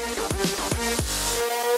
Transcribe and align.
Música 0.00 1.69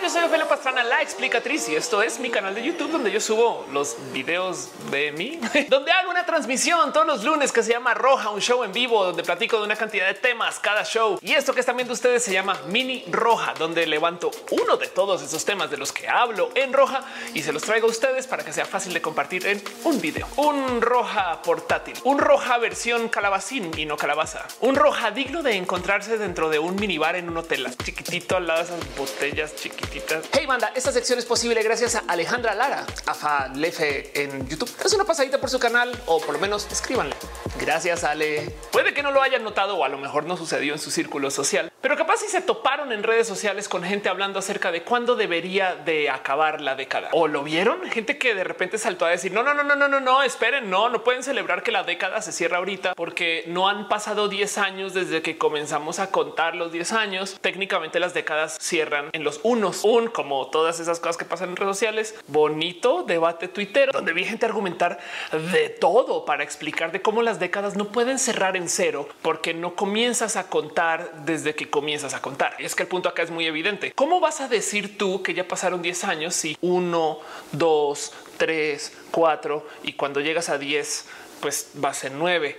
Yo 0.00 0.08
soy 0.08 0.24
Ophelia 0.24 0.48
Pastrana, 0.48 0.82
la 0.82 1.02
explicatriz, 1.02 1.68
y 1.68 1.76
esto 1.76 2.02
es 2.02 2.18
mi 2.18 2.30
canal 2.30 2.54
de 2.54 2.62
YouTube 2.62 2.90
donde 2.90 3.12
yo 3.12 3.20
subo 3.20 3.66
los 3.72 3.96
videos 4.12 4.70
de 4.90 5.12
mí, 5.12 5.38
donde 5.68 5.92
hago 5.92 6.10
una 6.10 6.24
transmisión 6.24 6.92
todos 6.92 7.06
los 7.06 7.24
lunes 7.24 7.52
que 7.52 7.62
se 7.62 7.72
llama 7.72 7.94
Roja, 7.94 8.30
un 8.30 8.40
show 8.40 8.64
en 8.64 8.72
vivo 8.72 9.04
donde 9.04 9.22
platico 9.22 9.58
de 9.58 9.64
una 9.64 9.76
cantidad 9.76 10.06
de 10.06 10.14
temas 10.14 10.58
cada 10.58 10.84
show. 10.84 11.18
Y 11.20 11.32
esto 11.34 11.52
que 11.52 11.60
están 11.60 11.76
viendo 11.76 11.92
ustedes 11.92 12.22
se 12.22 12.32
llama 12.32 12.58
Mini 12.68 13.04
Roja, 13.10 13.54
donde 13.58 13.86
levanto 13.86 14.30
uno 14.50 14.76
de 14.76 14.88
todos 14.88 15.22
esos 15.22 15.44
temas 15.44 15.70
de 15.70 15.76
los 15.76 15.92
que 15.92 16.08
hablo 16.08 16.50
en 16.54 16.72
Roja 16.72 17.04
y 17.34 17.42
se 17.42 17.52
los 17.52 17.62
traigo 17.62 17.86
a 17.86 17.90
ustedes 17.90 18.26
para 18.26 18.44
que 18.44 18.52
sea 18.52 18.64
fácil 18.64 18.94
de 18.94 19.02
compartir 19.02 19.46
en 19.46 19.62
un 19.84 20.00
video. 20.00 20.26
Un 20.36 20.80
Roja 20.80 21.42
portátil, 21.42 21.94
un 22.04 22.18
Roja 22.18 22.58
versión 22.58 23.08
calabacín 23.08 23.70
y 23.76 23.84
no 23.84 23.96
calabaza, 23.96 24.46
un 24.60 24.74
Roja 24.74 25.10
digno 25.10 25.42
de 25.42 25.56
encontrarse 25.56 26.18
dentro 26.18 26.48
de 26.48 26.58
un 26.58 26.76
minibar 26.76 27.14
en 27.14 27.28
un 27.28 27.36
hotel 27.36 27.68
chiquitito 27.84 28.36
al 28.36 28.46
lado 28.46 28.60
de 28.60 28.74
esas 28.74 28.96
botellas 28.96 29.54
chiquititas. 29.82 30.28
Hey 30.32 30.46
banda, 30.46 30.72
esta 30.74 30.92
sección 30.92 31.18
es 31.18 31.24
posible 31.24 31.62
gracias 31.62 31.96
a 31.96 32.04
Alejandra 32.08 32.54
Lara, 32.54 32.86
AFA 33.06 33.48
Lefe 33.48 34.22
en 34.22 34.48
YouTube. 34.48 34.70
Es 34.84 34.92
una 34.92 35.04
pasadita 35.04 35.40
por 35.40 35.50
su 35.50 35.58
canal 35.58 35.92
o 36.06 36.20
por 36.20 36.34
lo 36.34 36.40
menos 36.40 36.66
escríbanle. 36.70 37.14
Gracias 37.60 38.04
Ale. 38.04 38.54
Puede 38.70 38.94
que 38.94 39.02
no 39.02 39.10
lo 39.10 39.22
hayan 39.22 39.44
notado 39.44 39.76
o 39.76 39.84
a 39.84 39.88
lo 39.88 39.98
mejor 39.98 40.24
no 40.24 40.36
sucedió 40.36 40.72
en 40.72 40.78
su 40.78 40.90
círculo 40.90 41.30
social, 41.30 41.72
pero 41.80 41.96
capaz 41.96 42.18
si 42.18 42.28
se 42.28 42.40
toparon 42.40 42.92
en 42.92 43.02
redes 43.02 43.26
sociales 43.26 43.68
con 43.68 43.82
gente 43.82 44.08
hablando 44.08 44.38
acerca 44.38 44.72
de 44.72 44.82
cuándo 44.82 45.16
debería 45.16 45.74
de 45.74 46.10
acabar 46.10 46.60
la 46.60 46.74
década 46.74 47.08
o 47.12 47.28
lo 47.28 47.42
vieron 47.42 47.82
gente 47.90 48.18
que 48.18 48.34
de 48.34 48.44
repente 48.44 48.78
saltó 48.78 49.04
a 49.04 49.10
decir 49.10 49.32
no, 49.32 49.42
no, 49.42 49.54
no, 49.54 49.62
no, 49.62 49.76
no, 49.76 49.88
no, 49.88 50.00
no, 50.00 50.22
esperen, 50.22 50.70
no, 50.70 50.88
no 50.88 51.04
pueden 51.04 51.22
celebrar 51.22 51.62
que 51.62 51.72
la 51.72 51.82
década 51.84 52.22
se 52.22 52.32
cierra 52.32 52.58
ahorita 52.58 52.94
porque 52.94 53.44
no 53.46 53.68
han 53.68 53.88
pasado 53.88 54.28
10 54.28 54.58
años 54.58 54.94
desde 54.94 55.22
que 55.22 55.38
comenzamos 55.38 55.98
a 55.98 56.10
contar 56.10 56.54
los 56.54 56.72
10 56.72 56.92
años. 56.92 57.38
Técnicamente 57.40 58.00
las 58.00 58.14
décadas 58.14 58.58
cierran 58.60 59.10
en 59.12 59.24
los 59.24 59.40
unos, 59.42 59.71
un 59.82 60.08
como 60.08 60.48
todas 60.48 60.80
esas 60.80 61.00
cosas 61.00 61.16
que 61.16 61.24
pasan 61.24 61.50
en 61.50 61.56
redes 61.56 61.76
sociales. 61.76 62.14
Bonito 62.28 63.02
debate 63.02 63.48
tuitero 63.48 63.92
donde 63.92 64.12
vi 64.12 64.24
gente 64.24 64.46
argumentar 64.46 64.98
de 65.52 65.68
todo 65.68 66.24
para 66.24 66.44
explicar 66.44 66.92
de 66.92 67.02
cómo 67.02 67.22
las 67.22 67.38
décadas 67.38 67.76
no 67.76 67.88
pueden 67.88 68.18
cerrar 68.18 68.56
en 68.56 68.68
cero 68.68 69.08
porque 69.22 69.54
no 69.54 69.74
comienzas 69.74 70.36
a 70.36 70.48
contar 70.48 71.24
desde 71.24 71.54
que 71.54 71.70
comienzas 71.70 72.14
a 72.14 72.22
contar. 72.22 72.56
Y 72.58 72.64
es 72.64 72.74
que 72.74 72.84
el 72.84 72.88
punto 72.88 73.08
acá 73.08 73.22
es 73.22 73.30
muy 73.30 73.46
evidente. 73.46 73.92
¿Cómo 73.92 74.20
vas 74.20 74.40
a 74.40 74.48
decir 74.48 74.98
tú 74.98 75.22
que 75.22 75.34
ya 75.34 75.46
pasaron 75.48 75.82
10 75.82 76.04
años 76.04 76.34
si 76.34 76.56
uno, 76.60 77.20
dos, 77.52 78.12
tres, 78.36 78.92
cuatro 79.10 79.66
y 79.82 79.94
cuando 79.94 80.20
llegas 80.20 80.48
a 80.48 80.58
10 80.58 81.06
pues 81.40 81.70
va 81.82 81.90
a 81.90 81.94
ser 81.94 82.12
nueve? 82.12 82.58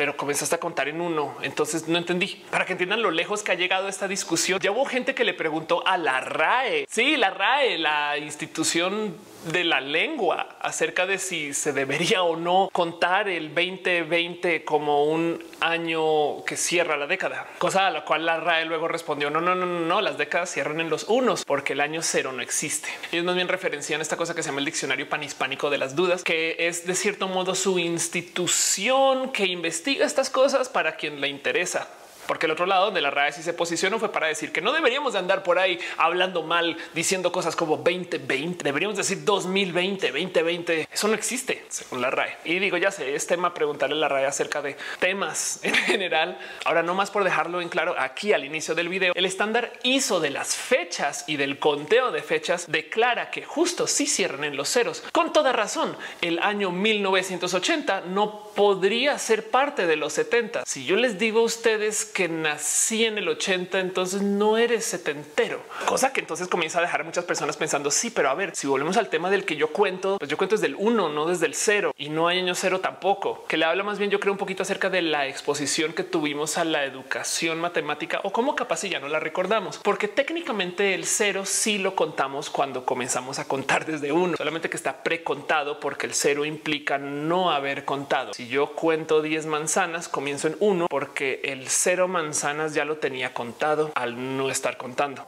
Pero 0.00 0.16
comenzaste 0.16 0.54
a 0.54 0.58
contar 0.58 0.88
en 0.88 0.98
uno. 0.98 1.36
Entonces 1.42 1.86
no 1.86 1.98
entendí 1.98 2.42
para 2.50 2.64
que 2.64 2.72
entiendan 2.72 3.02
lo 3.02 3.10
lejos 3.10 3.42
que 3.42 3.52
ha 3.52 3.54
llegado 3.54 3.86
esta 3.86 4.08
discusión. 4.08 4.58
Ya 4.58 4.70
hubo 4.70 4.86
gente 4.86 5.14
que 5.14 5.24
le 5.24 5.34
preguntó 5.34 5.86
a 5.86 5.98
la 5.98 6.20
RAE. 6.20 6.86
Sí, 6.88 7.18
la 7.18 7.28
RAE, 7.28 7.76
la 7.76 8.16
institución 8.16 9.14
de 9.44 9.64
la 9.64 9.80
lengua 9.80 10.56
acerca 10.60 11.06
de 11.06 11.18
si 11.18 11.54
se 11.54 11.72
debería 11.72 12.22
o 12.22 12.36
no 12.36 12.68
contar 12.72 13.28
el 13.28 13.54
2020 13.54 14.64
como 14.64 15.04
un 15.04 15.42
año 15.60 16.44
que 16.44 16.56
cierra 16.56 16.96
la 16.96 17.06
década, 17.06 17.46
cosa 17.58 17.86
a 17.86 17.90
la 17.90 18.04
cual 18.04 18.26
la 18.26 18.38
RAE 18.38 18.66
luego 18.66 18.88
respondió 18.88 19.30
no, 19.30 19.40
no, 19.40 19.54
no, 19.54 19.66
no, 19.66 19.80
no, 19.80 20.00
las 20.00 20.18
décadas 20.18 20.50
cierran 20.50 20.80
en 20.80 20.90
los 20.90 21.04
unos 21.04 21.44
porque 21.44 21.72
el 21.72 21.80
año 21.80 22.02
cero 22.02 22.32
no 22.32 22.42
existe. 22.42 22.88
Ellos 23.12 23.24
más 23.24 23.34
bien 23.34 23.48
referencian 23.48 24.00
esta 24.00 24.16
cosa 24.16 24.34
que 24.34 24.42
se 24.42 24.48
llama 24.48 24.60
el 24.60 24.66
diccionario 24.66 25.08
panhispánico 25.08 25.70
de 25.70 25.78
las 25.78 25.96
dudas, 25.96 26.24
que 26.24 26.56
es 26.58 26.86
de 26.86 26.94
cierto 26.94 27.28
modo 27.28 27.54
su 27.54 27.78
institución 27.78 29.30
que 29.32 29.46
investiga 29.46 30.04
estas 30.04 30.30
cosas 30.30 30.68
para 30.68 30.96
quien 30.96 31.20
le 31.20 31.28
interesa 31.28 31.88
porque 32.26 32.46
el 32.46 32.52
otro 32.52 32.66
lado 32.66 32.90
de 32.90 33.00
la 33.00 33.10
RAE 33.10 33.32
si 33.32 33.42
se 33.42 33.52
posicionó 33.52 33.98
fue 33.98 34.12
para 34.12 34.26
decir 34.26 34.52
que 34.52 34.60
no 34.60 34.72
deberíamos 34.72 35.12
de 35.12 35.18
andar 35.18 35.42
por 35.42 35.58
ahí 35.58 35.78
hablando 35.96 36.42
mal, 36.42 36.76
diciendo 36.94 37.32
cosas 37.32 37.56
como 37.56 37.76
2020, 37.76 38.64
deberíamos 38.64 38.96
decir 38.96 39.24
2020, 39.24 40.08
2020. 40.08 40.88
Eso 40.92 41.08
no 41.08 41.14
existe 41.14 41.64
según 41.68 42.00
la 42.00 42.10
RAE. 42.10 42.36
Y 42.44 42.58
digo, 42.58 42.76
ya 42.76 42.90
sé, 42.90 43.14
es 43.14 43.26
tema 43.26 43.54
preguntarle 43.54 43.96
a 43.96 43.98
la 43.98 44.08
RAE 44.08 44.26
acerca 44.26 44.62
de 44.62 44.76
temas 44.98 45.60
en 45.62 45.74
general. 45.74 46.38
Ahora, 46.64 46.82
no 46.82 46.94
más 46.94 47.10
por 47.10 47.24
dejarlo 47.24 47.60
en 47.60 47.68
claro 47.68 47.94
aquí 47.98 48.32
al 48.32 48.44
inicio 48.44 48.74
del 48.74 48.88
video, 48.88 49.12
el 49.14 49.24
estándar 49.24 49.72
ISO 49.82 50.20
de 50.20 50.30
las 50.30 50.54
fechas 50.56 51.24
y 51.26 51.36
del 51.36 51.58
conteo 51.58 52.10
de 52.10 52.22
fechas 52.22 52.66
declara 52.68 53.30
que 53.30 53.44
justo 53.44 53.86
si 53.86 54.06
cierran 54.06 54.44
en 54.44 54.56
los 54.56 54.68
ceros. 54.68 55.02
Con 55.12 55.32
toda 55.32 55.52
razón, 55.52 55.96
el 56.20 56.38
año 56.40 56.70
1980 56.70 58.02
no 58.02 58.49
podría 58.60 59.18
ser 59.18 59.48
parte 59.48 59.86
de 59.86 59.96
los 59.96 60.12
70. 60.12 60.64
Si 60.66 60.84
yo 60.84 60.96
les 60.96 61.18
digo 61.18 61.40
a 61.40 61.44
ustedes 61.44 62.04
que 62.04 62.28
nací 62.28 63.06
en 63.06 63.16
el 63.16 63.26
80, 63.26 63.80
entonces 63.80 64.20
no 64.20 64.58
eres 64.58 64.84
setentero, 64.84 65.62
cosa 65.86 66.12
que 66.12 66.20
entonces 66.20 66.46
comienza 66.46 66.78
a 66.78 66.82
dejar 66.82 67.00
a 67.00 67.04
muchas 67.04 67.24
personas 67.24 67.56
pensando 67.56 67.90
sí, 67.90 68.10
pero 68.10 68.28
a 68.28 68.34
ver, 68.34 68.54
si 68.54 68.66
volvemos 68.66 68.98
al 68.98 69.08
tema 69.08 69.30
del 69.30 69.46
que 69.46 69.56
yo 69.56 69.68
cuento, 69.68 70.18
pues 70.18 70.30
yo 70.30 70.36
cuento 70.36 70.56
desde 70.56 70.66
el 70.66 70.74
uno, 70.78 71.08
no 71.08 71.24
desde 71.24 71.46
el 71.46 71.54
cero 71.54 71.94
y 71.96 72.10
no 72.10 72.28
hay 72.28 72.40
año 72.40 72.54
cero 72.54 72.80
tampoco, 72.80 73.46
que 73.48 73.56
le 73.56 73.64
habla 73.64 73.82
más 73.82 73.98
bien 73.98 74.10
yo 74.10 74.20
creo 74.20 74.34
un 74.34 74.38
poquito 74.38 74.62
acerca 74.62 74.90
de 74.90 75.00
la 75.00 75.26
exposición 75.26 75.94
que 75.94 76.04
tuvimos 76.04 76.58
a 76.58 76.66
la 76.66 76.84
educación 76.84 77.62
matemática 77.62 78.20
o 78.24 78.30
cómo 78.30 78.56
capaz 78.56 78.80
si 78.80 78.90
ya 78.90 79.00
no 79.00 79.08
la 79.08 79.20
recordamos, 79.20 79.78
porque 79.78 80.06
técnicamente 80.06 80.92
el 80.92 81.06
cero 81.06 81.46
sí 81.46 81.78
lo 81.78 81.96
contamos 81.96 82.50
cuando 82.50 82.84
comenzamos 82.84 83.38
a 83.38 83.48
contar 83.48 83.86
desde 83.86 84.12
uno, 84.12 84.36
solamente 84.36 84.68
que 84.68 84.76
está 84.76 85.02
precontado 85.02 85.80
porque 85.80 86.04
el 86.04 86.12
cero 86.12 86.44
implica 86.44 86.98
no 86.98 87.50
haber 87.50 87.86
contado. 87.86 88.34
Yo 88.50 88.74
cuento 88.74 89.22
10 89.22 89.46
manzanas, 89.46 90.08
comienzo 90.08 90.48
en 90.48 90.56
uno 90.58 90.86
porque 90.90 91.40
el 91.44 91.68
cero 91.68 92.08
manzanas 92.08 92.74
ya 92.74 92.84
lo 92.84 92.96
tenía 92.96 93.32
contado 93.32 93.92
al 93.94 94.36
no 94.36 94.50
estar 94.50 94.76
contando. 94.76 95.24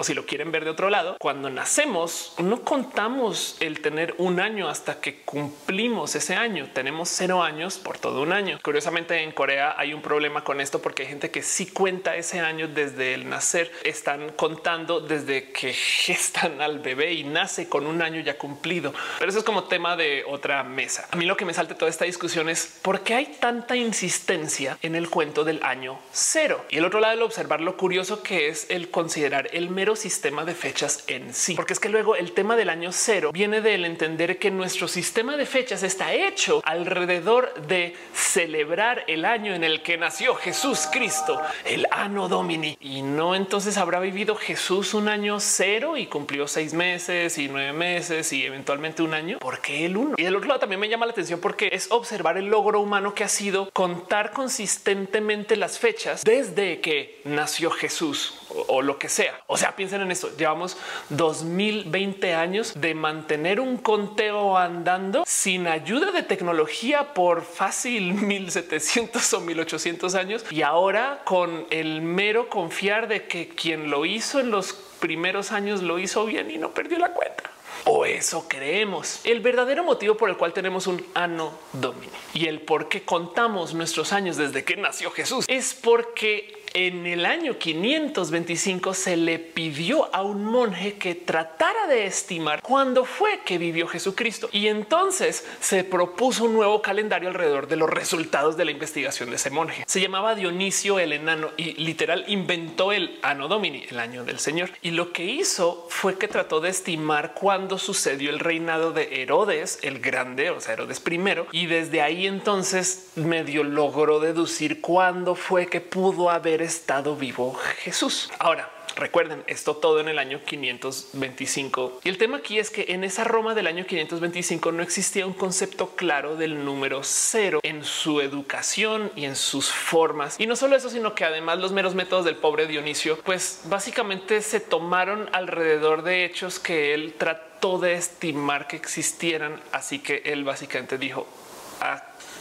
O 0.00 0.04
si 0.04 0.14
lo 0.14 0.24
quieren 0.24 0.50
ver 0.50 0.64
de 0.64 0.70
otro 0.70 0.88
lado, 0.88 1.18
cuando 1.20 1.50
nacemos 1.50 2.32
no 2.38 2.62
contamos 2.62 3.58
el 3.60 3.82
tener 3.82 4.14
un 4.16 4.40
año 4.40 4.70
hasta 4.70 4.98
que 4.98 5.20
cumplimos 5.26 6.14
ese 6.14 6.36
año. 6.36 6.70
Tenemos 6.72 7.10
cero 7.10 7.42
años 7.42 7.76
por 7.76 7.98
todo 7.98 8.22
un 8.22 8.32
año. 8.32 8.58
Curiosamente 8.62 9.22
en 9.22 9.32
Corea 9.32 9.74
hay 9.76 9.92
un 9.92 10.00
problema 10.00 10.42
con 10.42 10.62
esto 10.62 10.80
porque 10.80 11.02
hay 11.02 11.10
gente 11.10 11.30
que 11.30 11.42
sí 11.42 11.66
cuenta 11.66 12.16
ese 12.16 12.40
año 12.40 12.66
desde 12.66 13.12
el 13.12 13.28
nacer. 13.28 13.70
Están 13.84 14.30
contando 14.36 15.00
desde 15.00 15.52
que 15.52 15.72
gestan 15.74 16.62
al 16.62 16.78
bebé 16.78 17.12
y 17.12 17.24
nace 17.24 17.68
con 17.68 17.86
un 17.86 18.00
año 18.00 18.22
ya 18.22 18.38
cumplido. 18.38 18.94
Pero 19.18 19.28
eso 19.28 19.40
es 19.40 19.44
como 19.44 19.64
tema 19.64 19.96
de 19.96 20.24
otra 20.26 20.62
mesa. 20.62 21.08
A 21.10 21.16
mí 21.16 21.26
lo 21.26 21.36
que 21.36 21.44
me 21.44 21.52
salta 21.52 21.74
toda 21.74 21.90
esta 21.90 22.06
discusión 22.06 22.48
es 22.48 22.78
por 22.80 23.02
qué 23.02 23.16
hay 23.16 23.26
tanta 23.38 23.76
insistencia 23.76 24.78
en 24.80 24.94
el 24.94 25.10
cuento 25.10 25.44
del 25.44 25.62
año 25.62 25.98
cero. 26.10 26.64
Y 26.70 26.78
el 26.78 26.86
otro 26.86 27.00
lado, 27.00 27.12
el 27.12 27.20
observar 27.20 27.60
lo 27.60 27.76
curioso 27.76 28.22
que 28.22 28.48
es 28.48 28.70
el 28.70 28.90
considerar 28.90 29.50
el 29.52 29.68
mero 29.68 29.89
sistema 29.96 30.44
de 30.44 30.54
fechas 30.54 31.04
en 31.06 31.34
sí, 31.34 31.54
porque 31.54 31.72
es 31.72 31.80
que 31.80 31.88
luego 31.88 32.16
el 32.16 32.32
tema 32.32 32.56
del 32.56 32.70
año 32.70 32.92
cero 32.92 33.30
viene 33.32 33.60
del 33.60 33.84
entender 33.84 34.38
que 34.38 34.50
nuestro 34.50 34.88
sistema 34.88 35.36
de 35.36 35.46
fechas 35.46 35.82
está 35.82 36.12
hecho 36.12 36.62
alrededor 36.64 37.54
de 37.66 37.94
celebrar 38.14 39.04
el 39.06 39.24
año 39.24 39.54
en 39.54 39.64
el 39.64 39.82
que 39.82 39.98
nació 39.98 40.34
Jesús 40.34 40.88
Cristo, 40.90 41.40
el 41.64 41.86
Anno 41.90 42.28
Domini, 42.28 42.76
y 42.80 43.02
no 43.02 43.34
entonces 43.34 43.76
habrá 43.76 44.00
vivido 44.00 44.36
Jesús 44.36 44.94
un 44.94 45.08
año 45.08 45.40
cero 45.40 45.96
y 45.96 46.06
cumplió 46.06 46.46
seis 46.48 46.74
meses 46.74 47.38
y 47.38 47.48
nueve 47.48 47.72
meses 47.72 48.32
y 48.32 48.44
eventualmente 48.44 49.02
un 49.02 49.14
año. 49.14 49.38
¿Por 49.38 49.60
qué 49.60 49.86
el 49.86 49.96
uno? 49.96 50.14
Y 50.16 50.22
del 50.22 50.36
otro 50.36 50.48
lado 50.48 50.60
también 50.60 50.80
me 50.80 50.88
llama 50.88 51.06
la 51.06 51.12
atención 51.12 51.40
porque 51.40 51.70
es 51.72 51.90
observar 51.90 52.38
el 52.38 52.46
logro 52.46 52.80
humano 52.80 53.14
que 53.14 53.24
ha 53.24 53.28
sido 53.28 53.70
contar 53.72 54.32
consistentemente 54.32 55.56
las 55.56 55.78
fechas 55.78 56.24
desde 56.24 56.80
que 56.80 57.20
nació 57.24 57.70
Jesús 57.70 58.34
o, 58.70 58.82
lo 58.82 58.98
que 58.98 59.08
sea. 59.08 59.40
O 59.46 59.56
sea, 59.56 59.76
piensen 59.76 60.00
en 60.02 60.10
esto. 60.10 60.30
Llevamos 60.36 60.76
2020 61.10 62.34
años 62.34 62.72
de 62.76 62.94
mantener 62.94 63.60
un 63.60 63.76
conteo 63.76 64.56
andando 64.56 65.24
sin 65.26 65.66
ayuda 65.66 66.12
de 66.12 66.22
tecnología 66.22 67.14
por 67.14 67.42
fácil 67.42 68.14
1700 68.14 69.32
o 69.34 69.40
1800 69.40 70.14
años. 70.14 70.44
Y 70.50 70.62
ahora 70.62 71.22
con 71.24 71.66
el 71.70 72.02
mero 72.02 72.48
confiar 72.48 73.08
de 73.08 73.26
que 73.26 73.48
quien 73.48 73.90
lo 73.90 74.06
hizo 74.06 74.40
en 74.40 74.50
los 74.50 74.72
primeros 74.72 75.52
años 75.52 75.82
lo 75.82 75.98
hizo 75.98 76.24
bien 76.26 76.50
y 76.50 76.58
no 76.58 76.72
perdió 76.72 76.98
la 76.98 77.12
cuenta. 77.12 77.50
O 77.84 78.04
eso 78.04 78.46
creemos. 78.46 79.20
El 79.24 79.40
verdadero 79.40 79.82
motivo 79.82 80.16
por 80.16 80.28
el 80.28 80.36
cual 80.36 80.52
tenemos 80.52 80.86
un 80.86 81.04
ano 81.14 81.58
domini 81.72 82.12
y 82.34 82.46
el 82.46 82.60
por 82.60 82.88
qué 82.88 83.02
contamos 83.02 83.74
nuestros 83.74 84.12
años 84.12 84.36
desde 84.36 84.64
que 84.64 84.76
nació 84.76 85.10
Jesús 85.10 85.46
es 85.48 85.74
porque 85.74 86.59
en 86.74 87.06
el 87.06 87.26
año 87.26 87.58
525 87.58 88.94
se 88.94 89.16
le 89.16 89.38
pidió 89.38 90.14
a 90.14 90.22
un 90.22 90.44
monje 90.44 90.94
que 90.94 91.14
tratara 91.14 91.86
de 91.86 92.06
estimar 92.06 92.62
cuándo 92.62 93.04
fue 93.04 93.40
que 93.44 93.58
vivió 93.58 93.86
Jesucristo 93.86 94.48
y 94.52 94.68
entonces 94.68 95.46
se 95.60 95.84
propuso 95.84 96.44
un 96.44 96.54
nuevo 96.54 96.82
calendario 96.82 97.28
alrededor 97.28 97.68
de 97.68 97.76
los 97.76 97.90
resultados 97.90 98.56
de 98.56 98.64
la 98.64 98.70
investigación 98.70 99.30
de 99.30 99.36
ese 99.36 99.50
monje. 99.50 99.84
Se 99.86 100.00
llamaba 100.00 100.34
Dionisio 100.34 100.98
el 100.98 101.12
enano 101.12 101.50
y 101.56 101.72
literal 101.82 102.24
inventó 102.28 102.92
el 102.92 103.18
Anno 103.22 103.48
Domini, 103.48 103.84
el 103.88 103.98
año 103.98 104.24
del 104.24 104.38
Señor. 104.38 104.70
Y 104.82 104.92
lo 104.92 105.12
que 105.12 105.24
hizo 105.24 105.86
fue 105.88 106.18
que 106.18 106.28
trató 106.28 106.60
de 106.60 106.70
estimar 106.70 107.34
cuándo 107.34 107.78
sucedió 107.78 108.30
el 108.30 108.38
reinado 108.38 108.92
de 108.92 109.22
Herodes 109.22 109.78
el 109.82 110.00
Grande, 110.00 110.50
o 110.50 110.60
sea, 110.60 110.74
Herodes 110.74 111.00
primero, 111.00 111.46
y 111.52 111.66
desde 111.66 112.02
ahí 112.02 112.26
entonces 112.26 113.12
medio 113.16 113.64
logró 113.64 114.20
deducir 114.20 114.80
cuándo 114.80 115.34
fue 115.34 115.66
que 115.66 115.80
pudo 115.80 116.30
haber 116.30 116.59
estado 116.62 117.16
vivo 117.16 117.54
Jesús. 117.82 118.30
Ahora, 118.38 118.70
Recuerden 118.96 119.44
esto 119.46 119.76
todo 119.76 120.00
en 120.00 120.08
el 120.08 120.18
año 120.18 120.40
525. 120.44 122.00
Y 122.04 122.08
el 122.08 122.18
tema 122.18 122.38
aquí 122.38 122.58
es 122.58 122.70
que 122.70 122.86
en 122.88 123.04
esa 123.04 123.24
Roma 123.24 123.54
del 123.54 123.66
año 123.66 123.86
525 123.86 124.72
no 124.72 124.82
existía 124.82 125.26
un 125.26 125.32
concepto 125.32 125.96
claro 125.96 126.36
del 126.36 126.64
número 126.64 127.00
cero 127.02 127.60
en 127.62 127.84
su 127.84 128.20
educación 128.20 129.10
y 129.16 129.24
en 129.24 129.36
sus 129.36 129.70
formas. 129.70 130.38
Y 130.38 130.46
no 130.46 130.56
solo 130.56 130.76
eso, 130.76 130.90
sino 130.90 131.14
que 131.14 131.24
además 131.24 131.58
los 131.58 131.72
meros 131.72 131.94
métodos 131.94 132.24
del 132.24 132.36
pobre 132.36 132.66
Dionisio, 132.66 133.18
pues 133.24 133.62
básicamente 133.64 134.42
se 134.42 134.60
tomaron 134.60 135.28
alrededor 135.32 136.02
de 136.02 136.24
hechos 136.24 136.58
que 136.58 136.92
él 136.92 137.14
trató 137.16 137.78
de 137.78 137.94
estimar 137.94 138.66
que 138.66 138.76
existieran. 138.76 139.60
Así 139.72 140.00
que 140.00 140.22
él 140.26 140.44
básicamente 140.44 140.98
dijo, 140.98 141.26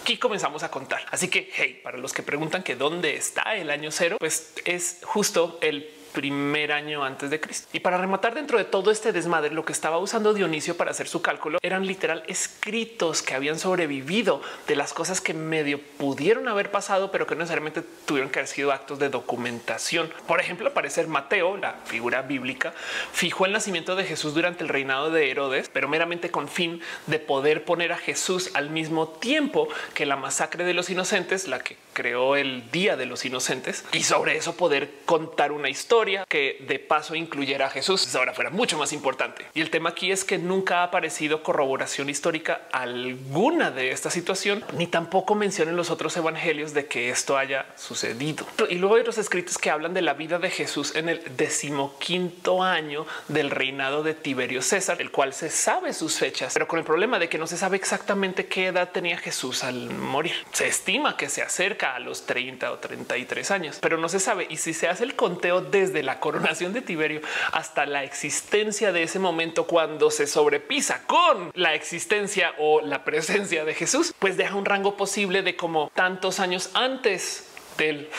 aquí 0.02 0.18
comenzamos 0.18 0.64
a 0.64 0.72
contar. 0.72 1.06
Así 1.12 1.28
que, 1.28 1.50
hey, 1.54 1.80
para 1.84 1.98
los 1.98 2.14
que 2.14 2.24
preguntan 2.24 2.64
que 2.64 2.76
dónde 2.76 3.16
está 3.16 3.56
el 3.56 3.70
año 3.70 3.92
cero, 3.92 4.18
pues 4.20 4.54
es 4.66 5.00
justo 5.04 5.58
el 5.62 5.90
primer 6.14 6.72
año 6.72 7.04
antes 7.04 7.30
de 7.30 7.40
Cristo. 7.40 7.68
Y 7.74 7.80
para 7.80 7.98
rematar 7.98 8.34
dentro 8.34 8.58
de 8.58 8.66
todo 8.66 8.92
este 8.92 9.12
desmadre, 9.12 9.52
lo 9.52 9.66
que 9.66 9.74
estaba 9.74 9.98
usando 9.98 10.34
Dionisio 10.34 10.76
para 10.78 10.92
hacer 10.92 11.08
su 11.08 11.22
cálculo 11.22 11.60
eran 11.62 11.86
literal 11.86 12.24
escritos 12.28 13.22
que 13.22 13.36
habían 13.36 13.60
sobrevivido 13.60 14.42
de 14.68 14.76
las 14.76 14.94
cosas 14.94 15.22
que 15.22 15.34
medio 15.34 15.80
pudieron 15.98 16.48
haber 16.48 16.72
pasado, 16.72 17.12
pero 17.12 17.28
que 17.28 17.36
no 17.36 17.40
necesariamente 17.40 17.84
tuvieron 18.06 18.30
que 18.30 18.40
haber 18.40 18.48
sido 18.48 18.72
actos 18.72 19.00
de 19.00 19.10
documentación. 19.10 20.12
Por 20.28 20.40
ejemplo, 20.40 20.70
aparecer 20.70 21.08
Mateo, 21.08 21.58
la 21.58 21.74
figura 21.86 22.22
bíblica, 22.22 22.74
fijó 23.14 23.46
el 23.46 23.52
nacimiento 23.52 23.96
de 23.96 24.06
Jesús 24.06 24.34
durante 24.34 24.64
el 24.64 24.70
reinado 24.70 25.12
de 25.12 25.30
Herodes, 25.30 25.70
pero 25.72 25.88
meramente 25.88 26.32
con 26.32 26.48
fin 26.48 26.82
de 27.08 27.20
poder 27.20 27.66
poner 27.66 27.92
a 27.92 27.98
Jesús 27.98 28.52
al 28.54 28.70
mismo 28.70 29.08
tiempo 29.08 29.68
que 29.94 30.06
la 30.06 30.16
masacre 30.16 30.64
de 30.64 30.74
los 30.74 30.90
inocentes, 30.90 31.48
la 31.48 31.60
que 31.60 31.78
creó 31.94 32.36
el 32.36 32.72
Día 32.72 32.96
de 32.96 33.06
los 33.06 33.26
Inocentes, 33.26 33.84
y 33.92 34.04
sobre 34.04 34.38
eso 34.38 34.56
poder 34.56 34.90
contar 35.06 35.52
una 35.52 35.70
historia 35.70 35.99
que 36.28 36.58
de 36.68 36.80
paso 36.80 37.16
incluyera 37.16 37.68
a 37.68 37.70
Jesús. 37.70 38.16
Ahora 38.16 38.34
fuera 38.34 38.50
mucho 38.50 38.78
más 38.78 38.94
importante. 38.94 39.46
Y 39.54 39.62
el 39.62 39.70
tema 39.70 39.90
aquí 39.90 40.12
es 40.12 40.24
que 40.24 40.38
nunca 40.38 40.80
ha 40.80 40.84
aparecido 40.84 41.44
corroboración 41.44 42.10
histórica 42.10 42.62
alguna 42.72 43.72
de 43.72 43.92
esta 43.92 44.10
situación, 44.10 44.64
ni 44.74 44.88
tampoco 44.88 45.36
mencionan 45.36 45.76
los 45.76 45.90
otros 45.90 46.16
evangelios 46.16 46.74
de 46.74 46.86
que 46.86 47.10
esto 47.10 47.38
haya 47.38 47.66
sucedido. 47.76 48.46
Y 48.70 48.76
luego 48.76 48.96
hay 48.96 49.02
otros 49.02 49.18
escritos 49.18 49.58
que 49.58 49.70
hablan 49.70 49.94
de 49.94 50.02
la 50.02 50.14
vida 50.14 50.40
de 50.40 50.50
Jesús 50.50 50.96
en 50.96 51.10
el 51.10 51.22
decimoquinto 51.36 52.64
año 52.64 53.06
del 53.28 53.52
reinado 53.52 54.04
de 54.04 54.14
Tiberio 54.14 54.62
César, 54.62 55.02
el 55.02 55.12
cual 55.12 55.34
se 55.34 55.50
sabe 55.50 55.94
sus 55.94 56.18
fechas, 56.18 56.54
pero 56.54 56.68
con 56.68 56.80
el 56.80 56.86
problema 56.86 57.20
de 57.20 57.28
que 57.28 57.38
no 57.38 57.48
se 57.48 57.58
sabe 57.58 57.78
exactamente 57.78 58.46
qué 58.46 58.68
edad 58.68 58.90
tenía 58.92 59.18
Jesús 59.18 59.64
al 59.64 59.90
morir. 59.90 60.36
Se 60.54 60.68
estima 60.68 61.18
que 61.18 61.30
se 61.30 61.42
acerca 61.42 61.96
a 61.96 62.00
los 62.00 62.26
30 62.26 62.72
o 62.72 62.78
33 62.78 63.52
años, 63.52 63.80
pero 63.82 63.98
no 63.98 64.08
se 64.08 64.20
sabe. 64.20 64.48
Y 64.50 64.58
si 64.58 64.74
se 64.74 64.88
hace 64.88 65.04
el 65.04 65.16
conteo 65.16 65.62
desde 65.62 65.89
desde 65.92 66.04
la 66.04 66.20
coronación 66.20 66.74
de 66.74 66.82
Tiberio 66.82 67.22
hasta 67.52 67.86
la 67.86 68.04
existencia 68.04 68.92
de 68.92 69.04
ese 69.04 69.20
momento 69.20 69.66
cuando 69.66 70.12
se 70.12 70.28
sobrepisa 70.28 71.04
con 71.08 71.52
la 71.56 71.74
existencia 71.74 72.54
o 72.60 72.82
la 72.82 73.04
presencia 73.04 73.66
de 73.66 73.74
Jesús, 73.74 74.14
pues 74.20 74.38
deja 74.38 74.56
un 74.56 74.66
rango 74.66 74.96
posible 74.96 75.42
de 75.42 75.56
como 75.56 75.92
tantos 75.94 76.40
años 76.40 76.70
antes 76.74 77.48
del 77.78 78.10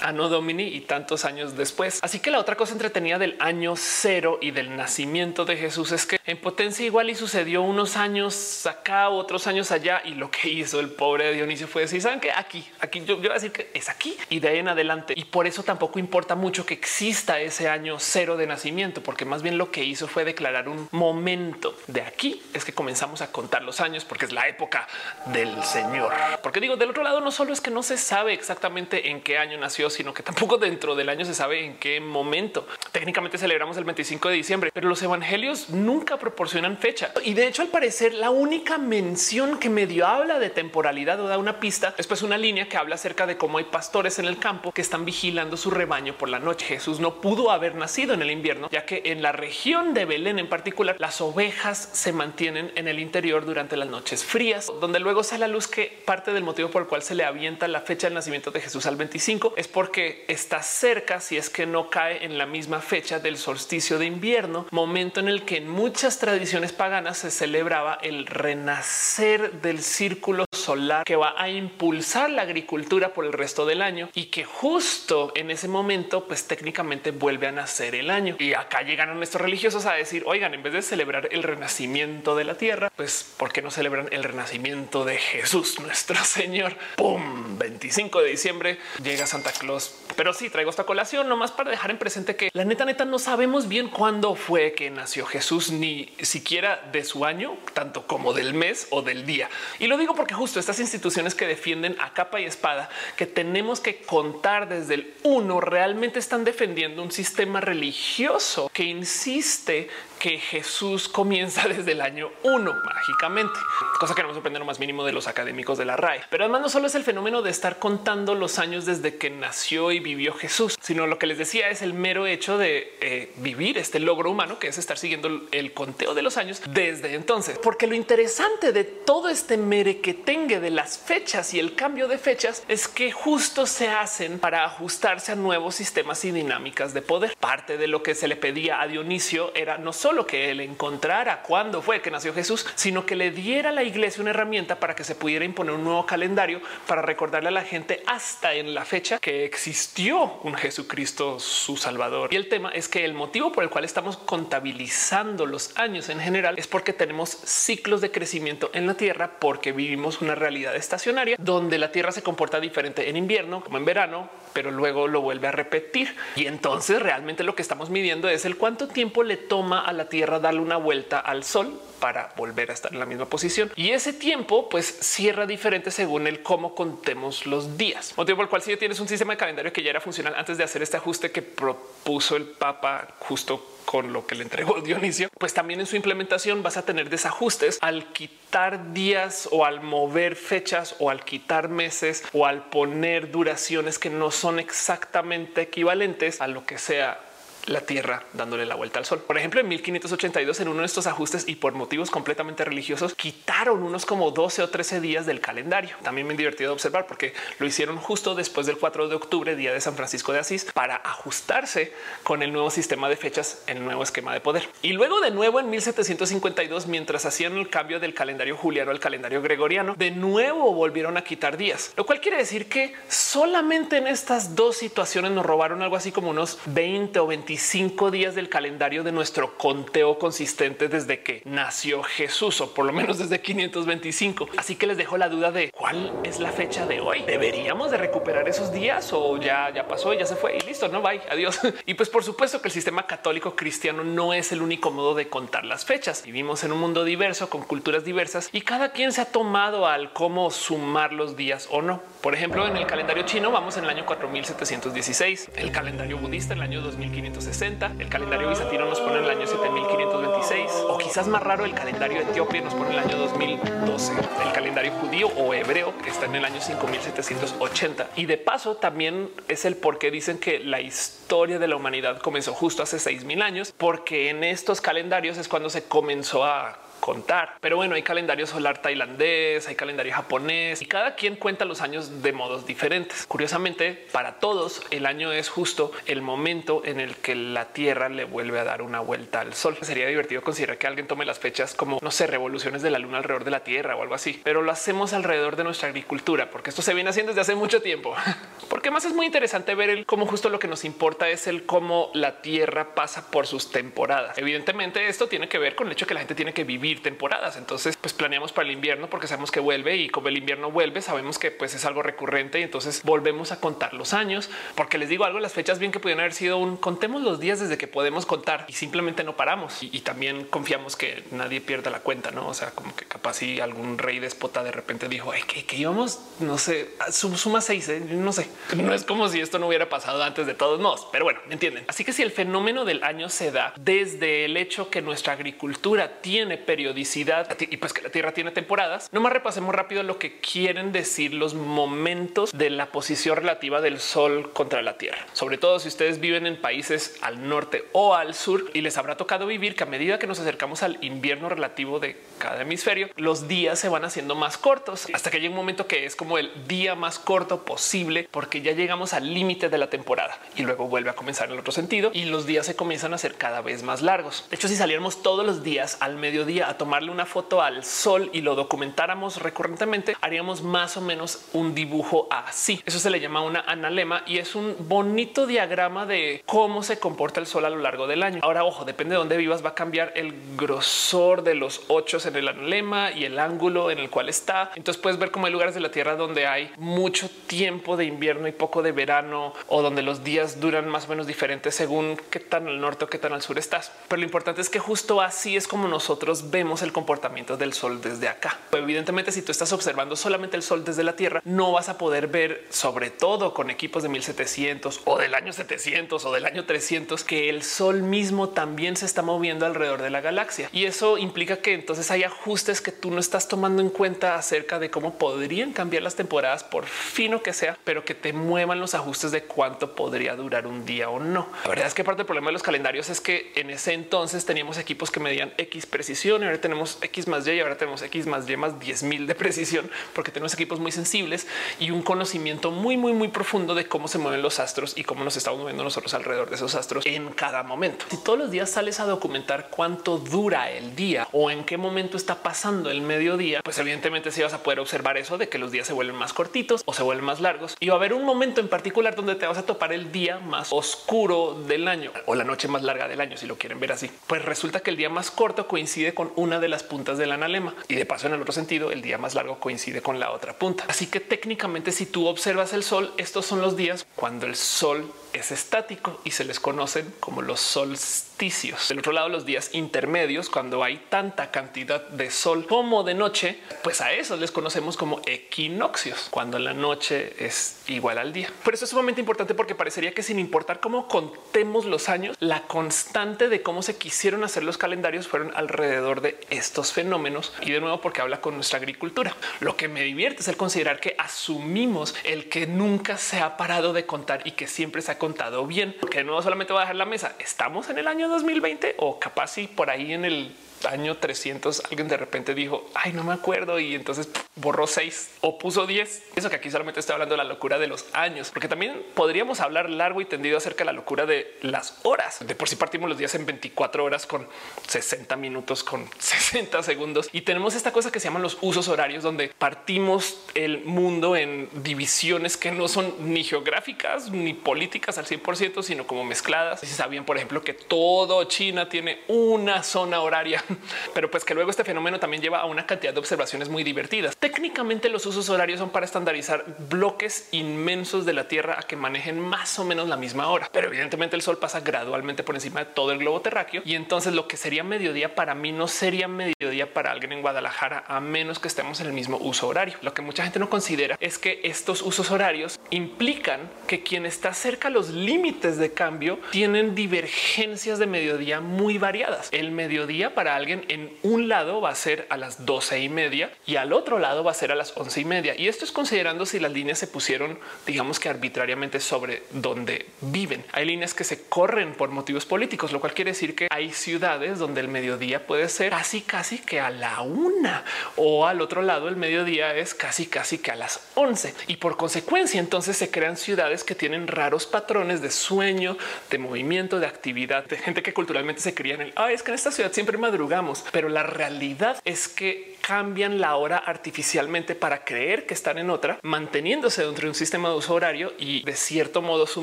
Anno 0.00 0.28
Domini 0.28 0.64
y 0.64 0.80
tantos 0.80 1.24
años 1.24 1.56
después. 1.56 2.00
Así 2.02 2.20
que 2.20 2.30
la 2.30 2.38
otra 2.38 2.56
cosa 2.56 2.72
entretenida 2.72 3.18
del 3.18 3.36
año 3.38 3.74
cero 3.76 4.38
y 4.40 4.50
del 4.50 4.76
nacimiento 4.76 5.44
de 5.44 5.56
Jesús 5.56 5.92
es 5.92 6.06
que 6.06 6.18
en 6.26 6.38
potencia 6.38 6.84
igual 6.86 7.10
y 7.10 7.14
sucedió 7.14 7.62
unos 7.62 7.96
años 7.96 8.66
acá, 8.66 9.10
otros 9.10 9.46
años 9.46 9.70
allá 9.72 10.02
y 10.04 10.14
lo 10.14 10.30
que 10.30 10.48
hizo 10.48 10.80
el 10.80 10.90
pobre 10.90 11.32
Dionisio 11.32 11.68
fue 11.68 11.82
decir, 11.82 12.00
saben 12.00 12.20
que 12.20 12.32
aquí, 12.32 12.66
aquí 12.80 13.00
yo, 13.00 13.16
yo 13.16 13.22
voy 13.22 13.30
a 13.30 13.34
decir 13.34 13.52
que 13.52 13.70
es 13.74 13.88
aquí 13.88 14.16
y 14.28 14.40
de 14.40 14.48
ahí 14.48 14.58
en 14.58 14.68
adelante. 14.68 15.14
Y 15.16 15.24
por 15.24 15.46
eso 15.46 15.62
tampoco 15.62 15.98
importa 15.98 16.34
mucho 16.34 16.64
que 16.64 16.74
exista 16.74 17.40
ese 17.40 17.68
año 17.68 17.96
cero 17.98 18.36
de 18.36 18.46
nacimiento, 18.46 19.02
porque 19.02 19.24
más 19.24 19.42
bien 19.42 19.58
lo 19.58 19.70
que 19.70 19.84
hizo 19.84 20.08
fue 20.08 20.24
declarar 20.24 20.68
un 20.68 20.88
momento 20.92 21.76
de 21.86 22.02
aquí 22.02 22.42
es 22.54 22.64
que 22.64 22.72
comenzamos 22.72 23.22
a 23.22 23.30
contar 23.30 23.62
los 23.62 23.80
años 23.80 24.04
porque 24.04 24.24
es 24.24 24.32
la 24.32 24.48
época 24.48 24.86
del 25.26 25.62
Señor. 25.62 26.12
Porque 26.42 26.60
digo, 26.60 26.76
del 26.76 26.90
otro 26.90 27.02
lado 27.02 27.20
no 27.20 27.30
solo 27.30 27.52
es 27.52 27.60
que 27.60 27.70
no 27.70 27.82
se 27.82 27.98
sabe 27.98 28.32
exactamente 28.32 29.10
en 29.10 29.20
qué 29.20 29.38
año 29.38 29.58
nació, 29.60 29.90
sino 29.90 30.12
que 30.14 30.22
tampoco 30.22 30.58
dentro 30.58 30.96
del 30.96 31.08
año 31.08 31.24
se 31.24 31.34
sabe 31.34 31.64
en 31.64 31.76
qué 31.78 32.00
momento. 32.00 32.66
Técnicamente 32.92 33.38
celebramos 33.38 33.76
el 33.76 33.84
25 33.84 34.28
de 34.28 34.34
diciembre, 34.34 34.70
pero 34.72 34.88
los 34.88 35.02
evangelios 35.02 35.70
nunca 35.70 36.18
proporcionan 36.18 36.78
fecha. 36.78 37.12
Y 37.24 37.34
de 37.34 37.46
hecho, 37.46 37.62
al 37.62 37.68
parecer, 37.68 38.14
la 38.14 38.30
única 38.30 38.78
mención 38.78 39.58
que 39.58 39.70
medio 39.70 40.06
habla 40.06 40.38
de 40.38 40.50
temporalidad 40.50 41.20
o 41.20 41.28
da 41.28 41.38
una 41.38 41.60
pista 41.60 41.94
es 41.98 42.06
pues 42.06 42.22
una 42.22 42.38
línea 42.38 42.68
que 42.68 42.76
habla 42.76 42.96
acerca 42.96 43.26
de 43.26 43.36
cómo 43.36 43.58
hay 43.58 43.64
pastores 43.64 44.18
en 44.18 44.24
el 44.24 44.38
campo 44.38 44.72
que 44.72 44.82
están 44.82 45.04
vigilando 45.04 45.56
su 45.56 45.70
rebaño 45.70 46.16
por 46.16 46.28
la 46.28 46.38
noche. 46.38 46.66
Jesús 46.66 47.00
no 47.00 47.20
pudo 47.20 47.50
haber 47.50 47.74
nacido 47.74 48.14
en 48.14 48.22
el 48.22 48.30
invierno, 48.30 48.68
ya 48.70 48.84
que 48.86 49.02
en 49.06 49.22
la 49.22 49.32
región 49.32 49.94
de 49.94 50.04
Belén 50.04 50.38
en 50.38 50.48
particular, 50.48 50.96
las 50.98 51.20
ovejas 51.20 51.90
se 51.92 52.12
mantienen 52.12 52.72
en 52.74 52.88
el 52.88 52.98
interior 52.98 53.44
durante 53.44 53.76
las 53.76 53.88
noches 53.88 54.24
frías, 54.24 54.72
donde 54.80 55.00
luego 55.00 55.22
sale 55.22 55.44
a 55.44 55.48
luz 55.48 55.68
que 55.68 56.00
parte 56.04 56.32
del 56.32 56.44
motivo 56.44 56.70
por 56.70 56.82
el 56.82 56.88
cual 56.88 57.02
se 57.02 57.14
le 57.14 57.24
avienta 57.24 57.68
la 57.68 57.80
fecha 57.80 58.06
del 58.06 58.14
nacimiento 58.14 58.50
de 58.50 58.60
Jesús 58.60 58.86
al 58.86 58.96
25 58.96 59.49
es 59.56 59.68
porque 59.68 60.24
está 60.28 60.62
cerca, 60.62 61.20
si 61.20 61.36
es 61.36 61.50
que 61.50 61.66
no 61.66 61.90
cae 61.90 62.24
en 62.24 62.38
la 62.38 62.46
misma 62.46 62.80
fecha 62.80 63.18
del 63.18 63.36
solsticio 63.36 63.98
de 63.98 64.06
invierno, 64.06 64.66
momento 64.70 65.20
en 65.20 65.28
el 65.28 65.44
que 65.44 65.58
en 65.58 65.68
muchas 65.68 66.18
tradiciones 66.18 66.72
paganas 66.72 67.18
se 67.18 67.30
celebraba 67.30 67.98
el 68.02 68.26
renacer 68.26 69.60
del 69.60 69.82
círculo 69.82 70.46
solar 70.70 71.04
que 71.04 71.16
va 71.16 71.34
a 71.36 71.48
impulsar 71.48 72.30
la 72.30 72.42
agricultura 72.42 73.12
por 73.12 73.24
el 73.24 73.32
resto 73.32 73.66
del 73.66 73.82
año 73.82 74.08
y 74.14 74.26
que 74.26 74.44
justo 74.44 75.32
en 75.34 75.50
ese 75.50 75.66
momento, 75.66 76.28
pues 76.28 76.46
técnicamente 76.46 77.10
vuelve 77.10 77.48
a 77.48 77.52
nacer 77.52 77.96
el 77.96 78.08
año. 78.08 78.36
Y 78.38 78.54
acá 78.54 78.82
llegan 78.82 79.16
nuestros 79.16 79.42
religiosos 79.42 79.86
a 79.86 79.94
decir, 79.94 80.22
oigan, 80.26 80.54
en 80.54 80.62
vez 80.62 80.72
de 80.72 80.82
celebrar 80.82 81.28
el 81.32 81.42
renacimiento 81.42 82.36
de 82.36 82.44
la 82.44 82.54
tierra, 82.54 82.92
pues 82.94 83.34
¿por 83.36 83.52
qué 83.52 83.62
no 83.62 83.72
celebran 83.72 84.06
el 84.12 84.22
renacimiento 84.22 85.04
de 85.04 85.16
Jesús, 85.18 85.80
nuestro 85.80 86.22
Señor? 86.24 86.76
¡Pum! 86.94 87.58
25 87.58 88.22
de 88.22 88.30
diciembre 88.30 88.78
llega 89.02 89.26
Santa 89.26 89.50
Claus. 89.50 89.92
Pero 90.14 90.32
sí, 90.32 90.50
traigo 90.50 90.70
esta 90.70 90.84
colación 90.84 91.28
nomás 91.28 91.50
para 91.50 91.72
dejar 91.72 91.90
en 91.90 91.98
presente 91.98 92.36
que 92.36 92.50
la 92.52 92.64
neta 92.64 92.84
neta 92.84 93.04
no 93.04 93.18
sabemos 93.18 93.66
bien 93.66 93.88
cuándo 93.88 94.36
fue 94.36 94.74
que 94.74 94.88
nació 94.90 95.26
Jesús, 95.26 95.72
ni 95.72 96.14
siquiera 96.22 96.88
de 96.92 97.04
su 97.04 97.24
año, 97.24 97.56
tanto 97.74 98.06
como 98.06 98.32
del 98.32 98.54
mes 98.54 98.86
o 98.90 99.02
del 99.02 99.26
día. 99.26 99.50
Y 99.80 99.88
lo 99.88 99.98
digo 99.98 100.14
porque 100.14 100.34
justo 100.34 100.59
estas 100.60 100.80
instituciones 100.80 101.34
que 101.34 101.46
defienden 101.46 101.96
a 102.00 102.12
capa 102.12 102.40
y 102.40 102.44
espada 102.44 102.88
que 103.16 103.26
tenemos 103.26 103.80
que 103.80 104.02
contar 104.02 104.68
desde 104.68 104.94
el 104.94 105.14
uno 105.22 105.60
realmente 105.60 106.18
están 106.18 106.44
defendiendo 106.44 107.02
un 107.02 107.10
sistema 107.10 107.60
religioso 107.60 108.70
que 108.72 108.84
insiste 108.84 109.88
que 110.20 110.38
Jesús 110.38 111.08
comienza 111.08 111.66
desde 111.68 111.92
el 111.92 112.02
año 112.02 112.30
uno 112.44 112.74
mágicamente, 112.84 113.58
cosa 113.98 114.14
que 114.14 114.22
no 114.22 114.28
me 114.28 114.34
sorprende 114.34 114.58
lo 114.58 114.64
más 114.64 114.78
mínimo 114.78 115.04
de 115.04 115.12
los 115.12 115.26
académicos 115.26 115.78
de 115.78 115.86
la 115.86 115.96
RAE. 115.96 116.22
Pero 116.30 116.44
además 116.44 116.60
no 116.60 116.68
solo 116.68 116.86
es 116.86 116.94
el 116.94 117.02
fenómeno 117.02 117.42
de 117.42 117.50
estar 117.50 117.78
contando 117.78 118.34
los 118.34 118.58
años 118.58 118.84
desde 118.84 119.16
que 119.16 119.30
nació 119.30 119.90
y 119.90 119.98
vivió 119.98 120.34
Jesús, 120.34 120.76
sino 120.80 121.06
lo 121.06 121.18
que 121.18 121.26
les 121.26 121.38
decía 121.38 121.70
es 121.70 121.82
el 121.82 121.94
mero 121.94 122.26
hecho 122.26 122.58
de 122.58 122.96
eh, 123.00 123.32
vivir 123.36 123.78
este 123.78 123.98
logro 123.98 124.30
humano 124.30 124.58
que 124.58 124.68
es 124.68 124.78
estar 124.78 124.98
siguiendo 124.98 125.48
el 125.50 125.72
conteo 125.72 126.14
de 126.14 126.22
los 126.22 126.36
años 126.36 126.62
desde 126.68 127.14
entonces. 127.14 127.58
Porque 127.58 127.86
lo 127.86 127.94
interesante 127.94 128.72
de 128.72 128.84
todo 128.84 129.28
este 129.30 129.56
mere 129.56 130.00
de 130.48 130.70
las 130.70 130.96
fechas 130.98 131.52
y 131.52 131.60
el 131.60 131.74
cambio 131.74 132.08
de 132.08 132.16
fechas 132.16 132.64
es 132.66 132.88
que 132.88 133.12
justo 133.12 133.66
se 133.66 133.88
hacen 133.88 134.38
para 134.38 134.64
ajustarse 134.64 135.32
a 135.32 135.34
nuevos 135.34 135.74
sistemas 135.74 136.24
y 136.24 136.30
dinámicas 136.30 136.94
de 136.94 137.02
poder. 137.02 137.36
Parte 137.38 137.76
de 137.76 137.86
lo 137.86 138.02
que 138.02 138.14
se 138.14 138.26
le 138.26 138.36
pedía 138.36 138.80
a 138.80 138.86
Dionisio 138.86 139.52
era 139.54 139.76
no 139.76 139.92
solo 139.92 140.26
que 140.26 140.50
él 140.50 140.60
encontrara 140.60 141.42
cuándo 141.42 141.82
fue 141.82 142.00
que 142.00 142.10
nació 142.10 142.32
Jesús, 142.32 142.66
sino 142.74 143.04
que 143.04 143.16
le 143.16 143.30
diera 143.30 143.68
a 143.68 143.72
la 143.72 143.82
iglesia 143.82 144.22
una 144.22 144.30
herramienta 144.30 144.80
para 144.80 144.96
que 144.96 145.04
se 145.04 145.14
pudiera 145.14 145.44
imponer 145.44 145.74
un 145.74 145.84
nuevo 145.84 146.06
calendario 146.06 146.62
para 146.86 147.02
recordarle 147.02 147.50
a 147.50 147.52
la 147.52 147.64
gente 147.64 148.02
hasta 148.06 148.54
en 148.54 148.72
la 148.72 148.86
fecha 148.86 149.18
que 149.18 149.44
existió 149.44 150.40
un 150.42 150.54
Jesucristo, 150.54 151.38
su 151.38 151.76
Salvador. 151.76 152.32
Y 152.32 152.36
el 152.36 152.48
tema 152.48 152.70
es 152.70 152.88
que 152.88 153.04
el 153.04 153.12
motivo 153.12 153.52
por 153.52 153.62
el 153.62 153.70
cual 153.70 153.84
estamos 153.84 154.16
contabilizando 154.16 155.44
los 155.44 155.76
años 155.76 156.08
en 156.08 156.18
general 156.18 156.58
es 156.58 156.66
porque 156.66 156.94
tenemos 156.94 157.28
ciclos 157.28 158.00
de 158.00 158.10
crecimiento 158.10 158.70
en 158.72 158.86
la 158.86 158.94
Tierra, 158.94 159.38
porque 159.38 159.72
vivimos 159.72 160.22
una 160.22 160.29
realidad 160.34 160.76
estacionaria 160.76 161.36
donde 161.38 161.78
la 161.78 161.92
Tierra 161.92 162.12
se 162.12 162.22
comporta 162.22 162.60
diferente 162.60 163.08
en 163.08 163.16
invierno 163.16 163.62
como 163.62 163.78
en 163.78 163.84
verano, 163.84 164.30
pero 164.52 164.70
luego 164.70 165.08
lo 165.08 165.20
vuelve 165.20 165.48
a 165.48 165.52
repetir. 165.52 166.16
Y 166.36 166.46
entonces 166.46 167.00
realmente 167.00 167.44
lo 167.44 167.54
que 167.54 167.62
estamos 167.62 167.90
midiendo 167.90 168.28
es 168.28 168.44
el 168.44 168.56
cuánto 168.56 168.88
tiempo 168.88 169.22
le 169.22 169.36
toma 169.36 169.80
a 169.80 169.92
la 169.92 170.08
Tierra 170.08 170.40
darle 170.40 170.60
una 170.60 170.76
vuelta 170.76 171.18
al 171.20 171.44
Sol 171.44 171.80
para 172.00 172.32
volver 172.36 172.70
a 172.70 172.74
estar 172.74 172.92
en 172.92 172.98
la 172.98 173.06
misma 173.06 173.26
posición. 173.26 173.70
Y 173.76 173.90
ese 173.90 174.12
tiempo 174.12 174.68
pues 174.68 174.86
cierra 174.86 175.46
diferente 175.46 175.90
según 175.90 176.26
el 176.26 176.42
cómo 176.42 176.74
contemos 176.74 177.46
los 177.46 177.76
días. 177.76 178.14
Motivo 178.16 178.36
por 178.36 178.44
el 178.44 178.50
cual 178.50 178.62
si 178.62 178.76
tienes 178.76 178.98
un 178.98 179.08
sistema 179.08 179.34
de 179.34 179.38
calendario 179.38 179.72
que 179.72 179.82
ya 179.82 179.90
era 179.90 180.00
funcional 180.00 180.34
antes 180.34 180.58
de 180.58 180.64
hacer 180.64 180.82
este 180.82 180.96
ajuste 180.96 181.30
que 181.30 181.42
propuso 181.42 182.36
el 182.36 182.44
Papa 182.46 183.08
justo 183.20 183.64
con 183.90 184.12
lo 184.12 184.24
que 184.24 184.36
le 184.36 184.44
entregó 184.44 184.80
Dionisio, 184.84 185.28
pues 185.36 185.52
también 185.52 185.80
en 185.80 185.86
su 185.86 185.96
implementación 185.96 186.62
vas 186.62 186.76
a 186.76 186.84
tener 186.84 187.10
desajustes 187.10 187.78
al 187.80 188.12
quitar 188.12 188.92
días 188.92 189.48
o 189.50 189.64
al 189.64 189.80
mover 189.80 190.36
fechas 190.36 190.94
o 191.00 191.10
al 191.10 191.24
quitar 191.24 191.68
meses 191.68 192.22
o 192.32 192.46
al 192.46 192.68
poner 192.68 193.32
duraciones 193.32 193.98
que 193.98 194.08
no 194.08 194.30
son 194.40 194.58
exactamente 194.58 195.60
equivalentes 195.60 196.40
a 196.40 196.46
lo 196.48 196.64
que 196.64 196.78
sea 196.78 197.20
la 197.66 197.80
Tierra 197.82 198.24
dándole 198.32 198.66
la 198.66 198.74
vuelta 198.74 198.98
al 198.98 199.04
Sol. 199.04 199.20
Por 199.20 199.38
ejemplo, 199.38 199.60
en 199.60 199.68
1582, 199.68 200.60
en 200.60 200.68
uno 200.68 200.80
de 200.80 200.86
estos 200.86 201.06
ajustes 201.06 201.46
y 201.46 201.56
por 201.56 201.74
motivos 201.74 202.10
completamente 202.10 202.64
religiosos, 202.64 203.14
quitaron 203.14 203.82
unos 203.82 204.06
como 204.06 204.30
12 204.30 204.62
o 204.62 204.70
13 204.70 205.00
días 205.00 205.26
del 205.26 205.40
calendario. 205.40 205.96
También 206.02 206.26
me 206.26 206.34
divertido 206.34 206.72
observar 206.72 207.06
porque 207.06 207.34
lo 207.58 207.66
hicieron 207.66 207.98
justo 207.98 208.34
después 208.34 208.66
del 208.66 208.78
4 208.78 209.08
de 209.08 209.14
octubre, 209.14 209.56
día 209.56 209.72
de 209.72 209.80
San 209.80 209.94
Francisco 209.94 210.32
de 210.32 210.38
Asís, 210.38 210.66
para 210.72 210.96
ajustarse 210.96 211.92
con 212.22 212.42
el 212.42 212.52
nuevo 212.52 212.70
sistema 212.70 213.08
de 213.08 213.16
fechas, 213.16 213.62
el 213.66 213.84
nuevo 213.84 214.02
esquema 214.02 214.32
de 214.32 214.40
poder. 214.40 214.68
Y 214.82 214.92
luego 214.92 215.20
de 215.20 215.30
nuevo 215.30 215.60
en 215.60 215.70
1752, 215.70 216.86
mientras 216.86 217.26
hacían 217.26 217.56
el 217.56 217.68
cambio 217.68 218.00
del 218.00 218.14
calendario 218.14 218.56
juliano 218.56 218.90
al 218.90 219.00
calendario 219.00 219.42
gregoriano, 219.42 219.94
de 219.96 220.10
nuevo 220.10 220.72
volvieron 220.72 221.16
a 221.16 221.24
quitar 221.24 221.56
días, 221.56 221.92
lo 221.96 222.06
cual 222.06 222.20
quiere 222.20 222.38
decir 222.38 222.68
que 222.68 222.94
solamente 223.08 223.98
en 223.98 224.06
estas 224.06 224.54
dos 224.54 224.76
situaciones 224.76 225.32
nos 225.32 225.44
robaron 225.44 225.82
algo 225.82 225.96
así 225.96 226.12
como 226.12 226.30
unos 226.30 226.58
20 226.66 227.18
o 227.18 227.26
25 227.26 227.49
25 227.50 228.12
días 228.12 228.36
del 228.36 228.48
calendario 228.48 229.02
de 229.02 229.10
nuestro 229.10 229.58
conteo 229.58 230.20
consistente 230.20 230.86
desde 230.86 231.24
que 231.24 231.42
nació 231.44 232.04
Jesús 232.04 232.60
o 232.60 232.72
por 232.72 232.86
lo 232.86 232.92
menos 232.92 233.18
desde 233.18 233.40
525. 233.40 234.50
Así 234.56 234.76
que 234.76 234.86
les 234.86 234.96
dejo 234.96 235.18
la 235.18 235.28
duda 235.28 235.50
de 235.50 235.72
cuál 235.72 236.12
es 236.22 236.38
la 236.38 236.52
fecha 236.52 236.86
de 236.86 237.00
hoy. 237.00 237.24
¿Deberíamos 237.26 237.90
de 237.90 237.96
recuperar 237.96 238.48
esos 238.48 238.72
días 238.72 239.12
o 239.12 239.36
ya, 239.36 239.68
ya 239.74 239.88
pasó, 239.88 240.14
ya 240.14 240.26
se 240.26 240.36
fue 240.36 240.58
y 240.58 240.60
listo? 240.60 240.86
No, 240.86 241.02
bye, 241.02 241.22
adiós. 241.28 241.58
Y 241.86 241.94
pues 241.94 242.08
por 242.08 242.22
supuesto 242.22 242.62
que 242.62 242.68
el 242.68 242.72
sistema 242.72 243.08
católico 243.08 243.56
cristiano 243.56 244.04
no 244.04 244.32
es 244.32 244.52
el 244.52 244.62
único 244.62 244.92
modo 244.92 245.16
de 245.16 245.28
contar 245.28 245.64
las 245.64 245.84
fechas. 245.84 246.22
Vivimos 246.22 246.62
en 246.62 246.70
un 246.70 246.78
mundo 246.78 247.02
diverso 247.02 247.50
con 247.50 247.62
culturas 247.62 248.04
diversas 248.04 248.48
y 248.52 248.60
cada 248.60 248.92
quien 248.92 249.10
se 249.10 249.22
ha 249.22 249.24
tomado 249.24 249.88
al 249.88 250.12
cómo 250.12 250.52
sumar 250.52 251.12
los 251.12 251.36
días 251.36 251.66
o 251.72 251.82
no. 251.82 252.00
Por 252.22 252.34
ejemplo, 252.34 252.66
en 252.66 252.76
el 252.76 252.86
calendario 252.86 253.22
chino 253.22 253.50
vamos 253.50 253.78
en 253.78 253.84
el 253.84 253.90
año 253.90 254.04
4716, 254.04 255.52
el 255.56 255.72
calendario 255.72 256.18
budista 256.18 256.52
el 256.52 256.60
año 256.60 256.82
2560, 256.82 257.92
el 257.98 258.10
calendario 258.10 258.50
bizantino 258.50 258.84
nos 258.84 259.00
pone 259.00 259.20
en 259.20 259.24
el 259.24 259.30
año 259.30 259.46
7526 259.46 260.70
o 260.86 260.98
quizás 260.98 261.26
más 261.28 261.42
raro 261.42 261.64
el 261.64 261.72
calendario 261.72 262.20
etíope 262.20 262.60
nos 262.60 262.74
pone 262.74 262.88
en 262.88 262.98
el 262.98 262.98
año 262.98 263.16
2012, 263.16 264.12
el 264.44 264.52
calendario 264.52 264.92
judío 265.00 265.28
o 265.28 265.54
hebreo 265.54 265.94
está 266.06 266.26
en 266.26 266.34
el 266.34 266.44
año 266.44 266.60
5780 266.60 268.10
y 268.16 268.26
de 268.26 268.36
paso 268.36 268.76
también 268.76 269.30
es 269.48 269.64
el 269.64 269.76
por 269.76 269.98
qué 269.98 270.10
dicen 270.10 270.38
que 270.38 270.58
la 270.58 270.82
historia 270.82 271.58
de 271.58 271.68
la 271.68 271.76
humanidad 271.76 272.18
comenzó 272.20 272.52
justo 272.52 272.82
hace 272.82 272.98
6000 272.98 273.40
años 273.40 273.74
porque 273.78 274.28
en 274.28 274.44
estos 274.44 274.82
calendarios 274.82 275.38
es 275.38 275.48
cuando 275.48 275.70
se 275.70 275.84
comenzó 275.84 276.44
a 276.44 276.78
contar. 277.00 277.56
Pero 277.60 277.76
bueno, 277.76 277.94
hay 277.94 278.02
calendario 278.02 278.46
solar 278.46 278.82
tailandés, 278.82 279.66
hay 279.66 279.74
calendario 279.74 280.12
japonés 280.12 280.82
y 280.82 280.86
cada 280.86 281.14
quien 281.14 281.36
cuenta 281.36 281.64
los 281.64 281.80
años 281.80 282.22
de 282.22 282.32
modos 282.32 282.66
diferentes. 282.66 283.26
Curiosamente, 283.26 284.06
para 284.12 284.38
todos 284.38 284.82
el 284.90 285.06
año 285.06 285.32
es 285.32 285.48
justo 285.48 285.92
el 286.06 286.22
momento 286.22 286.82
en 286.84 287.00
el 287.00 287.16
que 287.16 287.34
la 287.34 287.72
Tierra 287.72 288.08
le 288.08 288.24
vuelve 288.24 288.60
a 288.60 288.64
dar 288.64 288.82
una 288.82 289.00
vuelta 289.00 289.40
al 289.40 289.54
Sol. 289.54 289.76
Sería 289.80 290.06
divertido 290.06 290.42
considerar 290.42 290.78
que 290.78 290.86
alguien 290.86 291.06
tome 291.06 291.24
las 291.24 291.38
fechas 291.38 291.74
como, 291.74 291.98
no 292.02 292.10
sé, 292.10 292.26
revoluciones 292.26 292.82
de 292.82 292.90
la 292.90 292.98
Luna 292.98 293.18
alrededor 293.18 293.44
de 293.44 293.50
la 293.50 293.64
Tierra 293.64 293.96
o 293.96 294.02
algo 294.02 294.14
así, 294.14 294.40
pero 294.44 294.62
lo 294.62 294.70
hacemos 294.70 295.12
alrededor 295.12 295.56
de 295.56 295.64
nuestra 295.64 295.88
agricultura, 295.88 296.50
porque 296.50 296.70
esto 296.70 296.82
se 296.82 296.94
viene 296.94 297.10
haciendo 297.10 297.32
desde 297.32 297.40
hace 297.42 297.54
mucho 297.54 297.82
tiempo. 297.82 298.14
Porque 298.68 298.92
más 298.92 299.04
es 299.04 299.12
muy 299.12 299.26
interesante 299.26 299.74
ver 299.74 299.90
el 299.90 300.06
cómo 300.06 300.26
justo 300.26 300.48
lo 300.48 300.60
que 300.60 300.68
nos 300.68 300.84
importa 300.84 301.28
es 301.28 301.48
el 301.48 301.66
cómo 301.66 302.10
la 302.14 302.40
Tierra 302.40 302.94
pasa 302.94 303.28
por 303.28 303.48
sus 303.48 303.72
temporadas. 303.72 304.38
Evidentemente 304.38 305.08
esto 305.08 305.26
tiene 305.26 305.48
que 305.48 305.58
ver 305.58 305.74
con 305.74 305.88
el 305.88 305.92
hecho 305.92 306.06
que 306.06 306.14
la 306.14 306.20
gente 306.20 306.36
tiene 306.36 306.52
que 306.52 306.62
vivir 306.62 306.89
temporadas. 306.96 307.56
Entonces, 307.56 307.96
pues 307.96 308.12
planeamos 308.12 308.52
para 308.52 308.68
el 308.68 308.74
invierno 308.74 309.08
porque 309.08 309.26
sabemos 309.26 309.50
que 309.50 309.60
vuelve 309.60 309.96
y 309.96 310.08
como 310.08 310.28
el 310.28 310.36
invierno 310.36 310.70
vuelve, 310.70 311.00
sabemos 311.00 311.38
que 311.38 311.50
pues 311.50 311.74
es 311.74 311.84
algo 311.84 312.02
recurrente 312.02 312.60
y 312.60 312.62
entonces 312.62 313.02
volvemos 313.04 313.52
a 313.52 313.60
contar 313.60 313.94
los 313.94 314.12
años. 314.12 314.50
Porque 314.74 314.98
les 314.98 315.08
digo 315.08 315.24
algo, 315.24 315.40
las 315.40 315.52
fechas 315.52 315.78
bien 315.78 315.92
que 315.92 316.00
pudieran 316.00 316.20
haber 316.20 316.32
sido 316.32 316.58
un 316.58 316.76
contemos 316.76 317.22
los 317.22 317.40
días 317.40 317.60
desde 317.60 317.78
que 317.78 317.86
podemos 317.86 318.26
contar 318.26 318.66
y 318.68 318.72
simplemente 318.72 319.24
no 319.24 319.36
paramos 319.36 319.82
y, 319.82 320.00
también 320.00 320.44
confiamos 320.44 320.96
que 320.96 321.22
nadie 321.30 321.60
pierda 321.60 321.90
la 321.90 322.00
cuenta, 322.00 322.30
no? 322.30 322.48
O 322.48 322.54
sea, 322.54 322.70
como 322.70 322.94
que 322.96 323.04
capaz 323.04 323.34
si 323.34 323.60
algún 323.60 323.98
rey 323.98 324.18
despota 324.18 324.64
de 324.64 324.72
repente 324.72 325.08
dijo 325.08 325.32
que, 325.46 325.64
que 325.64 325.76
íbamos, 325.76 326.20
no 326.40 326.58
sé, 326.58 326.90
suma 327.10 327.60
seis, 327.60 327.88
¿eh? 327.88 328.00
no 328.00 328.32
sé, 328.32 328.48
no 328.76 328.94
es 328.94 329.04
como 329.04 329.28
si 329.28 329.40
esto 329.40 329.58
no 329.58 329.68
hubiera 329.68 329.88
pasado 329.88 330.22
antes 330.22 330.46
de 330.46 330.54
todos 330.54 330.80
modos, 330.80 331.06
pero 331.12 331.24
bueno, 331.24 331.40
entienden. 331.50 331.84
Así 331.86 332.04
que 332.04 332.12
si 332.12 332.22
el 332.22 332.30
fenómeno 332.30 332.84
del 332.84 333.04
año 333.04 333.28
se 333.28 333.52
da 333.52 333.74
desde 333.78 334.46
el 334.46 334.56
hecho 334.56 334.90
que 334.90 335.02
nuestra 335.02 335.34
agricultura 335.34 336.20
tiene 336.20 336.56
periodicidad 336.80 337.46
y 337.60 337.76
pues 337.76 337.92
que 337.92 338.00
la 338.00 338.08
Tierra 338.08 338.32
tiene 338.32 338.52
temporadas. 338.52 339.10
No 339.12 339.20
más 339.20 339.34
repasemos 339.34 339.74
rápido 339.74 340.02
lo 340.02 340.18
que 340.18 340.40
quieren 340.40 340.92
decir 340.92 341.34
los 341.34 341.52
momentos 341.52 342.52
de 342.56 342.70
la 342.70 342.90
posición 342.90 343.36
relativa 343.36 343.82
del 343.82 344.00
Sol 344.00 344.50
contra 344.54 344.80
la 344.80 344.96
Tierra. 344.96 345.26
Sobre 345.34 345.58
todo 345.58 345.78
si 345.78 345.88
ustedes 345.88 346.20
viven 346.20 346.46
en 346.46 346.56
países 346.56 347.18
al 347.20 347.46
norte 347.46 347.84
o 347.92 348.14
al 348.14 348.32
sur 348.32 348.70
y 348.72 348.80
les 348.80 348.96
habrá 348.96 349.18
tocado 349.18 349.46
vivir 349.46 349.76
que 349.76 349.84
a 349.84 349.86
medida 349.86 350.18
que 350.18 350.26
nos 350.26 350.40
acercamos 350.40 350.82
al 350.82 350.96
invierno 351.02 351.50
relativo 351.50 352.00
de 352.00 352.16
cada 352.40 352.62
hemisferio, 352.62 353.10
los 353.16 353.46
días 353.46 353.78
se 353.78 353.88
van 353.88 354.04
haciendo 354.04 354.34
más 354.34 354.58
cortos 354.58 355.06
hasta 355.12 355.30
que 355.30 355.40
llega 355.40 355.50
un 355.50 355.56
momento 355.56 355.86
que 355.86 356.06
es 356.06 356.16
como 356.16 356.38
el 356.38 356.50
día 356.66 356.94
más 356.94 357.18
corto 357.18 357.64
posible 357.64 358.28
porque 358.30 358.62
ya 358.62 358.72
llegamos 358.72 359.12
al 359.12 359.32
límite 359.32 359.68
de 359.68 359.78
la 359.78 359.90
temporada 359.90 360.38
y 360.56 360.62
luego 360.62 360.88
vuelve 360.88 361.10
a 361.10 361.12
comenzar 361.12 361.46
en 361.46 361.52
el 361.52 361.60
otro 361.60 361.70
sentido 361.70 362.10
y 362.14 362.24
los 362.24 362.46
días 362.46 362.64
se 362.64 362.74
comienzan 362.74 363.12
a 363.12 363.16
hacer 363.16 363.34
cada 363.34 363.60
vez 363.60 363.82
más 363.82 364.00
largos. 364.00 364.46
De 364.48 364.56
hecho, 364.56 364.68
si 364.68 364.76
saliéramos 364.76 365.22
todos 365.22 365.44
los 365.44 365.62
días 365.62 365.98
al 366.00 366.16
mediodía 366.16 366.68
a 366.68 366.78
tomarle 366.78 367.10
una 367.10 367.26
foto 367.26 367.60
al 367.60 367.84
sol 367.84 368.30
y 368.32 368.40
lo 368.40 368.54
documentáramos 368.54 369.36
recurrentemente, 369.36 370.16
haríamos 370.22 370.62
más 370.62 370.96
o 370.96 371.02
menos 371.02 371.42
un 371.52 371.74
dibujo 371.74 372.26
así. 372.30 372.82
Eso 372.86 372.98
se 372.98 373.10
le 373.10 373.20
llama 373.20 373.42
una 373.42 373.60
analema 373.60 374.22
y 374.26 374.38
es 374.38 374.54
un 374.54 374.76
bonito 374.80 375.46
diagrama 375.46 376.06
de 376.06 376.42
cómo 376.46 376.82
se 376.82 376.98
comporta 376.98 377.38
el 377.38 377.46
sol 377.46 377.66
a 377.66 377.70
lo 377.70 377.78
largo 377.78 378.06
del 378.06 378.22
año. 378.22 378.40
Ahora, 378.42 378.64
ojo, 378.64 378.86
depende 378.86 379.14
de 379.14 379.18
dónde 379.18 379.36
vivas, 379.36 379.62
va 379.62 379.70
a 379.70 379.74
cambiar 379.74 380.14
el 380.16 380.34
grosor 380.56 381.42
de 381.42 381.54
los 381.54 381.82
ochos 381.88 382.24
en 382.30 382.36
el 382.36 382.48
analema 382.48 383.12
y 383.12 383.24
el 383.24 383.38
ángulo 383.38 383.90
en 383.90 383.98
el 383.98 384.10
cual 384.10 384.28
está. 384.28 384.70
Entonces 384.74 385.00
puedes 385.00 385.18
ver 385.18 385.30
cómo 385.30 385.46
hay 385.46 385.52
lugares 385.52 385.74
de 385.74 385.80
la 385.80 385.90
Tierra 385.90 386.16
donde 386.16 386.46
hay 386.46 386.72
mucho 386.76 387.28
tiempo 387.46 387.96
de 387.96 388.04
invierno 388.04 388.48
y 388.48 388.52
poco 388.52 388.82
de 388.82 388.92
verano 388.92 389.52
o 389.68 389.82
donde 389.82 390.02
los 390.02 390.24
días 390.24 390.60
duran 390.60 390.88
más 390.88 391.06
o 391.06 391.08
menos 391.08 391.26
diferentes 391.26 391.74
según 391.74 392.16
qué 392.30 392.40
tan 392.40 392.66
al 392.68 392.80
norte 392.80 393.04
o 393.04 393.08
qué 393.08 393.18
tan 393.18 393.32
al 393.32 393.42
sur 393.42 393.58
estás. 393.58 393.92
Pero 394.08 394.20
lo 394.20 394.24
importante 394.24 394.60
es 394.60 394.70
que 394.70 394.78
justo 394.78 395.20
así 395.20 395.56
es 395.56 395.68
como 395.68 395.88
nosotros 395.88 396.50
vemos 396.50 396.82
el 396.82 396.92
comportamiento 396.92 397.56
del 397.56 397.72
sol 397.72 398.00
desde 398.00 398.28
acá. 398.28 398.58
Evidentemente, 398.72 399.32
si 399.32 399.42
tú 399.42 399.52
estás 399.52 399.72
observando 399.72 400.16
solamente 400.16 400.56
el 400.56 400.62
sol 400.62 400.84
desde 400.84 401.04
la 401.04 401.16
Tierra, 401.16 401.42
no 401.44 401.72
vas 401.72 401.88
a 401.88 401.98
poder 401.98 402.28
ver, 402.28 402.66
sobre 402.70 403.10
todo 403.10 403.54
con 403.54 403.70
equipos 403.70 404.02
de 404.02 404.08
1700 404.08 405.02
o 405.04 405.18
del 405.18 405.34
año 405.34 405.52
700 405.52 406.24
o 406.24 406.32
del 406.32 406.46
año 406.46 406.64
300, 406.64 407.24
que 407.24 407.48
el 407.48 407.62
sol 407.62 408.02
mismo 408.02 408.50
también 408.50 408.96
se 408.96 409.06
está 409.06 409.22
moviendo 409.22 409.66
alrededor 409.66 410.02
de 410.02 410.10
la 410.10 410.20
galaxia. 410.20 410.68
Y 410.72 410.84
eso 410.84 411.18
implica 411.18 411.58
que 411.58 411.74
entonces 411.74 412.10
hay 412.10 412.19
ajustes 412.24 412.80
que 412.80 412.92
tú 412.92 413.10
no 413.10 413.20
estás 413.20 413.48
tomando 413.48 413.82
en 413.82 413.90
cuenta 413.90 414.34
acerca 414.34 414.78
de 414.78 414.90
cómo 414.90 415.14
podrían 415.14 415.72
cambiar 415.72 416.02
las 416.02 416.16
temporadas, 416.16 416.64
por 416.64 416.86
fino 416.86 417.42
que 417.42 417.52
sea, 417.52 417.78
pero 417.84 418.04
que 418.04 418.14
te 418.14 418.32
muevan 418.32 418.80
los 418.80 418.94
ajustes 418.94 419.30
de 419.30 419.44
cuánto 419.44 419.94
podría 419.94 420.36
durar 420.36 420.66
un 420.66 420.84
día 420.84 421.10
o 421.10 421.20
no. 421.20 421.48
La 421.64 421.70
verdad 421.70 421.86
es 421.86 421.94
que 421.94 422.04
parte 422.04 422.18
del 422.18 422.26
problema 422.26 422.48
de 422.48 422.52
los 422.52 422.62
calendarios 422.62 423.08
es 423.10 423.20
que 423.20 423.52
en 423.56 423.70
ese 423.70 423.92
entonces 423.92 424.44
teníamos 424.44 424.78
equipos 424.78 425.10
que 425.10 425.20
medían 425.20 425.52
X 425.56 425.86
precisión 425.86 426.42
ahora 426.44 426.60
tenemos 426.60 426.98
X 427.02 427.28
más 427.28 427.46
Y 427.46 427.52
y 427.52 427.60
ahora 427.60 427.76
tenemos 427.76 428.02
X 428.02 428.26
más 428.26 428.48
Y 428.48 428.56
más 428.56 428.78
10 428.78 429.02
mil 429.04 429.26
de 429.26 429.34
precisión 429.34 429.90
porque 430.14 430.30
tenemos 430.30 430.54
equipos 430.54 430.80
muy 430.80 430.92
sensibles 430.92 431.46
y 431.78 431.90
un 431.90 432.02
conocimiento 432.02 432.70
muy, 432.70 432.96
muy, 432.96 433.12
muy 433.12 433.28
profundo 433.28 433.74
de 433.74 433.86
cómo 433.86 434.08
se 434.08 434.18
mueven 434.18 434.42
los 434.42 434.60
astros 434.60 434.96
y 434.96 435.04
cómo 435.04 435.24
nos 435.24 435.36
estamos 435.36 435.60
moviendo 435.60 435.84
nosotros 435.84 436.14
alrededor 436.14 436.50
de 436.50 436.56
esos 436.56 436.74
astros 436.74 437.06
en 437.06 437.30
cada 437.30 437.62
momento. 437.62 438.04
Si 438.10 438.16
todos 438.18 438.38
los 438.38 438.50
días 438.50 438.70
sales 438.70 439.00
a 439.00 439.04
documentar 439.04 439.68
cuánto 439.70 440.18
dura 440.18 440.70
el 440.70 440.94
día 440.94 441.28
o 441.32 441.50
en 441.50 441.64
qué 441.64 441.76
momento 441.76 442.09
está 442.16 442.42
pasando 442.42 442.90
el 442.90 443.02
mediodía, 443.02 443.60
pues 443.62 443.78
evidentemente 443.78 444.30
si 444.30 444.42
vas 444.42 444.52
a 444.52 444.62
poder 444.62 444.80
observar 444.80 445.16
eso 445.18 445.38
de 445.38 445.48
que 445.48 445.58
los 445.58 445.72
días 445.72 445.86
se 445.86 445.92
vuelven 445.92 446.16
más 446.16 446.32
cortitos 446.32 446.82
o 446.84 446.92
se 446.92 447.02
vuelven 447.02 447.24
más 447.24 447.40
largos 447.40 447.76
y 447.80 447.88
va 447.88 447.94
a 447.94 447.96
haber 447.98 448.12
un 448.12 448.24
momento 448.24 448.60
en 448.60 448.68
particular 448.68 449.14
donde 449.14 449.34
te 449.34 449.46
vas 449.46 449.58
a 449.58 449.66
topar 449.66 449.92
el 449.92 450.12
día 450.12 450.38
más 450.38 450.68
oscuro 450.72 451.54
del 451.66 451.88
año 451.88 452.12
o 452.26 452.34
la 452.34 452.44
noche 452.44 452.68
más 452.68 452.82
larga 452.82 453.08
del 453.08 453.20
año, 453.20 453.36
si 453.36 453.46
lo 453.46 453.56
quieren 453.56 453.80
ver 453.80 453.92
así. 453.92 454.10
Pues 454.26 454.44
resulta 454.44 454.80
que 454.80 454.90
el 454.90 454.96
día 454.96 455.08
más 455.08 455.30
corto 455.30 455.66
coincide 455.66 456.14
con 456.14 456.32
una 456.36 456.60
de 456.60 456.68
las 456.68 456.82
puntas 456.82 457.18
del 457.18 457.32
analema 457.32 457.74
y 457.88 457.94
de 457.94 458.06
paso 458.06 458.26
en 458.26 458.34
el 458.34 458.40
otro 458.40 458.52
sentido 458.52 458.90
el 458.90 459.02
día 459.02 459.18
más 459.18 459.34
largo 459.34 459.58
coincide 459.58 460.02
con 460.02 460.18
la 460.18 460.30
otra 460.30 460.58
punta. 460.58 460.84
Así 460.88 461.06
que 461.06 461.20
técnicamente 461.20 461.92
si 461.92 462.06
tú 462.06 462.26
observas 462.26 462.72
el 462.72 462.82
sol, 462.82 463.12
estos 463.16 463.46
son 463.46 463.60
los 463.60 463.76
días 463.76 464.06
cuando 464.16 464.46
el 464.46 464.56
sol 464.56 465.10
es 465.32 465.50
estático 465.52 466.20
y 466.24 466.32
se 466.32 466.44
les 466.44 466.60
conocen 466.60 467.12
como 467.20 467.42
los 467.42 467.60
solsticios. 467.60 468.88
Del 468.88 469.00
otro 469.00 469.12
lado, 469.12 469.28
los 469.28 469.44
días 469.44 469.70
intermedios, 469.72 470.48
cuando 470.48 470.82
hay 470.82 470.98
tanta 471.08 471.50
cantidad 471.50 472.06
de 472.08 472.30
sol 472.30 472.66
como 472.66 473.02
de 473.02 473.14
noche, 473.14 473.60
pues 473.82 474.00
a 474.00 474.12
eso 474.12 474.36
les 474.36 474.50
conocemos 474.50 474.96
como 474.96 475.20
equinoccios, 475.26 476.28
cuando 476.30 476.58
la 476.58 476.72
noche 476.72 477.34
es 477.38 477.80
igual 477.86 478.18
al 478.18 478.32
día. 478.32 478.50
Por 478.64 478.74
eso 478.74 478.84
es 478.84 478.90
sumamente 478.90 479.20
importante 479.20 479.54
porque 479.54 479.74
parecería 479.74 480.12
que 480.12 480.22
sin 480.22 480.38
importar 480.38 480.80
cómo 480.80 481.08
contemos 481.08 481.84
los 481.84 482.08
años, 482.08 482.36
la 482.40 482.62
constante 482.62 483.48
de 483.48 483.62
cómo 483.62 483.82
se 483.82 483.96
quisieron 483.96 484.44
hacer 484.44 484.62
los 484.62 484.78
calendarios 484.78 485.28
fueron 485.28 485.52
alrededor 485.54 486.20
de 486.20 486.40
estos 486.50 486.92
fenómenos. 486.92 487.52
Y 487.60 487.72
de 487.72 487.80
nuevo, 487.80 488.00
porque 488.00 488.20
habla 488.20 488.40
con 488.40 488.54
nuestra 488.54 488.78
agricultura. 488.78 489.36
Lo 489.60 489.76
que 489.76 489.88
me 489.88 490.02
divierte 490.02 490.40
es 490.40 490.48
el 490.48 490.56
considerar 490.56 491.00
que 491.00 491.14
asumimos 491.18 492.14
el 492.24 492.48
que 492.48 492.66
nunca 492.66 493.16
se 493.16 493.40
ha 493.40 493.56
parado 493.56 493.92
de 493.92 494.06
contar 494.06 494.46
y 494.46 494.52
que 494.52 494.66
siempre 494.66 495.02
se 495.02 495.12
ha 495.12 495.18
contado 495.20 495.64
bien, 495.68 495.94
que 496.10 496.24
no 496.24 496.42
solamente 496.42 496.72
va 496.72 496.80
a 496.80 496.82
dejar 496.82 496.96
la 496.96 497.04
mesa. 497.04 497.36
Estamos 497.38 497.88
en 497.90 497.98
el 497.98 498.08
año 498.08 498.28
2020 498.28 498.96
o 498.98 499.20
capaz 499.20 499.58
y 499.58 499.68
por 499.68 499.90
ahí 499.90 500.12
en 500.12 500.24
el 500.24 500.52
año 500.86 501.16
300 501.16 501.82
alguien 501.90 502.08
de 502.08 502.16
repente 502.16 502.54
dijo, 502.54 502.88
ay, 502.94 503.12
no 503.12 503.24
me 503.24 503.32
acuerdo 503.32 503.78
y 503.78 503.94
entonces 503.94 504.28
borró 504.56 504.86
seis 504.86 505.30
o 505.40 505.58
puso 505.58 505.86
10. 505.86 506.22
Eso 506.36 506.50
que 506.50 506.56
aquí 506.56 506.70
solamente 506.70 507.00
estoy 507.00 507.14
hablando 507.14 507.34
de 507.34 507.38
la 507.38 507.44
locura 507.44 507.78
de 507.78 507.86
los 507.86 508.06
años, 508.12 508.50
porque 508.50 508.68
también 508.68 509.02
podríamos 509.14 509.60
hablar 509.60 509.88
largo 509.88 510.20
y 510.20 510.24
tendido 510.24 510.58
acerca 510.58 510.80
de 510.80 510.86
la 510.86 510.92
locura 510.92 511.26
de 511.26 511.58
las 511.62 511.98
horas. 512.02 512.38
De 512.46 512.54
por 512.54 512.68
sí 512.68 512.76
partimos 512.76 513.08
los 513.08 513.18
días 513.18 513.34
en 513.34 513.46
24 513.46 514.04
horas 514.04 514.26
con 514.26 514.46
60 514.86 515.36
minutos, 515.36 515.84
con 515.84 516.08
60 516.18 516.82
segundos 516.82 517.28
y 517.32 517.42
tenemos 517.42 517.74
esta 517.74 517.92
cosa 517.92 518.10
que 518.10 518.20
se 518.20 518.28
llaman 518.28 518.42
los 518.42 518.58
usos 518.60 518.88
horarios, 518.88 519.22
donde 519.22 519.48
partimos 519.48 520.40
el 520.54 520.84
mundo 520.84 521.36
en 521.36 521.68
divisiones 521.82 522.56
que 522.56 522.70
no 522.70 522.88
son 522.88 523.32
ni 523.32 523.44
geográficas 523.44 524.30
ni 524.30 524.54
políticas 524.54 525.18
al 525.18 525.26
100%, 525.26 525.82
sino 525.82 526.06
como 526.06 526.24
mezcladas. 526.24 526.80
Si 526.80 526.86
sabían, 526.86 527.24
por 527.24 527.36
ejemplo, 527.36 527.62
que 527.62 527.74
todo 527.74 528.44
China 528.44 528.88
tiene 528.88 529.20
una 529.28 529.82
zona 529.82 530.20
horaria 530.20 530.64
pero 531.14 531.30
pues 531.30 531.44
que 531.44 531.54
luego 531.54 531.70
este 531.70 531.84
fenómeno 531.84 532.18
también 532.18 532.42
lleva 532.42 532.60
a 532.60 532.66
una 532.66 532.86
cantidad 532.86 533.12
de 533.12 533.18
observaciones 533.18 533.68
muy 533.68 533.84
divertidas. 533.84 534.36
Técnicamente 534.36 535.08
los 535.08 535.26
usos 535.26 535.48
horarios 535.48 535.78
son 535.78 535.90
para 535.90 536.06
estandarizar 536.06 536.64
bloques 536.88 537.48
inmensos 537.52 538.26
de 538.26 538.32
la 538.32 538.48
Tierra 538.48 538.76
a 538.78 538.82
que 538.82 538.96
manejen 538.96 539.40
más 539.40 539.78
o 539.78 539.84
menos 539.84 540.08
la 540.08 540.16
misma 540.16 540.48
hora, 540.48 540.68
pero 540.72 540.88
evidentemente 540.88 541.36
el 541.36 541.42
sol 541.42 541.58
pasa 541.58 541.80
gradualmente 541.80 542.42
por 542.42 542.54
encima 542.54 542.80
de 542.80 542.86
todo 542.86 543.12
el 543.12 543.18
globo 543.18 543.40
terráqueo 543.40 543.82
y 543.84 543.94
entonces 543.94 544.34
lo 544.34 544.48
que 544.48 544.56
sería 544.56 544.84
mediodía 544.84 545.34
para 545.34 545.54
mí 545.54 545.72
no 545.72 545.88
sería 545.88 546.28
mediodía 546.28 546.92
para 546.92 547.10
alguien 547.12 547.32
en 547.32 547.42
Guadalajara 547.42 548.04
a 548.06 548.20
menos 548.20 548.58
que 548.58 548.68
estemos 548.68 549.00
en 549.00 549.06
el 549.06 549.12
mismo 549.12 549.38
uso 549.38 549.68
horario. 549.68 549.96
Lo 550.02 550.14
que 550.14 550.22
mucha 550.22 550.42
gente 550.42 550.58
no 550.58 550.70
considera 550.70 551.16
es 551.20 551.38
que 551.38 551.60
estos 551.64 552.02
usos 552.02 552.30
horarios 552.30 552.78
implican 552.90 553.60
que 553.86 554.02
quien 554.02 554.26
está 554.26 554.52
cerca 554.54 554.88
a 554.88 554.90
los 554.90 555.10
límites 555.10 555.78
de 555.78 555.92
cambio 555.92 556.38
tienen 556.50 556.94
divergencias 556.94 557.98
de 557.98 558.06
mediodía 558.06 558.60
muy 558.60 558.98
variadas. 558.98 559.48
El 559.52 559.70
mediodía 559.70 560.34
para 560.34 560.56
alguien 560.60 560.84
en 560.88 561.16
un 561.22 561.48
lado 561.48 561.80
va 561.80 561.90
a 561.90 561.94
ser 561.94 562.26
a 562.30 562.36
las 562.36 562.64
12 562.64 563.00
y 563.00 563.08
media 563.08 563.52
y 563.66 563.76
al 563.76 563.92
otro 563.92 564.18
lado 564.18 564.44
va 564.44 564.52
a 564.52 564.54
ser 564.54 564.72
a 564.72 564.74
las 564.74 564.96
11 564.96 565.20
y 565.20 565.24
media. 565.24 565.54
Y 565.56 565.68
esto 565.68 565.84
es 565.84 565.92
considerando 565.92 566.46
si 566.46 566.60
las 566.60 566.72
líneas 566.72 566.98
se 566.98 567.06
pusieron, 567.06 567.58
digamos 567.86 568.20
que 568.20 568.28
arbitrariamente 568.28 569.00
sobre 569.00 569.42
donde 569.50 570.06
viven. 570.20 570.64
Hay 570.72 570.84
líneas 570.84 571.14
que 571.14 571.24
se 571.24 571.42
corren 571.44 571.94
por 571.94 572.10
motivos 572.10 572.46
políticos, 572.46 572.92
lo 572.92 573.00
cual 573.00 573.14
quiere 573.14 573.32
decir 573.32 573.54
que 573.54 573.68
hay 573.70 573.90
ciudades 573.92 574.58
donde 574.58 574.80
el 574.80 574.88
mediodía 574.88 575.46
puede 575.46 575.68
ser 575.68 575.90
casi, 575.90 576.20
casi 576.22 576.58
que 576.58 576.80
a 576.80 576.90
la 576.90 577.20
una 577.22 577.84
o 578.16 578.46
al 578.46 578.60
otro 578.60 578.82
lado 578.82 579.08
el 579.08 579.16
mediodía 579.16 579.74
es 579.74 579.94
casi, 579.94 580.26
casi 580.26 580.58
que 580.58 580.70
a 580.70 580.76
las 580.76 581.00
11. 581.14 581.54
Y 581.66 581.76
por 581.76 581.96
consecuencia, 581.96 582.60
entonces 582.60 582.96
se 582.96 583.10
crean 583.10 583.36
ciudades 583.36 583.84
que 583.84 583.94
tienen 583.94 584.26
raros 584.26 584.66
patrones 584.66 585.22
de 585.22 585.30
sueño, 585.30 585.96
de 586.30 586.38
movimiento, 586.38 587.00
de 587.00 587.06
actividad, 587.06 587.64
de 587.64 587.76
gente 587.76 588.02
que 588.02 588.12
culturalmente 588.12 588.60
se 588.60 588.74
cría 588.74 588.94
en 588.94 589.00
el 589.02 589.12
ah, 589.16 589.32
es 589.32 589.42
que 589.42 589.50
en 589.50 589.54
esta 589.54 589.70
ciudad 589.70 589.92
siempre 589.92 590.18
madruga 590.18 590.49
pero 590.92 591.08
la 591.08 591.22
realidad 591.22 592.00
es 592.04 592.28
que 592.28 592.76
cambian 592.80 593.40
la 593.40 593.56
hora 593.56 593.76
artificialmente 593.76 594.74
para 594.74 595.04
creer 595.04 595.46
que 595.46 595.54
están 595.54 595.78
en 595.78 595.90
otra, 595.90 596.18
manteniéndose 596.22 597.04
dentro 597.04 597.22
de 597.22 597.28
un 597.28 597.34
sistema 597.34 597.68
de 597.68 597.76
uso 597.76 597.94
horario 597.94 598.32
y 598.38 598.64
de 598.64 598.74
cierto 598.74 599.22
modo 599.22 599.46
su 599.46 599.62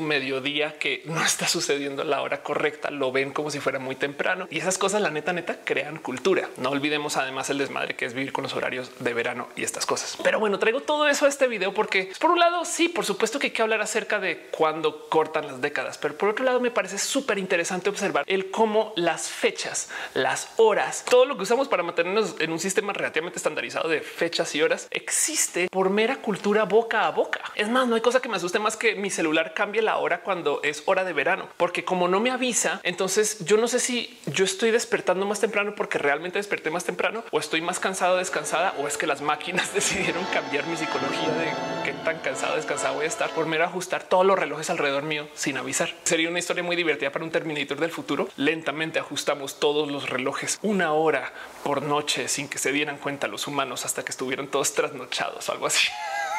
mediodía 0.00 0.78
que 0.78 1.02
no 1.04 1.22
está 1.22 1.46
sucediendo 1.46 2.04
la 2.04 2.22
hora 2.22 2.42
correcta, 2.42 2.90
lo 2.90 3.12
ven 3.12 3.32
como 3.32 3.50
si 3.50 3.60
fuera 3.60 3.78
muy 3.78 3.96
temprano 3.96 4.46
y 4.50 4.58
esas 4.58 4.78
cosas 4.78 5.02
la 5.02 5.10
neta 5.10 5.32
neta 5.32 5.58
crean 5.64 5.98
cultura. 5.98 6.48
No 6.56 6.70
olvidemos 6.70 7.16
además 7.16 7.50
el 7.50 7.58
desmadre 7.58 7.96
que 7.96 8.06
es 8.06 8.14
vivir 8.14 8.32
con 8.32 8.44
los 8.44 8.54
horarios 8.54 8.92
de 8.98 9.12
verano 9.12 9.48
y 9.56 9.62
estas 9.62 9.84
cosas. 9.84 10.16
Pero 10.22 10.40
bueno, 10.40 10.58
traigo 10.58 10.80
todo 10.80 11.06
eso 11.08 11.26
a 11.26 11.28
este 11.28 11.48
video 11.48 11.74
porque 11.74 12.10
por 12.18 12.30
un 12.30 12.38
lado 12.38 12.64
sí, 12.64 12.88
por 12.88 13.04
supuesto 13.04 13.38
que 13.38 13.48
hay 13.48 13.52
que 13.52 13.62
hablar 13.62 13.82
acerca 13.82 14.20
de 14.20 14.48
cuándo 14.50 15.08
cortan 15.08 15.46
las 15.46 15.60
décadas, 15.60 15.98
pero 15.98 16.16
por 16.16 16.30
otro 16.30 16.44
lado 16.44 16.60
me 16.60 16.70
parece 16.70 16.98
súper 16.98 17.38
interesante 17.38 17.90
observar 17.90 18.24
el 18.26 18.50
cómo 18.50 18.92
las 18.96 19.28
fechas, 19.28 19.90
las 20.14 20.48
horas 20.56 20.77
todo 21.08 21.24
lo 21.24 21.36
que 21.36 21.42
usamos 21.42 21.68
para 21.68 21.82
mantenernos 21.82 22.36
en 22.38 22.52
un 22.52 22.58
sistema 22.58 22.92
relativamente 22.92 23.38
estandarizado 23.38 23.88
de 23.88 24.00
fechas 24.00 24.54
y 24.54 24.62
horas 24.62 24.86
existe 24.90 25.68
por 25.70 25.90
mera 25.90 26.16
cultura 26.16 26.64
boca 26.64 27.06
a 27.06 27.10
boca. 27.10 27.40
Es 27.54 27.68
más, 27.68 27.88
no 27.88 27.96
hay 27.96 28.00
cosa 28.00 28.20
que 28.20 28.28
me 28.28 28.36
asuste 28.36 28.58
más 28.58 28.76
que 28.76 28.94
mi 28.94 29.10
celular 29.10 29.54
cambie 29.54 29.82
la 29.82 29.96
hora 29.96 30.22
cuando 30.22 30.60
es 30.62 30.82
hora 30.86 31.04
de 31.04 31.12
verano, 31.12 31.48
porque 31.56 31.84
como 31.84 32.08
no 32.08 32.20
me 32.20 32.30
avisa, 32.30 32.80
entonces 32.84 33.44
yo 33.44 33.56
no 33.56 33.68
sé 33.68 33.80
si 33.80 34.18
yo 34.26 34.44
estoy 34.44 34.70
despertando 34.70 35.26
más 35.26 35.40
temprano 35.40 35.74
porque 35.76 35.98
realmente 35.98 36.38
desperté 36.38 36.70
más 36.70 36.84
temprano 36.84 37.24
o 37.30 37.38
estoy 37.38 37.60
más 37.60 37.80
cansado, 37.80 38.18
descansada 38.18 38.74
o 38.78 38.86
es 38.86 38.96
que 38.96 39.06
las 39.06 39.20
máquinas 39.20 39.74
decidieron 39.74 40.24
cambiar 40.26 40.66
mi 40.66 40.76
psicología 40.76 41.28
de 41.30 41.52
qué 41.84 41.92
tan 42.04 42.18
cansado, 42.20 42.56
descansado 42.56 42.94
voy 42.94 43.04
a 43.04 43.08
estar 43.08 43.30
por 43.30 43.46
mera 43.46 43.66
ajustar 43.66 44.04
todos 44.04 44.24
los 44.24 44.38
relojes 44.38 44.70
alrededor 44.70 45.02
mío 45.02 45.28
sin 45.34 45.56
avisar. 45.56 45.94
Sería 46.04 46.28
una 46.28 46.38
historia 46.38 46.62
muy 46.62 46.76
divertida 46.76 47.10
para 47.10 47.24
un 47.24 47.30
Terminator 47.30 47.78
del 47.78 47.90
futuro. 47.90 48.28
Lentamente 48.36 48.98
ajustamos 48.98 49.58
todos 49.60 49.90
los 49.90 50.08
relojes 50.08 50.58
una 50.68 50.92
hora 50.92 51.32
por 51.64 51.82
noche 51.82 52.28
sin 52.28 52.48
que 52.48 52.58
se 52.58 52.72
dieran 52.72 52.98
cuenta 52.98 53.26
los 53.26 53.46
humanos 53.46 53.84
hasta 53.84 54.04
que 54.04 54.10
estuvieran 54.10 54.48
todos 54.48 54.74
trasnochados 54.74 55.48
o 55.48 55.52
algo 55.52 55.66
así. 55.66 55.88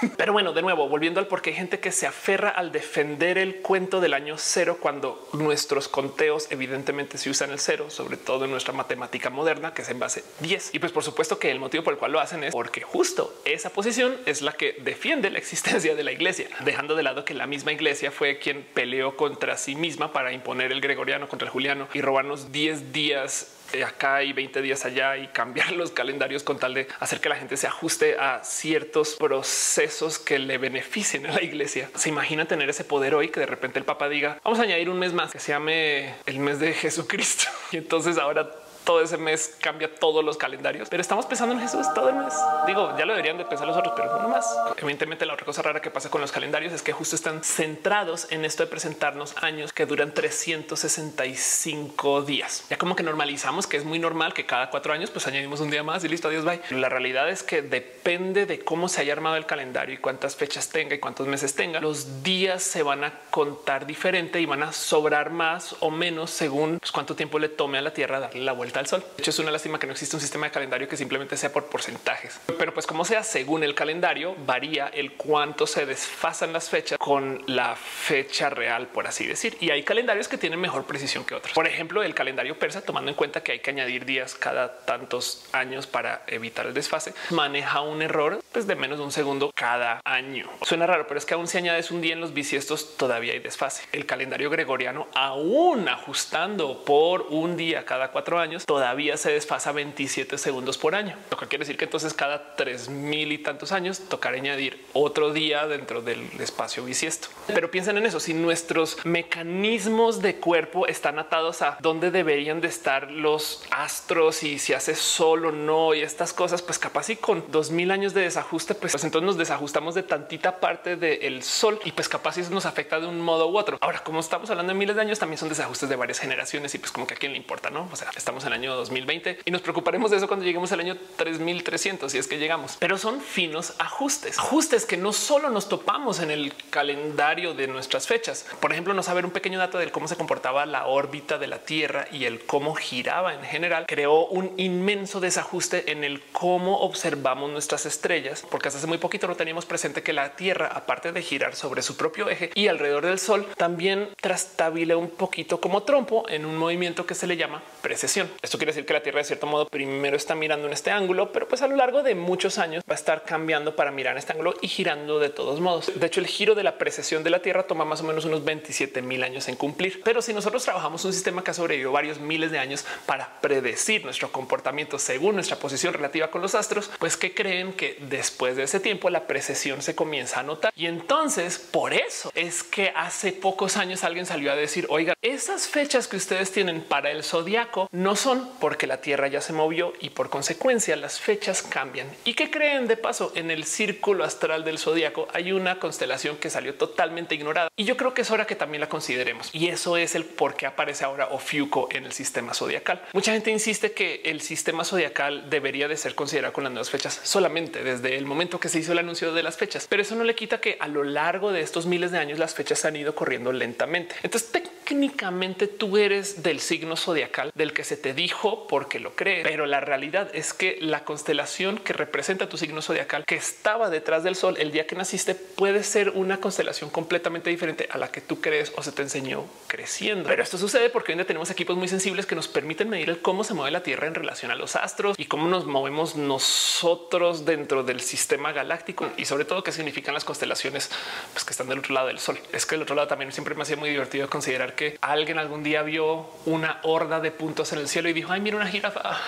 Pero 0.17 0.33
bueno, 0.33 0.53
de 0.53 0.61
nuevo, 0.61 0.87
volviendo 0.87 1.19
al 1.19 1.27
por 1.27 1.41
qué 1.41 1.49
hay 1.49 1.55
gente 1.55 1.79
que 1.79 1.91
se 1.91 2.07
aferra 2.07 2.49
al 2.49 2.71
defender 2.71 3.37
el 3.37 3.57
cuento 3.57 3.99
del 3.99 4.13
año 4.13 4.35
cero 4.37 4.77
cuando 4.79 5.27
nuestros 5.33 5.87
conteos 5.87 6.47
evidentemente 6.51 7.17
se 7.17 7.29
usan 7.29 7.51
el 7.51 7.59
cero, 7.59 7.89
sobre 7.89 8.17
todo 8.17 8.45
en 8.45 8.51
nuestra 8.51 8.73
matemática 8.73 9.29
moderna, 9.29 9.73
que 9.73 9.81
es 9.81 9.89
en 9.89 9.99
base 9.99 10.23
10. 10.39 10.73
Y 10.73 10.79
pues 10.79 10.91
por 10.91 11.03
supuesto 11.03 11.37
que 11.39 11.51
el 11.51 11.59
motivo 11.59 11.83
por 11.83 11.93
el 11.93 11.99
cual 11.99 12.13
lo 12.13 12.19
hacen 12.19 12.43
es 12.43 12.53
porque 12.53 12.81
justo 12.81 13.33
esa 13.45 13.71
posición 13.71 14.15
es 14.25 14.41
la 14.41 14.53
que 14.53 14.77
defiende 14.83 15.31
la 15.31 15.39
existencia 15.39 15.95
de 15.95 16.03
la 16.03 16.11
iglesia, 16.11 16.47
dejando 16.63 16.95
de 16.95 17.03
lado 17.03 17.25
que 17.25 17.33
la 17.33 17.47
misma 17.47 17.71
iglesia 17.71 18.11
fue 18.11 18.39
quien 18.39 18.65
peleó 18.73 19.17
contra 19.17 19.57
sí 19.57 19.75
misma 19.75 20.13
para 20.13 20.31
imponer 20.31 20.71
el 20.71 20.81
gregoriano 20.81 21.27
contra 21.27 21.47
el 21.47 21.51
juliano 21.51 21.87
y 21.93 22.01
robarnos 22.01 22.51
10 22.51 22.93
días 22.93 23.58
acá 23.85 24.23
y 24.23 24.33
20 24.33 24.61
días 24.61 24.85
allá 24.85 25.17
y 25.17 25.27
cambiar 25.27 25.71
los 25.73 25.91
calendarios 25.91 26.43
con 26.43 26.59
tal 26.59 26.73
de 26.73 26.87
hacer 26.99 27.19
que 27.19 27.29
la 27.29 27.35
gente 27.35 27.57
se 27.57 27.67
ajuste 27.67 28.17
a 28.19 28.43
ciertos 28.43 29.15
procesos 29.15 30.19
que 30.19 30.39
le 30.39 30.57
beneficien 30.57 31.25
a 31.25 31.33
la 31.33 31.43
iglesia. 31.43 31.89
Se 31.95 32.09
imagina 32.09 32.45
tener 32.45 32.69
ese 32.69 32.83
poder 32.83 33.15
hoy 33.15 33.29
que 33.29 33.39
de 33.39 33.45
repente 33.45 33.79
el 33.79 33.85
Papa 33.85 34.09
diga 34.09 34.39
vamos 34.43 34.59
a 34.59 34.63
añadir 34.63 34.89
un 34.89 34.99
mes 34.99 35.13
más 35.13 35.31
que 35.31 35.39
se 35.39 35.51
llame 35.51 36.13
el 36.25 36.39
mes 36.39 36.59
de 36.59 36.73
Jesucristo 36.73 37.45
y 37.71 37.77
entonces 37.77 38.17
ahora 38.17 38.49
todo 38.89 39.03
ese 39.03 39.17
mes 39.17 39.55
cambia 39.61 39.93
todos 39.93 40.25
los 40.25 40.35
calendarios, 40.35 40.89
pero 40.89 40.99
estamos 40.99 41.27
pensando 41.27 41.53
en 41.53 41.61
Jesús 41.61 41.85
todo 41.93 42.09
el 42.09 42.15
mes. 42.15 42.33
Digo, 42.65 42.97
ya 42.97 43.05
lo 43.05 43.13
deberían 43.13 43.37
de 43.37 43.45
pensar 43.45 43.67
los 43.67 43.77
otros, 43.77 43.93
pero 43.95 44.19
no 44.19 44.29
más. 44.29 44.51
Evidentemente, 44.77 45.27
la 45.27 45.35
otra 45.35 45.45
cosa 45.45 45.61
rara 45.61 45.79
que 45.79 45.91
pasa 45.91 46.09
con 46.09 46.21
los 46.21 46.31
calendarios 46.31 46.73
es 46.73 46.81
que 46.81 46.91
justo 46.91 47.15
están 47.15 47.43
centrados 47.43 48.25
en 48.31 48.45
esto 48.45 48.63
de 48.63 48.69
presentarnos 48.71 49.35
años 49.43 49.73
que 49.73 49.85
duran 49.85 50.11
365 50.11 52.23
días. 52.23 52.65
Ya 52.71 52.79
como 52.79 52.95
que 52.95 53.03
normalizamos 53.03 53.67
que 53.67 53.77
es 53.77 53.85
muy 53.85 53.99
normal 53.99 54.33
que 54.33 54.47
cada 54.47 54.71
cuatro 54.71 54.91
años 54.91 55.11
pues 55.11 55.27
añadimos 55.27 55.59
un 55.59 55.69
día 55.69 55.83
más 55.83 56.03
y 56.03 56.07
listo, 56.07 56.27
adiós, 56.27 56.43
bye. 56.43 56.59
La 56.71 56.89
realidad 56.89 57.29
es 57.29 57.43
que 57.43 57.61
depende 57.61 58.47
de 58.47 58.61
cómo 58.61 58.89
se 58.89 59.01
haya 59.01 59.13
armado 59.13 59.35
el 59.35 59.45
calendario 59.45 59.93
y 59.93 59.99
cuántas 59.99 60.35
fechas 60.35 60.69
tenga 60.69 60.95
y 60.95 60.99
cuántos 60.99 61.27
meses 61.27 61.53
tenga. 61.53 61.79
Los 61.79 62.23
días 62.23 62.63
se 62.63 62.81
van 62.81 63.03
a 63.03 63.13
contar 63.29 63.85
diferente 63.85 64.41
y 64.41 64.47
van 64.47 64.63
a 64.63 64.73
sobrar 64.73 65.29
más 65.29 65.75
o 65.79 65.91
menos 65.91 66.31
según 66.31 66.79
pues, 66.79 66.91
cuánto 66.91 67.15
tiempo 67.15 67.37
le 67.37 67.49
tome 67.49 67.77
a 67.77 67.83
la 67.83 67.93
Tierra 67.93 68.19
darle 68.19 68.43
la 68.43 68.53
vuelta 68.53 68.78
al 68.79 68.87
sol. 68.87 69.03
De 69.15 69.21
hecho, 69.21 69.31
es 69.31 69.39
una 69.39 69.51
lástima 69.51 69.79
que 69.79 69.87
no 69.87 69.93
existe 69.93 70.15
un 70.15 70.21
sistema 70.21 70.47
de 70.47 70.51
calendario 70.51 70.87
que 70.87 70.97
simplemente 70.97 71.37
sea 71.37 71.51
por 71.51 71.65
porcentajes. 71.65 72.39
Pero 72.57 72.73
pues 72.73 72.87
como 72.87 73.05
sea, 73.05 73.23
según 73.23 73.63
el 73.63 73.75
calendario, 73.75 74.35
varía 74.45 74.87
el 74.87 75.13
cuánto 75.13 75.67
se 75.67 75.85
desfasan 75.85 76.53
las 76.53 76.69
fechas 76.69 76.97
con 76.97 77.43
la 77.47 77.75
fecha 77.75 78.49
real, 78.49 78.87
por 78.87 79.07
así 79.07 79.25
decir. 79.25 79.57
Y 79.59 79.71
hay 79.71 79.83
calendarios 79.83 80.27
que 80.27 80.37
tienen 80.37 80.59
mejor 80.59 80.85
precisión 80.85 81.25
que 81.25 81.35
otros. 81.35 81.53
Por 81.53 81.67
ejemplo, 81.67 82.03
el 82.03 82.13
calendario 82.13 82.57
persa, 82.57 82.81
tomando 82.81 83.09
en 83.11 83.15
cuenta 83.15 83.41
que 83.41 83.53
hay 83.53 83.59
que 83.59 83.71
añadir 83.71 84.05
días 84.05 84.35
cada 84.35 84.79
tantos 84.85 85.45
años 85.51 85.87
para 85.87 86.23
evitar 86.27 86.65
el 86.65 86.73
desfase, 86.73 87.13
maneja 87.29 87.81
un 87.81 88.01
error 88.01 88.39
pues, 88.51 88.67
de 88.67 88.75
menos 88.75 88.97
de 88.97 89.03
un 89.03 89.11
segundo 89.11 89.51
cada 89.53 90.01
año. 90.03 90.49
Suena 90.61 90.87
raro, 90.87 91.07
pero 91.07 91.17
es 91.17 91.25
que 91.25 91.33
aún 91.33 91.47
si 91.47 91.57
añades 91.57 91.91
un 91.91 92.01
día 92.01 92.13
en 92.13 92.21
los 92.21 92.33
bisiestos, 92.33 92.97
todavía 92.97 93.33
hay 93.33 93.39
desfase. 93.39 93.83
El 93.91 94.05
calendario 94.05 94.49
gregoriano, 94.49 95.07
aún 95.13 95.87
ajustando 95.89 96.83
por 96.85 97.23
un 97.29 97.57
día 97.57 97.85
cada 97.85 98.11
cuatro 98.11 98.39
años, 98.39 98.58
todavía 98.65 99.17
se 99.17 99.31
desfasa 99.31 99.71
27 99.71 100.37
segundos 100.37 100.77
por 100.77 100.95
año, 100.95 101.15
lo 101.29 101.37
que 101.37 101.47
quiere 101.47 101.63
decir 101.63 101.77
que 101.77 101.85
entonces 101.85 102.13
cada 102.13 102.55
tres 102.55 102.89
mil 102.89 103.31
y 103.31 103.37
tantos 103.37 103.71
años 103.71 103.99
tocar 104.09 104.33
añadir 104.33 104.85
otro 104.93 105.33
día 105.33 105.67
dentro 105.67 106.01
del 106.01 106.29
espacio 106.39 106.83
bisiesto. 106.83 107.29
Pero 107.47 107.71
piensen 107.71 107.97
en 107.97 108.05
eso, 108.05 108.19
si 108.19 108.33
nuestros 108.33 108.97
mecanismos 109.05 110.21
de 110.21 110.35
cuerpo 110.35 110.87
están 110.87 111.19
atados 111.19 111.61
a 111.61 111.77
dónde 111.81 112.11
deberían 112.11 112.61
de 112.61 112.67
estar 112.67 113.11
los 113.11 113.63
astros 113.71 114.43
y 114.43 114.59
si 114.59 114.73
hace 114.73 114.95
sol 114.95 115.45
o 115.45 115.51
no 115.51 115.93
y 115.93 116.01
estas 116.01 116.33
cosas, 116.33 116.61
pues 116.61 116.79
capaz 116.79 117.09
y 117.09 117.15
con 117.15 117.51
dos 117.51 117.71
mil 117.71 117.91
años 117.91 118.13
de 118.13 118.21
desajuste, 118.21 118.75
pues, 118.75 118.93
pues 118.93 119.03
entonces 119.03 119.25
nos 119.25 119.37
desajustamos 119.37 119.95
de 119.95 120.03
tantita 120.03 120.59
parte 120.59 120.95
del 120.95 121.43
sol 121.43 121.79
y 121.85 121.91
pues 121.91 122.09
capaz 122.09 122.37
eso 122.37 122.51
nos 122.51 122.65
afecta 122.65 122.99
de 122.99 123.07
un 123.07 123.21
modo 123.21 123.49
u 123.49 123.57
otro. 123.57 123.77
Ahora, 123.81 124.03
como 124.03 124.19
estamos 124.19 124.49
hablando 124.49 124.73
de 124.73 124.79
miles 124.79 124.95
de 124.95 125.01
años, 125.01 125.19
también 125.19 125.37
son 125.37 125.49
desajustes 125.49 125.89
de 125.89 125.95
varias 125.95 126.19
generaciones 126.19 126.73
y 126.75 126.79
pues 126.79 126.91
como 126.91 127.07
que 127.07 127.13
a 127.15 127.17
quién 127.17 127.31
le 127.31 127.37
importa, 127.37 127.69
no? 127.69 127.89
O 127.91 127.95
sea, 127.95 128.09
estamos 128.15 128.45
en 128.45 128.48
el 128.49 128.53
año 128.53 128.75
2020 128.75 129.39
y 129.45 129.51
nos 129.51 129.61
preocuparemos 129.61 130.11
de 130.11 130.17
eso 130.17 130.27
cuando 130.27 130.45
lleguemos 130.45 130.71
al 130.71 130.81
año 130.81 130.97
3300 131.15 132.11
si 132.11 132.17
es 132.17 132.27
que 132.27 132.37
llegamos, 132.37 132.77
pero 132.79 132.97
son 132.97 133.21
finos 133.21 133.73
ajustes, 133.79 134.37
ajustes 134.37 134.85
que 134.85 134.97
no 134.97 135.13
solo 135.13 135.49
nos 135.49 135.69
topamos 135.69 136.19
en 136.19 136.31
el 136.31 136.53
calendario 136.69 137.53
de 137.53 137.67
nuestras 137.67 138.07
fechas. 138.07 138.45
Por 138.59 138.71
ejemplo, 138.71 138.93
no 138.93 139.03
saber 139.03 139.25
un 139.25 139.31
pequeño 139.31 139.59
dato 139.59 139.77
de 139.77 139.91
cómo 139.91 140.07
se 140.07 140.15
comportaba 140.15 140.65
la 140.65 140.87
órbita 140.87 141.37
de 141.37 141.47
la 141.47 141.59
Tierra 141.59 142.07
y 142.11 142.25
el 142.25 142.45
cómo 142.45 142.75
giraba 142.75 143.33
en 143.33 143.43
general 143.43 143.85
creó 143.87 144.25
un 144.27 144.53
inmenso 144.57 145.19
desajuste 145.19 145.91
en 145.91 146.03
el 146.03 146.21
cómo 146.31 146.79
observamos 146.79 147.51
nuestras 147.51 147.85
estrellas, 147.85 148.43
porque 148.49 148.67
hasta 148.67 148.79
hace 148.79 148.87
muy 148.87 148.97
poquito 148.97 149.27
no 149.27 149.35
teníamos 149.35 149.65
presente 149.65 150.03
que 150.03 150.13
la 150.13 150.35
Tierra, 150.35 150.67
aparte 150.73 151.11
de 151.11 151.21
girar 151.21 151.55
sobre 151.55 151.81
su 151.81 151.97
propio 151.97 152.29
eje 152.29 152.51
y 152.55 152.67
alrededor 152.67 153.05
del 153.05 153.19
Sol, 153.19 153.47
también 153.57 154.09
trastabile 154.21 154.95
un 154.95 155.09
poquito 155.09 155.59
como 155.59 155.83
trompo 155.83 156.25
en 156.29 156.45
un 156.45 156.57
movimiento 156.57 157.05
que 157.05 157.15
se 157.15 157.27
le 157.27 157.37
llama 157.37 157.61
precesión. 157.81 158.29
Esto 158.41 158.57
quiere 158.57 158.71
decir 158.71 158.85
que 158.85 158.93
la 158.93 159.03
Tierra 159.03 159.17
de 159.17 159.25
cierto 159.25 159.47
modo 159.47 159.67
primero 159.67 160.15
está 160.15 160.33
mirando 160.33 160.67
en 160.67 160.71
este 160.71 160.91
ángulo, 160.91 161.33
pero 161.33 161.49
pues 161.49 161.61
a 161.61 161.67
lo 161.67 161.75
largo 161.75 162.03
de 162.03 162.15
muchos 162.15 162.57
años 162.57 162.83
va 162.89 162.93
a 162.93 162.95
estar 162.95 163.23
cambiando 163.23 163.75
para 163.75 163.91
mirar 163.91 164.13
en 164.13 164.19
este 164.19 164.31
ángulo 164.31 164.53
y 164.61 164.69
girando 164.69 165.19
de 165.19 165.29
todos 165.29 165.59
modos. 165.59 165.91
De 165.93 166.07
hecho, 166.07 166.21
el 166.21 166.27
giro 166.27 166.55
de 166.55 166.63
la 166.63 166.77
precesión 166.77 167.21
de 167.23 167.31
la 167.31 167.41
Tierra 167.41 167.63
toma 167.63 167.83
más 167.83 167.99
o 167.99 168.05
menos 168.05 168.23
unos 168.23 168.45
27 168.45 169.01
mil 169.01 169.23
años 169.23 169.49
en 169.49 169.57
cumplir. 169.57 170.01
Pero 170.05 170.21
si 170.21 170.33
nosotros 170.33 170.63
trabajamos 170.63 171.03
un 171.03 171.11
sistema 171.11 171.43
que 171.43 171.51
ha 171.51 171.53
sobrevivido 171.53 171.91
varios 171.91 172.19
miles 172.19 172.51
de 172.51 172.59
años 172.59 172.85
para 173.05 173.41
predecir 173.41 174.05
nuestro 174.05 174.31
comportamiento 174.31 174.99
según 174.99 175.35
nuestra 175.35 175.57
posición 175.57 175.93
relativa 175.93 176.31
con 176.31 176.41
los 176.41 176.55
astros, 176.55 176.89
pues 176.97 177.17
que 177.17 177.33
creen 177.33 177.73
que 177.73 177.97
después 177.99 178.55
de 178.55 178.63
ese 178.63 178.79
tiempo 178.79 179.09
la 179.09 179.27
precesión 179.27 179.81
se 179.81 179.95
comienza 179.95 180.39
a 180.39 180.43
notar. 180.43 180.71
Y 180.77 180.85
entonces 180.85 181.57
por 181.59 181.93
eso 181.93 182.31
es 182.35 182.63
que 182.63 182.93
hace 182.95 183.33
pocos 183.33 183.75
años 183.75 184.05
alguien 184.05 184.25
salió 184.25 184.53
a 184.53 184.55
decir, 184.55 184.85
oiga, 184.89 185.13
esas 185.21 185.67
fechas 185.67 186.07
que 186.07 186.15
ustedes 186.15 186.51
tienen 186.51 186.81
para 186.81 187.11
el 187.11 187.23
zodiaco 187.23 187.89
no 187.91 188.15
son 188.15 188.28
porque 188.37 188.87
la 188.87 189.01
Tierra 189.01 189.27
ya 189.27 189.41
se 189.41 189.53
movió 189.53 189.93
y 189.99 190.11
por 190.11 190.29
consecuencia 190.29 190.95
las 190.95 191.19
fechas 191.19 191.63
cambian. 191.63 192.07
¿Y 192.25 192.33
que 192.33 192.51
creen 192.51 192.87
de 192.87 192.97
paso? 192.97 193.31
En 193.35 193.49
el 193.49 193.63
círculo 193.63 194.23
astral 194.23 194.63
del 194.63 194.77
zodiaco 194.77 195.27
hay 195.33 195.51
una 195.51 195.79
constelación 195.79 196.37
que 196.37 196.49
salió 196.49 196.75
totalmente 196.75 197.35
ignorada 197.35 197.69
y 197.75 197.85
yo 197.85 197.97
creo 197.97 198.13
que 198.13 198.21
es 198.21 198.31
hora 198.31 198.45
que 198.45 198.55
también 198.55 198.81
la 198.81 198.89
consideremos. 198.89 199.49
Y 199.53 199.69
eso 199.69 199.97
es 199.97 200.15
el 200.15 200.25
por 200.25 200.55
qué 200.55 200.65
aparece 200.67 201.05
ahora 201.05 201.29
Ofiuco 201.31 201.89
en 201.91 202.05
el 202.05 202.11
sistema 202.11 202.53
zodiacal. 202.53 203.01
Mucha 203.13 203.31
gente 203.31 203.51
insiste 203.51 203.93
que 203.93 204.21
el 204.25 204.41
sistema 204.41 204.83
zodiacal 204.83 205.49
debería 205.49 205.87
de 205.87 205.97
ser 205.97 206.15
considerado 206.15 206.53
con 206.53 206.63
las 206.63 206.71
nuevas 206.71 206.89
fechas 206.89 207.19
solamente 207.23 207.83
desde 207.83 208.15
el 208.17 208.25
momento 208.25 208.59
que 208.59 208.69
se 208.69 208.79
hizo 208.79 208.91
el 208.91 208.99
anuncio 208.99 209.33
de 209.33 209.43
las 209.43 209.57
fechas, 209.57 209.87
pero 209.89 210.01
eso 210.01 210.15
no 210.15 210.23
le 210.23 210.35
quita 210.35 210.61
que 210.61 210.77
a 210.79 210.87
lo 210.87 211.03
largo 211.03 211.51
de 211.51 211.61
estos 211.61 211.85
miles 211.85 212.11
de 212.11 212.19
años 212.19 212.39
las 212.39 212.53
fechas 212.53 212.85
han 212.85 212.95
ido 212.95 213.15
corriendo 213.15 213.51
lentamente. 213.51 214.15
Entonces 214.23 214.51
técnicamente 214.89 215.67
tú 215.67 215.97
eres 215.97 216.41
del 216.41 216.59
signo 216.59 216.95
zodiacal 216.95 217.51
del 217.53 217.73
que 217.73 217.83
se 217.83 217.95
te 217.95 218.15
dijo 218.15 218.65
porque 218.67 218.99
lo 218.99 219.15
crees, 219.15 219.43
pero 219.43 219.67
la 219.67 219.79
realidad 219.79 220.31
es 220.33 220.51
que 220.51 220.79
la 220.81 221.03
constelación 221.03 221.77
que 221.77 221.93
representa 221.93 222.49
tu 222.49 222.57
signo 222.57 222.81
zodiacal 222.81 223.23
que 223.23 223.35
estaba 223.35 223.91
detrás 223.91 224.23
del 224.23 224.35
sol 224.35 224.55
el 224.57 224.71
día 224.71 224.87
que 224.87 224.95
naciste 224.95 225.35
puede 225.35 225.83
ser 225.83 226.09
una 226.15 226.37
constelación 226.37 226.89
completamente 226.89 227.51
diferente 227.51 227.87
a 227.91 227.99
la 227.99 228.11
que 228.11 228.19
tú 228.19 228.41
crees 228.41 228.73
o 228.77 228.81
se 228.81 228.91
te 228.91 229.03
enseñó 229.03 229.45
creciendo. 229.67 230.27
Pero 230.27 230.41
esto 230.41 230.57
sucede 230.57 230.89
porque 230.89 231.11
hoy 231.11 231.17
día 231.17 231.27
tenemos 231.27 231.51
equipos 231.51 231.77
muy 231.77 231.87
sensibles 231.87 232.25
que 232.25 232.33
nos 232.33 232.47
permiten 232.47 232.89
medir 232.89 233.11
el 233.11 233.21
cómo 233.21 233.43
se 233.43 233.53
mueve 233.53 233.69
la 233.69 233.83
Tierra 233.83 234.07
en 234.07 234.15
relación 234.15 234.49
a 234.49 234.55
los 234.55 234.75
astros 234.75 235.15
y 235.19 235.25
cómo 235.25 235.47
nos 235.47 235.67
movemos 235.67 236.15
nosotros 236.15 237.45
dentro 237.45 237.83
del 237.83 238.01
sistema 238.01 238.53
galáctico 238.53 239.07
y 239.17 239.25
sobre 239.25 239.45
todo 239.45 239.63
qué 239.63 239.71
significan 239.71 240.15
las 240.15 240.25
constelaciones 240.25 240.89
pues, 241.33 241.45
que 241.45 241.51
están 241.51 241.69
del 241.69 241.77
otro 241.77 241.93
lado 241.93 242.07
del 242.07 242.17
sol. 242.17 242.39
Es 242.51 242.65
que 242.65 242.73
del 242.73 242.81
otro 242.81 242.95
lado 242.95 243.07
también 243.07 243.31
siempre 243.31 243.53
me 243.53 243.61
hacía 243.61 243.77
muy 243.77 243.91
divertido 243.91 244.27
considerar 244.27 244.78
que 244.79 244.97
alguien 245.01 245.37
algún 245.37 245.61
día 245.61 245.83
vio 245.83 246.29
una 246.45 246.79
horda 246.83 247.19
de 247.19 247.31
puntos 247.31 247.73
en 247.73 247.79
el 247.79 247.89
cielo 247.89 248.07
y 248.07 248.13
dijo, 248.13 248.31
ay, 248.31 248.39
mira 248.39 248.55
una 248.55 248.67
jirafa. 248.67 249.19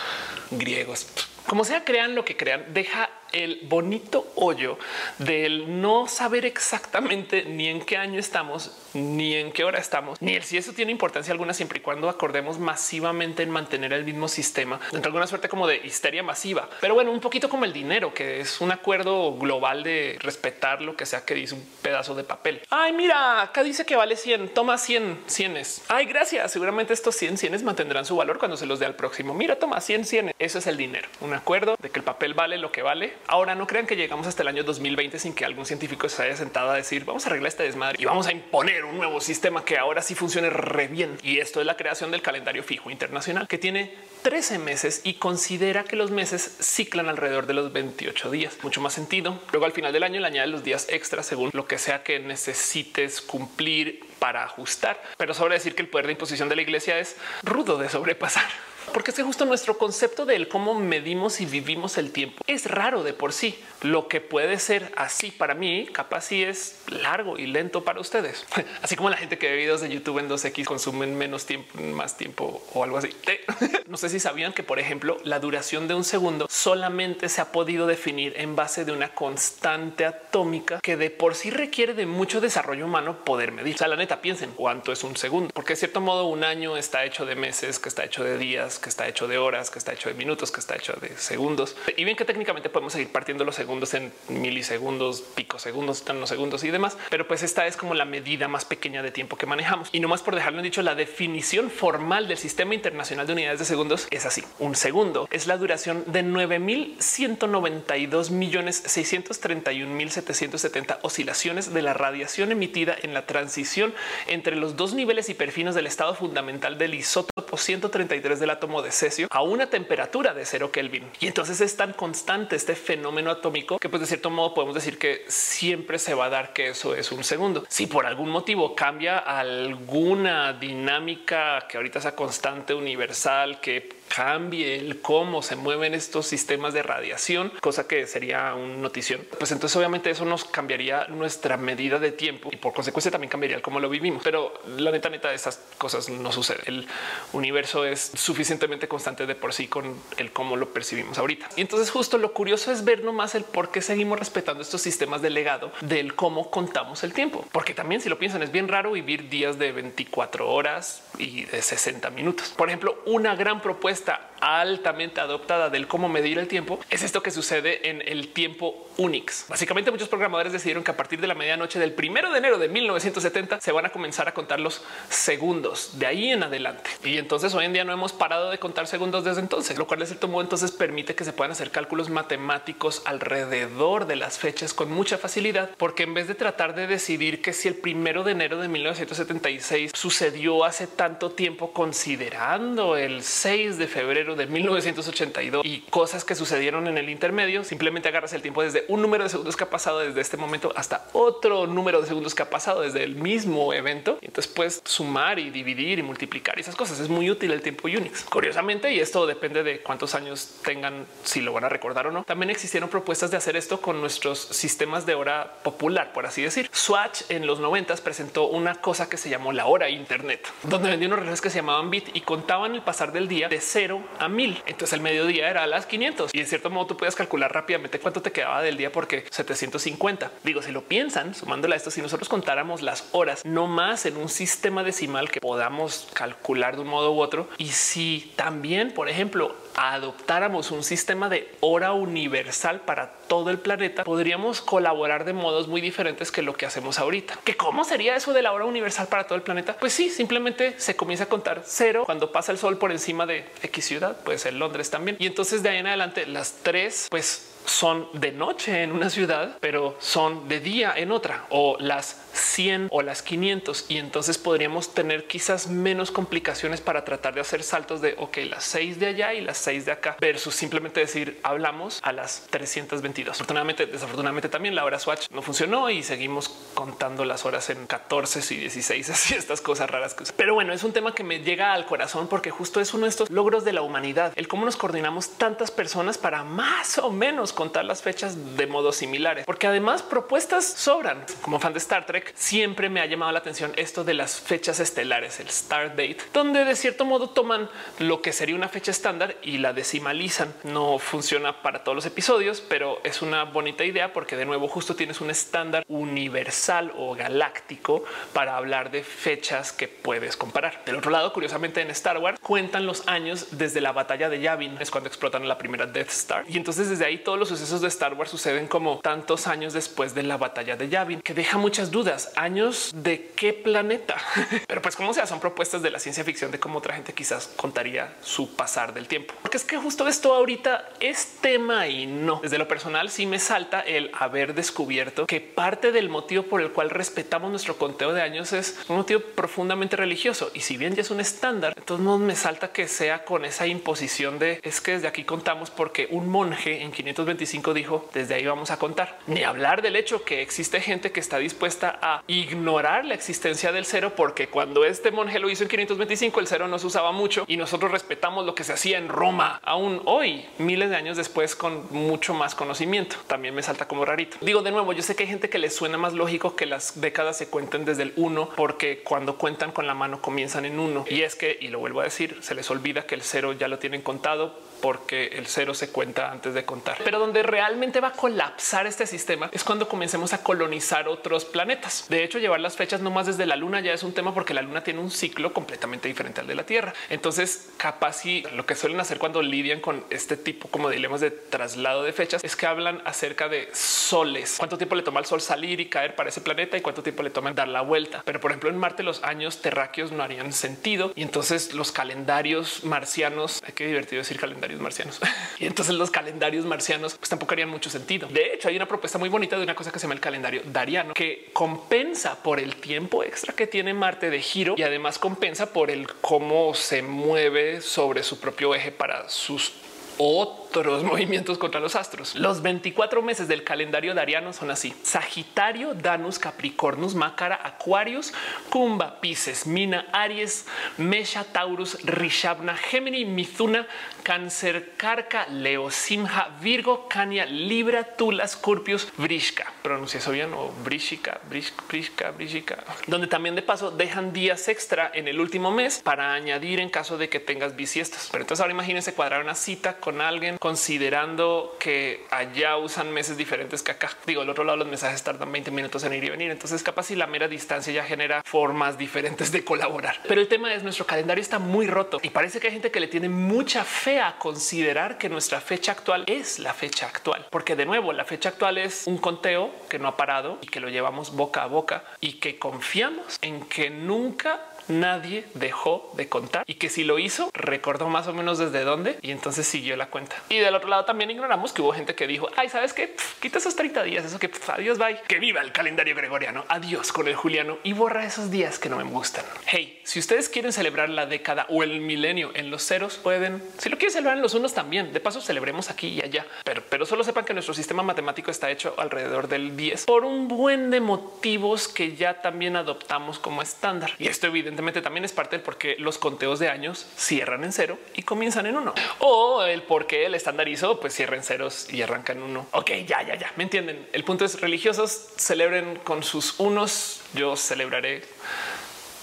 Griegos. 0.50 1.08
Como 1.46 1.66
sea, 1.66 1.84
crean 1.84 2.16
lo 2.16 2.24
que 2.24 2.38
crean, 2.38 2.74
deja 2.74 3.10
el 3.34 3.60
bonito 3.64 4.32
hoyo 4.36 4.80
del 5.18 5.82
no 5.82 6.08
saber 6.08 6.46
exactamente 6.46 7.44
ni 7.44 7.68
en 7.68 7.82
qué 7.82 7.98
año 7.98 8.18
estamos, 8.18 8.72
ni 8.94 9.36
en 9.36 9.52
qué 9.52 9.64
hora 9.64 9.80
estamos, 9.80 10.22
ni 10.22 10.36
el 10.36 10.44
si 10.44 10.58
eso 10.58 10.74
tiene 10.74 10.92
importancia 10.92 11.32
alguna 11.32 11.54
siempre 11.54 11.80
y 11.80 11.82
cuando 11.82 12.10
acordemos 12.10 12.60
masivamente 12.60 13.44
en 13.44 13.50
mantener 13.50 13.94
el 13.94 14.04
mismo 14.04 14.28
sistema, 14.28 14.80
entre 14.92 15.08
alguna 15.08 15.28
suerte 15.28 15.50
como 15.50 15.68
de 15.68 15.78
histeria 15.78 16.24
masiva. 16.24 16.70
Pero 16.80 16.94
bueno, 16.94 17.12
un 17.12 17.20
poquito 17.20 17.50
como 17.50 17.66
el 17.66 17.74
dinero, 17.74 18.14
que 18.14 18.42
es 18.42 18.62
un 18.62 18.72
acuerdo 18.72 19.36
global 19.38 19.84
de 19.84 20.18
respetar 20.20 20.82
lo 20.82 20.96
que 20.96 21.06
sea 21.06 21.26
que 21.26 21.34
dice 21.34 21.56
un 21.56 21.66
pedazo 21.82 22.16
de 22.16 22.24
papel. 22.24 22.62
Ay, 22.70 22.94
mira, 22.94 23.42
acá 23.42 23.64
dice 23.64 23.86
que 23.86 23.96
vale 23.96 24.16
100, 24.16 24.50
toma 24.50 24.78
100 24.78 25.24
cienes. 25.28 25.84
Ay, 25.88 26.06
gracias. 26.06 26.52
Seguramente 26.52 26.94
estos 26.94 27.16
100 27.16 27.38
cienes 27.38 27.64
mantendrán 27.64 28.06
su 28.06 28.16
valor 28.16 28.38
cuando 28.38 28.58
se 28.58 28.66
los 28.66 28.80
dé 28.80 28.86
al 28.86 28.96
próximo. 28.96 29.34
Mira, 29.34 29.58
toma 29.58 29.80
100 29.82 30.06
cienes. 30.06 30.36
Eso 30.40 30.60
es 30.60 30.68
el 30.68 30.78
dinero, 30.78 31.08
un 31.22 31.34
acuerdo 31.34 31.76
de 31.80 31.90
que 31.90 32.00
el 32.00 32.04
papel 32.06 32.34
vale 32.34 32.58
lo 32.58 32.72
que 32.72 32.82
vale 32.82 33.02
Ahora 33.28 33.56
no 33.56 33.68
crean 33.68 33.88
que 33.88 33.96
llegamos 33.96 34.28
hasta 34.28 34.42
el 34.42 34.48
año 34.48 34.64
2020 34.64 35.20
sin 35.20 35.34
que 35.34 35.46
algún 35.46 35.66
científico 35.66 36.10
se 36.10 36.24
haya 36.24 36.36
sentado 36.36 36.72
a 36.72 36.76
decir 36.76 37.06
vamos 37.06 37.26
a 37.26 37.30
arreglar 37.30 37.50
este 37.50 37.64
desmadre 37.64 37.98
y 38.00 38.06
vamos 38.06 38.28
a 38.28 38.32
imponer 38.32 38.81
un 38.86 38.98
nuevo 38.98 39.22
sistema 39.22 39.66
que 39.66 39.78
ahora 39.78 40.02
sí 40.02 40.16
funcione 40.16 40.50
re 40.50 40.88
bien. 40.88 41.18
Y 41.24 41.40
esto 41.40 41.60
es 41.60 41.66
la 41.66 41.78
creación 41.78 42.12
del 42.12 42.22
calendario 42.22 42.64
fijo 42.64 42.90
internacional 42.90 43.48
que 43.48 43.58
tiene 43.58 43.94
13 44.24 44.60
meses 44.60 45.02
y 45.04 45.16
considera 45.16 45.84
que 45.84 45.96
los 45.96 46.12
meses 46.12 46.58
ciclan 46.60 47.10
alrededor 47.10 47.48
de 47.48 47.54
los 47.54 47.74
28 47.74 48.32
días. 48.32 48.58
Mucho 48.64 48.82
más 48.82 48.94
sentido. 48.94 49.40
Luego 49.52 49.66
al 49.66 49.72
final 49.72 49.94
del 49.94 50.04
año 50.04 50.20
le 50.20 50.28
añade 50.28 50.48
los 50.48 50.64
días 50.64 50.88
extras 50.90 51.26
según 51.26 51.50
lo 51.54 51.66
que 51.66 51.78
sea 51.78 52.04
que 52.04 52.20
necesites 52.20 53.22
cumplir 53.22 54.06
para 54.20 54.44
ajustar. 54.44 55.02
Pero 55.18 55.34
sobre 55.34 55.56
decir 55.56 55.76
que 55.76 55.82
el 55.82 55.88
poder 55.88 56.06
de 56.06 56.14
imposición 56.14 56.50
de 56.50 56.56
la 56.56 56.62
iglesia 56.62 57.00
es 57.00 57.16
rudo 57.44 57.78
de 57.78 57.90
sobrepasar 57.90 58.50
porque 58.94 59.12
es 59.12 59.22
justo 59.22 59.46
nuestro 59.46 59.78
concepto 59.78 60.26
de 60.26 60.48
cómo 60.48 60.74
medimos 60.74 61.42
y 61.42 61.46
vivimos 61.46 61.98
el 61.98 62.12
tiempo 62.12 62.42
es 62.48 62.66
raro 62.66 63.04
de 63.04 63.14
por 63.14 63.34
sí. 63.34 63.58
Lo 63.82 64.08
que 64.08 64.22
puede 64.22 64.60
ser 64.60 64.92
así 64.96 65.32
para 65.32 65.56
mí, 65.56 65.88
capaz 65.92 66.22
si 66.22 66.44
es 66.44 66.82
largo 66.88 67.38
y 67.38 67.48
lento 67.48 67.84
para 67.84 68.00
ustedes. 68.00 68.46
Así 68.82 68.96
como 68.96 69.10
la 69.10 69.18
gente 69.18 69.38
que 69.38 69.50
ve 69.50 69.56
videos 69.56 69.82
de 69.82 69.90
YouTube 69.90 70.20
en 70.20 70.30
2X 70.30 70.66
consumen 70.66 71.18
menos 71.18 71.46
tiempo, 71.46 71.80
más 71.80 72.18
tiempo 72.18 72.64
o 72.74 72.84
algo 72.84 72.98
así. 72.98 73.10
No 73.88 73.98
sé 73.98 74.08
si 74.10 74.20
sabían 74.22 74.54
que, 74.54 74.64
por 74.64 74.80
ejemplo, 74.80 75.18
la 75.26 75.40
duración 75.40 75.88
de 75.88 75.96
un 75.96 76.06
segundo 76.06 76.48
solamente 76.50 77.28
se 77.28 77.42
ha 77.42 77.52
podido 77.52 77.88
definir 77.88 78.34
en 78.38 78.56
base 78.56 78.86
de 78.86 78.94
una 78.94 79.14
constante 79.14 80.06
atómica 80.06 80.80
que 80.82 80.96
de 80.96 81.10
por 81.10 81.36
sí 81.36 81.50
requiere 81.50 81.94
de 81.94 82.06
mucho 82.06 82.40
desarrollo 82.40 82.86
humano 82.86 83.26
poder 83.26 83.52
medir. 83.52 83.76
O 83.76 83.78
sea, 83.78 83.90
la 83.90 83.98
neta, 83.98 84.22
piensen 84.22 84.52
cuánto 84.56 84.94
es 84.94 85.04
un 85.04 85.18
segundo, 85.18 85.52
porque 85.54 85.74
de 85.74 85.78
cierto 85.78 86.00
modo 86.00 86.26
un 86.26 86.46
año 86.46 86.78
está 86.78 87.04
hecho 87.04 87.26
de 87.26 87.36
meses, 87.36 87.80
que 87.80 87.90
está 87.90 88.06
hecho 88.06 88.24
de 88.24 88.38
días, 88.38 88.71
que 88.80 88.90
está 88.90 89.08
hecho 89.08 89.28
de 89.28 89.38
horas, 89.38 89.70
que 89.70 89.80
está 89.80 89.94
hecho 89.94 90.10
de 90.10 90.16
minutos, 90.16 90.52
que 90.52 90.60
está 90.60 90.76
hecho 90.76 90.94
de 90.94 91.16
segundos. 91.18 91.76
Y 91.98 92.04
bien 92.04 92.18
que 92.18 92.26
técnicamente 92.26 92.70
podemos 92.70 92.94
seguir 92.94 93.12
partiendo 93.12 93.44
los 93.44 93.56
segundos 93.56 93.94
en 93.94 94.12
milisegundos, 94.30 95.22
picosegundos, 95.22 96.06
nanosegundos 96.06 96.64
y 96.64 96.72
demás, 96.72 96.98
pero 97.10 97.28
pues 97.28 97.44
esta 97.44 97.68
es 97.68 97.78
como 97.78 97.94
la 97.94 98.06
medida 98.06 98.48
más 98.48 98.66
pequeña 98.66 99.04
de 99.04 99.12
tiempo 99.12 99.38
que 99.38 99.46
manejamos. 99.46 99.90
Y 99.92 100.00
no 100.00 100.08
más 100.08 100.22
por 100.22 100.36
dejarlo 100.36 100.62
dicho, 100.62 100.82
la 100.82 100.96
definición 100.96 101.70
formal 101.70 102.28
del 102.28 102.38
sistema 102.38 102.76
internacional 102.76 103.28
de 103.28 103.34
unidades 103.34 103.60
de 103.60 103.66
segundos 103.66 104.08
es 104.12 104.26
así. 104.26 104.44
Un 104.60 104.76
segundo 104.76 105.28
es 105.32 105.48
la 105.48 105.58
duración 105.58 106.04
de 106.08 106.24
9192 106.24 108.32
millones 108.32 108.84
631 108.86 109.94
mil 109.94 110.12
770 110.12 111.00
oscilaciones 111.02 111.74
de 111.74 111.82
la 111.82 111.94
radiación 111.94 112.52
emitida 112.52 112.96
en 113.02 113.14
la 113.14 113.26
transición 113.26 113.94
entre 114.28 114.56
los 114.56 114.76
dos 114.76 114.94
niveles 114.94 115.30
hiperfinos 115.30 115.76
del 115.76 115.88
estado 115.88 116.16
fundamental 116.16 116.78
del 116.78 116.94
isótopo 116.94 117.58
133 117.58 118.40
del 118.40 118.50
de 118.62 118.92
cesio 118.92 119.28
a 119.32 119.42
una 119.42 119.70
temperatura 119.70 120.34
de 120.34 120.46
cero 120.46 120.72
Kelvin. 120.72 121.10
Y 121.20 121.28
entonces 121.28 121.60
es 121.62 121.76
tan 121.76 121.94
constante 121.94 122.56
este 122.56 122.76
fenómeno 122.76 123.32
atómico 123.32 123.80
que 123.80 123.90
pues 123.90 124.02
de 124.02 124.08
cierto 124.08 124.30
modo 124.30 124.54
podemos 124.54 124.76
decir 124.76 125.00
que 125.00 125.26
siempre 125.28 125.98
se 125.98 126.14
va 126.14 126.26
a 126.26 126.30
dar 126.30 126.54
que 126.54 126.70
eso 126.70 126.96
es 126.96 127.12
un 127.12 127.24
segundo. 127.24 127.66
Si 127.68 127.88
por 127.88 128.06
algún 128.06 128.30
motivo 128.30 128.76
cambia 128.76 129.18
alguna 129.18 130.54
dinámica 130.54 131.66
que 131.68 131.78
ahorita 131.78 132.00
sea 132.00 132.16
constante 132.16 132.74
universal 132.74 133.60
que 133.60 134.01
cambie 134.16 134.76
el 134.76 135.02
cómo 135.02 135.42
se 135.42 135.56
mueven 135.56 135.94
estos 135.94 136.28
sistemas 136.28 136.74
de 136.74 136.84
radiación, 136.84 137.52
cosa 137.62 137.88
que 137.88 138.08
sería 138.08 138.54
un 138.56 138.82
notición, 138.82 139.22
pues 139.38 139.52
entonces 139.52 139.76
obviamente 139.78 140.10
eso 140.10 140.26
nos 140.26 140.44
cambiaría 140.44 141.06
nuestra 141.08 141.58
medida 141.58 142.00
de 142.00 142.12
tiempo 142.12 142.50
y 142.52 142.58
por 142.58 142.74
consecuencia 142.74 143.12
también 143.12 143.30
cambiaría 143.30 143.56
el 143.56 143.62
cómo 143.62 143.80
lo 143.80 143.90
vivimos. 143.90 144.22
Pero 144.24 144.54
la 144.78 144.92
neta, 144.92 145.10
neta, 145.10 145.34
estas 145.34 145.62
cosas 145.78 146.10
no 146.10 146.32
suceden. 146.32 146.62
El 146.66 146.88
universo 147.34 147.86
es 147.86 148.12
suficientemente 148.16 148.88
constante 148.88 149.26
de 149.26 149.36
por 149.36 149.54
sí 149.54 149.68
con 149.68 149.96
el 150.18 150.32
cómo 150.32 150.58
lo 150.58 150.74
percibimos 150.74 151.18
ahorita. 151.18 151.50
Y 151.56 151.62
entonces 151.62 151.90
justo 151.90 152.18
lo 152.18 152.34
curioso 152.34 152.72
es 152.72 152.84
ver 152.84 153.04
nomás 153.04 153.36
el 153.36 153.44
por 153.44 153.72
qué 153.72 153.82
seguimos 153.82 154.20
respetando 154.20 154.62
estos 154.62 154.82
sistemas 154.82 155.22
de 155.22 155.30
legado 155.30 155.72
del 155.82 156.16
cómo 156.16 156.52
contamos 156.52 157.04
el 157.04 157.14
tiempo. 157.14 157.46
Porque 157.52 157.74
también 157.74 158.02
si 158.02 158.10
lo 158.10 158.18
piensan 158.18 158.44
es 158.44 158.52
bien 158.52 158.68
raro 158.68 158.92
vivir 158.92 159.30
días 159.30 159.58
de 159.58 159.72
24 159.72 160.50
horas 160.50 161.04
y 161.18 161.46
de 161.46 161.62
60 161.62 162.10
minutos. 162.10 162.54
Por 162.58 162.68
ejemplo, 162.68 163.02
una 163.06 163.36
gran 163.36 163.62
propuesta 163.62 164.01
altamente 164.42 165.22
adoptada 165.22 165.70
del 165.70 165.88
cómo 165.88 166.10
medir 166.10 166.40
el 166.40 166.48
tiempo 166.48 166.80
es 166.90 167.04
esto 167.04 167.22
que 167.22 167.32
sucede 167.32 167.90
en 167.90 168.02
el 168.06 168.30
tiempo 168.34 168.88
Unix. 168.98 169.46
Básicamente 169.48 169.92
muchos 169.92 170.10
programadores 170.10 170.52
decidieron 170.52 170.84
que 170.84 170.92
a 170.92 170.98
partir 170.98 171.22
de 171.22 171.28
la 171.28 171.36
medianoche 171.36 171.80
del 171.80 171.94
primero 171.94 172.32
de 172.32 172.40
enero 172.40 172.58
de 172.58 172.68
1970 172.68 173.62
se 173.62 173.72
van 173.72 173.86
a 173.86 173.90
comenzar 173.90 174.28
a 174.28 174.34
contar 174.34 174.60
los 174.60 174.82
segundos 175.10 176.00
de 176.00 176.08
ahí 176.08 176.32
en 176.32 176.44
adelante. 176.44 176.90
Y 177.04 177.18
entonces 177.18 177.54
hoy 177.54 177.66
en 177.66 177.74
día 177.74 177.84
no 177.84 177.94
hemos 177.94 178.14
parado 178.14 178.50
de 178.50 178.58
contar 178.58 178.88
segundos 178.88 179.24
desde 179.24 179.42
entonces, 179.42 179.78
lo 179.78 179.88
cual 179.88 180.00
de 180.00 180.08
cierto 180.08 180.28
modo 180.28 180.42
entonces 180.42 180.72
permite 180.72 181.16
que 181.16 181.24
se 181.24 181.34
puedan 181.34 181.52
hacer 181.52 181.72
cálculos 181.72 182.10
matemáticos 182.10 183.04
alrededor 183.06 184.08
de 184.08 184.16
las 184.16 184.40
fechas 184.40 184.74
con 184.74 184.92
mucha 184.92 185.18
facilidad, 185.18 185.70
porque 185.78 186.04
en 186.04 186.14
vez 186.14 186.28
de 186.28 186.36
tratar 186.36 186.76
de 186.76 186.88
decidir 186.88 187.42
que 187.42 187.54
si 187.54 187.68
el 187.68 187.76
primero 187.76 188.24
de 188.24 188.32
enero 188.32 188.58
de 188.58 188.68
1976 188.68 189.92
sucedió 189.94 190.66
hace 190.66 190.88
tanto 190.88 191.32
tiempo 191.32 191.74
considerando 191.74 192.98
el 192.98 193.24
6 193.24 193.78
de 193.78 193.88
febrero 193.92 194.36
de 194.36 194.48
1982 194.48 195.66
y 195.66 195.82
cosas 195.90 196.26
que 196.26 196.36
sucedieron 196.36 196.88
en 196.88 196.98
el 196.98 197.10
intermedio, 197.10 197.64
simplemente 197.64 198.10
agarras 198.10 198.34
el 198.34 198.42
tiempo 198.42 198.64
desde 198.64 198.86
un 198.88 199.02
número 199.02 199.24
de 199.24 199.30
segundos 199.30 199.56
que 199.56 199.64
ha 199.64 199.70
pasado 199.70 200.00
desde 200.00 200.22
este 200.22 200.38
momento 200.38 200.74
hasta 200.76 201.08
otro 201.14 201.68
número 201.68 202.02
de 202.02 202.08
segundos 202.08 202.34
que 202.34 202.44
ha 202.44 202.50
pasado 202.50 202.82
desde 202.82 203.04
el 203.04 203.16
mismo 203.16 203.74
evento. 203.74 204.18
Entonces 204.22 204.52
puedes 204.52 204.82
sumar 204.86 205.40
y 205.40 205.50
dividir 205.50 206.00
y 206.00 206.04
multiplicar 206.04 206.60
esas 206.60 206.76
cosas. 206.76 207.00
Es 207.00 207.10
muy 207.10 207.30
útil 207.30 207.52
el 207.52 207.62
tiempo 207.62 207.88
Unix. 207.88 208.24
Curiosamente, 208.24 208.92
y 208.94 209.00
esto 209.00 209.26
depende 209.28 209.64
de 209.64 209.82
cuántos 209.82 210.16
años 210.16 210.56
tengan, 210.64 211.06
si 211.24 211.42
lo 211.42 211.54
van 211.54 211.66
a 211.66 211.70
recordar 211.70 212.08
o 212.08 212.12
no, 212.12 212.24
también 212.24 212.50
existieron 212.50 212.90
propuestas 212.90 213.32
de 213.32 213.38
hacer 213.38 213.56
esto 213.56 213.82
con 213.82 214.00
nuestros 214.00 214.40
sistemas 214.40 215.06
de 215.06 215.16
hora 215.16 215.54
popular, 215.64 216.14
por 216.14 216.26
así 216.26 216.42
decir. 216.42 216.70
Swatch 216.72 217.24
en 217.30 217.46
los 217.46 217.60
noventas 217.60 218.02
presentó 218.02 218.48
una 218.48 218.76
cosa 218.76 219.10
que 219.10 219.18
se 219.18 219.30
llamó 219.30 219.52
la 219.52 219.66
hora 219.66 219.90
Internet, 219.90 220.48
donde 220.64 220.90
vendió 220.90 221.08
unos 221.08 221.20
relojes 221.20 221.42
que 221.42 221.50
se 221.50 221.58
llamaban 221.58 221.90
bit 221.90 222.10
y 222.14 222.22
contaban 222.22 222.76
el 222.76 222.82
pasar 222.82 223.12
del 223.12 223.28
día 223.28 223.50
de 223.50 223.60
cero 223.82 224.04
a 224.20 224.30
mil. 224.30 224.62
Entonces 224.68 224.94
el 224.94 225.02
mediodía 225.02 225.50
era 225.50 225.64
a 225.64 225.68
las 225.68 225.88
500 225.88 226.30
y 226.36 226.40
en 226.40 226.46
cierto 226.46 226.70
modo 226.70 226.86
tú 226.86 226.98
puedes 226.98 227.16
calcular 227.16 227.52
rápidamente 227.52 228.00
cuánto 228.00 228.22
te 228.22 228.32
quedaba 228.32 228.62
del 228.62 228.78
día 228.78 228.92
porque 228.92 229.26
750. 229.32 230.32
Digo, 230.44 230.62
si 230.62 230.72
lo 230.72 230.84
piensan, 230.84 231.34
sumándola 231.34 231.74
a 231.74 231.78
esto, 231.78 231.90
si 231.90 232.00
nosotros 232.00 232.30
contáramos 232.30 232.84
las 232.84 233.10
horas 233.12 233.44
no 233.44 233.66
más 233.66 234.06
en 234.06 234.18
un 234.18 234.30
sistema 234.30 234.84
decimal 234.84 235.32
que 235.32 235.42
podamos 235.42 236.08
calcular 236.14 236.76
de 236.76 236.84
un 236.84 236.90
modo 236.90 237.12
u 237.12 237.22
otro 237.22 237.50
y 237.58 237.70
si 237.70 238.32
también, 238.36 238.94
por 238.94 239.10
ejemplo, 239.10 239.56
adoptáramos 239.76 240.70
un 240.70 240.84
sistema 240.84 241.28
de 241.28 241.52
hora 241.62 241.94
universal 241.94 242.82
para 242.82 243.14
todo 243.32 243.50
el 243.50 243.60
planeta, 243.60 244.04
podríamos 244.04 244.60
colaborar 244.60 245.24
de 245.24 245.32
modos 245.32 245.70
muy 245.70 245.80
diferentes 245.80 246.34
que 246.34 246.42
lo 246.42 246.54
que 246.54 246.66
hacemos 246.66 247.00
ahorita. 247.00 247.40
¿Que 247.46 247.56
cómo 247.56 247.86
sería 247.86 248.14
eso 248.18 248.34
de 248.34 248.42
la 248.42 248.52
hora 248.52 248.66
universal 248.66 249.08
para 249.08 249.24
todo 249.24 249.38
el 249.38 249.42
planeta? 249.42 249.78
Pues 249.80 249.94
sí, 249.94 250.10
simplemente 250.10 250.74
se 250.78 250.98
comienza 250.98 251.24
a 251.24 251.28
contar 251.28 251.62
cero 251.66 252.04
cuando 252.06 252.34
pasa 252.34 252.52
el 252.52 252.58
sol 252.58 252.78
por 252.78 252.92
encima 252.92 253.26
de 253.26 253.46
X 253.64 253.86
ciudad, 253.86 254.18
puede 254.26 254.38
ser 254.38 254.56
Londres 254.56 254.90
también. 254.90 255.16
Y 255.18 255.28
entonces 255.28 255.64
de 255.64 255.70
ahí 255.70 255.78
en 255.78 255.88
adelante 255.88 256.26
las 256.26 256.56
tres, 256.62 257.08
pues 257.10 257.51
son 257.66 258.08
de 258.14 258.32
noche 258.32 258.84
en 258.84 258.92
una 258.92 259.10
ciudad, 259.10 259.58
pero 259.60 259.96
son 260.00 260.48
de 260.48 260.60
día 260.60 260.94
en 260.96 261.12
otra 261.12 261.46
o 261.50 261.78
las 261.80 262.18
100 262.34 262.88
o 262.92 263.02
las 263.02 263.22
500 263.22 263.86
y 263.90 263.98
entonces 263.98 264.38
podríamos 264.38 264.94
tener 264.94 265.28
quizás 265.28 265.68
menos 265.68 266.12
complicaciones 266.12 266.82
para 266.82 267.04
tratar 267.04 267.34
de 267.34 267.42
hacer 267.42 267.64
saltos 267.64 268.02
de 268.02 268.16
ok, 268.18 268.38
las 268.50 268.64
6 268.66 269.00
de 269.00 269.08
allá 269.08 269.34
y 269.34 269.42
las 269.42 269.58
6 269.58 269.86
de 269.86 269.92
acá 269.92 270.18
versus 270.20 270.56
simplemente 270.56 271.00
decir 271.00 271.40
hablamos 271.44 272.00
a 272.04 272.12
las 272.12 272.48
322. 272.50 273.36
Afortunadamente, 273.36 273.86
desafortunadamente 273.86 274.50
también 274.50 274.76
la 274.76 274.86
hora 274.86 275.00
Swatch 275.00 275.28
no 275.32 275.42
funcionó 275.42 275.90
y 275.90 276.04
seguimos 276.04 276.50
contando 276.74 277.26
las 277.26 277.46
horas 277.46 277.70
en 277.70 277.86
14 277.88 278.54
y 278.54 278.58
16 278.58 279.10
así 279.10 279.36
estas 279.38 279.62
cosas 279.62 279.90
raras 279.90 280.16
Pero 280.36 280.54
bueno, 280.54 280.74
es 280.74 280.84
un 280.84 280.94
tema 280.94 281.14
que 281.14 281.24
me 281.24 281.40
llega 281.40 281.74
al 281.74 281.86
corazón 281.86 282.28
porque 282.28 282.52
justo 282.52 282.80
es 282.80 282.94
uno 282.94 283.06
de 283.06 283.10
estos 283.10 283.30
logros 283.30 283.66
de 283.66 283.74
la 283.74 283.82
humanidad, 283.82 284.34
el 284.36 284.48
cómo 284.48 284.66
nos 284.66 284.78
coordinamos 284.78 285.38
tantas 285.38 285.72
personas 285.72 286.18
para 286.18 286.44
más 286.44 286.98
o 286.98 287.12
menos 287.12 287.51
contar 287.54 287.86
las 287.86 288.02
fechas 288.02 288.58
de 288.58 288.68
modos 288.68 288.98
similares, 288.98 289.46
porque 289.46 289.68
además 289.68 290.02
propuestas 290.02 290.66
sobran. 290.66 291.24
Como 291.42 291.60
fan 291.60 291.74
de 291.74 291.80
Star 291.80 292.06
Trek, 292.06 292.34
siempre 292.36 292.90
me 292.90 293.02
ha 293.02 293.06
llamado 293.06 293.32
la 293.32 293.40
atención 293.40 293.72
esto 293.76 294.04
de 294.04 294.14
las 294.14 294.40
fechas 294.40 294.80
estelares, 294.80 295.40
el 295.40 295.48
Star 295.48 295.90
Date, 295.92 296.18
donde 296.34 296.66
de 296.66 296.76
cierto 296.76 297.06
modo 297.06 297.30
toman 297.30 297.70
lo 298.00 298.22
que 298.22 298.34
sería 298.34 298.56
una 298.56 298.70
fecha 298.70 298.92
estándar 298.92 299.38
y 299.42 299.58
la 299.58 299.74
decimalizan. 299.74 300.54
No 300.64 301.00
funciona 301.00 301.62
para 301.62 301.84
todos 301.84 301.96
los 301.96 302.06
episodios, 302.06 302.62
pero 302.62 303.00
es 303.04 303.22
una 303.22 303.44
bonita 303.44 303.84
idea 303.84 304.14
porque 304.14 304.36
de 304.36 304.46
nuevo 304.46 304.68
justo 304.68 304.96
tienes 304.96 305.22
un 305.22 305.30
estándar 305.30 305.84
universal 305.88 306.92
o 306.98 307.16
galáctico 307.16 308.04
para 308.34 308.58
hablar 308.58 308.92
de 308.92 309.04
fechas 309.04 309.72
que 309.72 309.88
puedes 309.88 310.38
comparar. 310.38 310.84
Del 310.86 310.96
otro 310.96 311.12
lado, 311.12 311.34
curiosamente 311.34 311.82
en 311.82 311.90
Star 311.92 312.18
Wars 312.18 312.40
cuentan 312.40 312.86
los 312.86 313.08
años 313.08 313.48
desde 313.52 313.82
la 313.82 313.92
batalla 313.92 314.30
de 314.30 314.40
Yavin, 314.40 314.78
es 314.80 314.92
cuando 314.92 315.08
explotan 315.08 315.48
la 315.48 315.58
primera 315.58 315.86
Death 315.86 316.10
Star. 316.10 316.46
Y 316.48 316.58
entonces 316.58 316.90
desde 316.90 317.06
ahí 317.06 317.20
todos 317.20 317.40
los 317.42 317.50
sucesos 317.50 317.82
de 317.82 317.88
Star 317.88 318.14
Wars 318.14 318.30
suceden 318.30 318.68
como 318.68 319.00
tantos 319.00 319.48
años 319.48 319.74
después 319.74 320.14
de 320.14 320.22
la 320.22 320.38
batalla 320.38 320.76
de 320.76 320.90
Yavin, 320.90 321.22
que 321.22 321.34
deja 321.34 321.58
muchas 321.58 321.90
dudas. 321.90 322.32
Años 322.36 322.92
de 322.94 323.32
qué 323.36 323.52
planeta? 323.52 324.16
Pero 324.68 324.80
pues 324.80 324.96
como 324.96 325.12
sea, 325.12 325.26
son 325.26 325.40
propuestas 325.40 325.82
de 325.82 325.90
la 325.90 325.98
ciencia 325.98 326.24
ficción 326.24 326.52
de 326.52 326.60
cómo 326.60 326.78
otra 326.78 326.94
gente 326.94 327.14
quizás 327.14 327.50
contaría 327.56 328.14
su 328.22 328.56
pasar 328.56 328.94
del 328.94 329.08
tiempo. 329.08 329.34
Porque 329.42 329.58
es 329.58 329.64
que 329.64 329.76
justo 329.78 330.08
esto 330.08 330.36
ahorita 330.36 330.88
es 331.00 331.38
tema 331.42 331.88
y 331.88 332.06
no. 332.06 332.42
Desde 332.44 332.60
lo 332.60 332.68
personal 332.68 333.10
sí 333.10 333.26
me 333.26 333.40
salta 333.40 333.82
el 333.82 334.12
haber 334.14 334.54
descubierto 334.54 335.26
que 335.26 335.42
parte 335.42 335.92
del 335.92 336.10
motivo 336.10 336.44
por 336.44 336.62
el 336.62 336.72
cual 336.72 336.92
respetamos 336.92 337.50
nuestro 337.50 337.76
conteo 337.78 338.14
de 338.14 338.22
años 338.22 338.54
es 338.54 338.78
un 338.88 338.98
motivo 338.98 339.22
profundamente 339.34 339.96
religioso. 339.96 340.52
Y 340.54 340.60
si 340.60 340.78
bien 340.78 340.94
ya 340.94 341.02
es 341.02 341.10
un 341.10 341.20
estándar, 341.20 341.74
entonces 341.76 342.06
no 342.06 342.20
me 342.20 342.36
salta 342.36 342.72
que 342.72 342.88
sea 342.88 343.26
con 343.26 343.46
esa 343.46 343.66
imposición 343.66 344.38
de 344.38 344.60
es 344.62 344.80
que 344.80 344.92
desde 344.92 345.08
aquí 345.08 345.24
contamos 345.24 345.72
porque 345.72 346.08
un 346.12 346.30
monje 346.30 346.84
en 346.84 346.92
525 347.38 347.74
dijo 347.74 348.10
desde 348.14 348.36
ahí 348.36 348.46
vamos 348.46 348.72
a 348.72 348.78
contar. 348.78 349.20
Ni 349.28 349.44
hablar 349.44 349.82
del 349.82 349.96
hecho 349.96 350.24
que 350.24 350.42
existe 350.42 350.82
gente 350.82 351.12
que 351.12 351.20
está 351.20 351.38
dispuesta 351.38 351.98
a 352.02 352.24
ignorar 352.28 353.06
la 353.06 353.14
existencia 353.14 353.72
del 353.72 353.86
cero 353.86 354.14
porque 354.16 354.48
cuando 354.48 354.86
este 354.86 355.12
monje 355.12 355.40
lo 355.40 355.50
hizo 355.50 355.64
en 355.64 355.70
525 355.70 356.40
el 356.40 356.48
cero 356.48 356.68
no 356.68 356.80
se 356.80 356.88
usaba 356.88 357.12
mucho 357.12 357.46
y 357.48 357.58
nosotros 357.58 357.92
respetamos 357.92 358.46
lo 358.46 358.56
que 358.56 358.64
se 358.64 358.74
hacía 358.74 358.98
en 358.98 359.08
Roma 359.08 359.60
aún 359.64 360.02
hoy, 360.06 360.46
miles 360.58 360.90
de 360.90 360.96
años 360.96 361.18
después 361.18 361.56
con 361.56 361.88
mucho 361.92 362.34
más 362.34 362.56
conocimiento. 362.56 363.16
También 363.28 363.56
me 363.56 363.64
salta 363.64 363.88
como 363.88 364.06
rarito. 364.06 364.38
Digo 364.42 364.62
de 364.62 364.72
nuevo, 364.72 364.94
yo 364.94 365.02
sé 365.02 365.16
que 365.16 365.24
hay 365.24 365.30
gente 365.30 365.50
que 365.50 365.60
le 365.60 365.70
suena 365.70 365.98
más 365.98 366.14
lógico 366.14 366.56
que 366.56 366.66
las 366.66 367.00
décadas 367.00 367.38
se 367.38 367.50
cuenten 367.50 367.86
desde 367.86 368.04
el 368.04 368.14
uno 368.16 368.50
porque 368.56 369.02
cuando 369.04 369.38
cuentan 369.38 369.72
con 369.72 369.88
la 369.88 369.94
mano 369.94 370.22
comienzan 370.22 370.66
en 370.66 370.80
uno 370.80 371.06
y 371.10 371.22
es 371.22 371.36
que, 371.36 371.58
y 371.60 371.70
lo 371.70 371.80
vuelvo 371.80 372.02
a 372.02 372.06
decir, 372.06 372.38
se 372.42 372.56
les 372.56 372.70
olvida 372.70 373.06
que 373.06 373.16
el 373.16 373.22
cero 373.22 373.54
ya 373.54 373.68
lo 373.68 373.80
tienen 373.80 374.02
contado 374.02 374.60
porque 374.82 375.28
el 375.28 375.48
cero 375.48 375.74
se 375.74 375.90
cuenta 375.90 376.32
antes 376.32 376.54
de 376.54 376.66
contar. 376.66 376.98
Pero 377.04 377.20
donde 377.20 377.44
realmente 377.44 378.00
va 378.00 378.10
a 378.10 378.14
colapsar 378.14 378.88
este 378.88 379.06
sistema 379.06 379.50
es 379.52 379.64
cuando 379.64 379.88
comencemos 379.88 380.34
a 380.34 380.44
colonizar 380.44 381.08
otros 381.08 381.46
planetas. 381.46 382.06
De 382.10 382.24
hecho, 382.24 382.40
llevar 382.40 382.60
las 382.60 382.76
fechas 382.76 383.02
no 383.02 383.12
más 383.12 383.28
desde 383.28 383.46
la 383.46 383.56
luna 383.56 383.80
ya 383.80 383.94
es 383.94 384.04
un 384.04 384.14
tema 384.14 384.34
porque 384.34 384.54
la 384.54 384.62
luna 384.62 384.84
tiene 384.84 385.00
un 385.00 385.12
ciclo 385.12 385.54
completamente 385.54 386.08
diferente 386.08 386.42
al 386.42 386.48
de 386.48 386.56
la 386.56 386.66
Tierra. 386.66 386.94
Entonces, 387.10 387.70
capaz 387.78 388.26
y 388.26 388.44
lo 388.54 388.66
que 388.66 388.76
suelen 388.76 389.00
hacer 389.00 389.20
cuando 389.20 389.42
lidian 389.42 389.80
con 389.80 390.04
este 390.10 390.38
tipo 390.38 390.68
como 390.70 390.90
dilemas 390.90 391.22
de 391.22 391.32
traslado 391.32 392.04
de 392.04 392.14
fechas 392.14 392.44
es 392.44 392.56
que 392.56 392.66
hablan 392.66 393.02
acerca 393.06 393.48
de 393.48 393.70
soles. 393.74 394.56
Cuánto 394.58 394.78
tiempo 394.78 394.96
le 394.96 395.04
toma 395.04 395.20
al 395.20 395.26
sol 395.26 395.42
salir 395.42 395.80
y 395.80 395.88
caer 395.88 396.16
para 396.16 396.30
ese 396.30 396.42
planeta 396.42 396.78
y 396.78 396.82
cuánto 396.82 397.04
tiempo 397.04 397.24
le 397.24 397.30
toma 397.30 397.52
dar 397.54 397.68
la 397.68 397.82
vuelta. 397.82 398.22
Pero 398.26 398.40
por 398.40 398.52
ejemplo, 398.52 398.70
en 398.70 398.78
Marte 398.78 399.04
los 399.04 399.24
años 399.24 399.62
terráqueos 399.62 400.12
no 400.12 400.24
harían 400.24 400.54
sentido 400.54 401.12
y 401.16 401.22
entonces 401.22 401.74
los 401.74 401.92
calendarios 401.92 402.84
marcianos, 402.84 403.62
hay 403.66 403.74
que 403.74 403.88
divertido 403.88 404.22
decir 404.22 404.40
marcianos. 404.80 405.20
y 405.60 405.66
entonces 405.66 405.96
los 405.96 406.12
calendarios 406.12 406.66
marcianos 406.66 407.16
pues 407.16 407.30
tampoco 407.30 407.54
harían 407.54 407.70
mucho 407.70 407.90
sentido. 407.90 408.28
De 408.28 408.54
hecho, 408.54 408.70
hay 408.70 408.76
una 408.76 408.88
propuesta 408.88 409.18
muy 409.18 409.30
bonita 409.30 409.58
de 409.58 409.64
una 409.64 409.76
cosa 409.76 409.92
que 409.92 410.00
se 410.00 410.04
llama 410.04 410.14
el 410.14 410.20
calendario 410.20 410.62
dariano 410.66 411.14
que 411.14 411.50
compensa 411.54 412.42
por 412.42 412.60
el 412.60 412.76
tiempo 412.76 413.24
extra 413.24 413.54
que 413.54 413.68
tiene 413.68 413.94
Marte 413.94 414.30
de 414.30 414.42
giro 414.42 414.76
y 414.78 414.84
además 414.84 415.20
compensa 415.20 415.74
por 415.74 415.92
el 415.92 416.08
cómo 416.22 416.74
se 416.74 417.02
mueve 417.02 417.82
sobre 417.82 418.24
su 418.24 418.40
propio 418.40 418.74
eje 418.76 418.92
para 418.92 419.30
sus 419.30 419.74
otros 420.18 420.61
otros 420.78 421.04
movimientos 421.12 421.58
contra 421.58 421.80
los 421.80 421.96
astros. 421.96 422.36
Los 422.36 422.62
24 422.62 423.22
meses 423.22 423.48
del 423.48 423.64
calendario 423.64 424.14
dariano 424.14 424.54
son 424.54 424.72
así. 424.72 424.94
Sagitario, 425.04 425.94
Danus, 425.94 426.40
Capricornus, 426.40 427.14
Mácara, 427.14 427.60
Acuarios, 427.62 428.34
Cumba, 428.70 429.20
Pisces, 429.20 429.68
Mina, 429.68 430.08
Aries, 430.14 430.66
Mesha, 430.98 431.44
Taurus, 431.44 432.04
Rishabna, 432.04 432.76
Gemini, 432.78 433.26
Mizuna, 433.26 433.88
Cáncer, 434.24 434.94
Carca, 434.98 435.48
Leo, 435.48 435.92
Simha, 435.92 436.50
Virgo, 436.62 437.08
Cania, 437.10 437.46
Libra, 437.46 438.04
Tula, 438.04 438.48
Scorpius, 438.48 439.12
Brishka. 439.18 439.72
Pronuncia 439.82 440.20
eso 440.20 440.32
bien 440.32 440.54
o 440.54 440.72
Brishka, 440.84 441.42
Brishka, 441.50 442.32
Brishka, 442.32 442.84
donde 443.08 443.28
también 443.28 443.56
de 443.56 443.62
paso 443.62 443.92
dejan 443.92 444.32
días 444.32 444.68
extra 444.68 445.12
en 445.14 445.28
el 445.28 445.40
último 445.40 445.72
mes 445.72 446.02
para 446.02 446.34
añadir 446.34 446.80
en 446.80 446.90
caso 446.90 447.18
de 447.18 447.30
que 447.30 447.40
tengas 447.40 447.76
bisiestas. 447.76 448.30
Pero 448.32 448.44
entonces 448.44 448.62
ahora 448.62 448.74
imagínense 448.74 449.14
cuadrar 449.14 449.42
una 449.42 449.56
cita 449.56 449.98
con 449.98 450.22
alguien 450.22 450.58
considerando 450.62 451.76
que 451.80 452.28
allá 452.30 452.78
usan 452.78 453.12
meses 453.12 453.36
diferentes 453.36 453.82
que 453.82 453.94
acá. 453.94 454.12
Digo, 454.28 454.44
al 454.44 454.50
otro 454.50 454.64
lado 454.64 454.78
los 454.78 454.88
mensajes 454.88 455.24
tardan 455.24 455.52
20 455.52 455.72
minutos 455.72 456.04
en 456.04 456.14
ir 456.14 456.24
y 456.24 456.30
venir. 456.30 456.52
Entonces 456.52 456.84
capaz 456.84 457.08
si 457.08 457.16
la 457.16 457.26
mera 457.26 457.48
distancia 457.48 457.92
ya 457.92 458.04
genera 458.04 458.44
formas 458.46 458.96
diferentes 458.96 459.52
de 459.52 459.66
colaborar. 459.66 460.20
Pero 460.28 460.40
el 460.40 460.48
tema 460.48 460.72
es 460.72 460.84
nuestro 460.84 461.08
calendario 461.08 461.42
está 461.42 461.58
muy 461.58 461.88
roto 461.88 462.20
y 462.22 462.30
parece 462.30 462.60
que 462.60 462.68
hay 462.68 462.74
gente 462.74 462.92
que 462.92 463.00
le 463.00 463.08
tiene 463.08 463.28
mucha 463.28 463.84
fe 463.84 464.22
a 464.22 464.38
considerar 464.38 465.18
que 465.18 465.30
nuestra 465.30 465.62
fecha 465.62 465.94
actual 465.94 466.26
es 466.28 466.60
la 466.60 466.76
fecha 466.76 467.08
actual. 467.08 467.48
Porque 467.50 467.76
de 467.76 467.88
nuevo, 467.88 468.14
la 468.14 468.26
fecha 468.26 468.50
actual 468.50 468.78
es 468.78 469.08
un 469.08 469.18
conteo 469.18 469.72
que 469.90 469.98
no 469.98 470.08
ha 470.08 470.16
parado 470.16 470.60
y 470.62 470.68
que 470.68 470.80
lo 470.80 470.90
llevamos 470.90 471.36
boca 471.36 471.64
a 471.64 471.66
boca 471.66 472.04
y 472.20 472.34
que 472.34 472.60
confiamos 472.60 473.40
en 473.42 473.66
que 473.66 473.90
nunca 473.90 474.60
nadie 474.88 475.46
dejó 475.54 476.12
de 476.16 476.28
contar 476.30 476.64
y 476.68 476.76
que 476.76 476.90
si 476.90 477.04
lo 477.04 477.20
hizo, 477.20 477.50
recordó 477.54 478.10
más 478.10 478.28
o 478.28 478.34
menos 478.34 478.58
desde 478.58 478.84
dónde 478.84 479.18
y 479.22 479.32
entonces 479.32 479.68
siguió 479.68 479.96
la 479.96 480.08
cuenta. 480.08 480.36
Y 480.50 480.58
del 480.58 480.76
otro 480.76 480.90
lado 480.90 481.06
también 481.06 481.32
ignoramos 481.32 481.74
que 481.74 481.82
hubo 481.82 481.94
gente 481.94 482.16
que 482.16 482.28
dijo, 482.28 482.50
ay, 482.56 482.70
¿sabes 482.70 482.94
qué? 482.94 483.16
quita 483.40 483.58
esos 483.60 483.76
30 483.76 484.04
días, 484.04 484.26
eso 484.26 484.40
que 484.40 484.50
adiós, 484.68 484.98
bye. 484.98 485.22
Que 485.28 485.40
viva 485.40 485.62
el 485.62 485.72
calendario 485.72 486.16
gregoriano, 486.16 486.66
adiós 486.68 487.12
con 487.12 487.28
el 487.28 487.36
juliano 487.36 487.78
y 487.84 487.94
borra 487.94 488.26
esos 488.26 488.52
días 488.52 488.80
que 488.80 488.90
no 488.90 488.98
me 488.98 489.04
gustan. 489.04 489.46
Hey, 489.66 490.02
si 490.04 490.20
ustedes 490.20 490.50
quieren 490.50 490.74
celebrar 490.74 491.10
la 491.10 491.26
década 491.26 491.66
o 491.70 491.84
el 491.84 492.02
milenio 492.02 492.52
en 492.56 492.72
los 492.72 492.86
ceros, 492.86 493.18
pueden. 493.18 493.62
Si 493.78 493.90
lo 493.90 493.98
quieren 493.98 494.14
celebrar 494.14 494.38
en 494.38 494.44
los 494.44 494.54
unos 494.54 494.74
también, 494.74 495.14
de 495.14 495.20
paso 495.20 495.42
celebremos 495.42 495.90
aquí 495.90 496.08
y 496.08 496.22
allá, 496.22 496.46
pero, 496.64 496.84
pero 496.90 497.06
solo 497.06 497.24
sepan 497.24 497.46
que 497.46 497.54
nuestro 497.54 497.74
sistema 497.74 498.04
matemático 498.04 498.52
está 498.52 498.70
hecho 498.70 498.94
alrededor 498.98 499.48
del 499.48 499.76
10 499.76 500.06
por 500.06 500.26
un 500.26 500.48
buen 500.48 500.90
de 500.90 501.00
motivos 501.00 501.88
que 501.88 502.16
ya 502.16 502.42
también 502.42 502.76
adoptamos 502.76 503.40
como 503.40 503.62
estándar. 503.62 504.12
Y 504.20 504.28
esto 504.28 504.48
evidentemente 504.48 504.71
también 504.76 505.26
es 505.26 505.32
parte 505.32 505.56
del 505.56 505.64
por 505.64 505.78
qué 505.78 505.96
los 506.00 506.18
conteos 506.18 506.60
de 506.60 506.70
años 506.70 507.08
cierran 507.16 507.64
en 507.64 507.72
cero 507.72 507.98
y 508.14 508.24
comienzan 508.24 508.66
en 508.66 508.78
uno 508.78 508.94
o 509.20 509.64
el 509.64 509.84
por 509.84 510.08
qué 510.08 510.26
el 510.26 510.36
estandarizo 510.36 511.00
pues 511.00 511.14
cierra 511.14 511.36
en 511.36 511.44
ceros 511.44 511.92
y 511.92 512.02
arranca 512.02 512.34
en 512.34 512.44
uno. 512.44 512.68
Ok, 512.72 512.92
ya, 513.08 513.22
ya, 513.24 513.36
ya 513.36 513.52
me 513.56 513.64
entienden. 513.64 514.08
El 514.14 514.24
punto 514.24 514.46
es 514.46 514.60
religiosos 514.60 515.30
celebren 515.38 515.98
con 516.04 516.24
sus 516.24 516.60
unos. 516.60 517.22
Yo 517.34 517.56
celebraré 517.56 518.24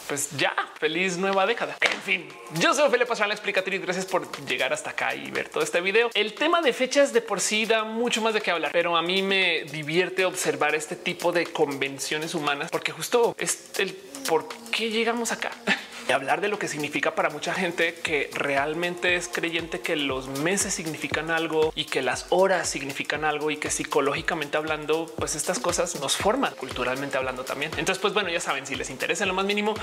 pues 0.09 0.31
ya 0.37 0.55
feliz 0.81 1.19
nueva 1.19 1.47
década. 1.47 1.77
En 1.81 2.01
fin, 2.01 2.29
yo 2.59 2.73
soy 2.73 2.89
Felipe 2.91 3.07
Pastrana 3.07 3.35
Explicatriz. 3.35 3.83
Gracias 3.83 4.07
por 4.07 4.27
llegar 4.47 4.73
hasta 4.73 4.91
acá 4.91 5.15
y 5.15 5.31
ver 5.31 5.51
todo 5.51 5.63
este 5.63 5.81
video. 5.83 6.11
El 6.15 6.35
tema 6.35 6.63
de 6.63 6.73
fechas 6.73 7.13
de 7.13 7.21
por 7.21 7.41
sí 7.41 7.67
da 7.67 7.85
mucho 7.85 8.23
más 8.23 8.33
de 8.33 8.41
qué 8.41 8.51
hablar, 8.51 8.73
pero 8.73 8.97
a 8.97 9.03
mí 9.03 9.23
me 9.23 9.65
divierte 9.65 10.25
observar 10.25 10.75
este 10.75 10.97
tipo 10.97 11.31
de 11.31 11.47
convenciones 11.47 12.35
humanas 12.35 12.71
porque 12.71 12.91
justo 12.91 13.37
es 13.39 13.79
el 13.79 13.95
por 14.29 14.47
qué 14.71 14.91
llegamos 14.91 15.33
acá. 15.33 15.51
hablar 16.13 16.41
de 16.41 16.49
lo 16.49 16.59
que 16.59 16.69
significa 16.69 17.15
para 17.15 17.31
mucha 17.31 17.53
gente 17.53 17.95
que 17.95 18.31
realmente 18.33 19.17
es 19.17 19.29
creyente 19.29 19.81
que 19.81 19.97
los 19.97 20.29
meses 20.29 20.73
significan 20.73 21.31
algo 21.31 21.73
y 21.75 21.85
que 21.85 22.03
las 22.03 22.27
horas 22.31 22.69
significan 22.69 23.25
algo 23.25 23.51
y 23.51 23.57
que 23.57 23.71
psicológicamente 23.71 24.57
hablando, 24.57 25.13
pues 25.17 25.35
estas 25.35 25.59
cosas 25.59 26.01
nos 26.01 26.17
forman 26.17 26.55
culturalmente 26.55 27.17
hablando 27.19 27.45
también. 27.45 27.71
Entonces, 27.77 28.01
pues 28.01 28.15
bueno, 28.15 28.31
ya 28.31 28.41
saben, 28.41 28.67
si 28.67 28.75
les 28.75 28.91
interesa 28.91 29.27
lo 29.27 29.35
más 29.35 29.45
mínimo, 29.45 29.75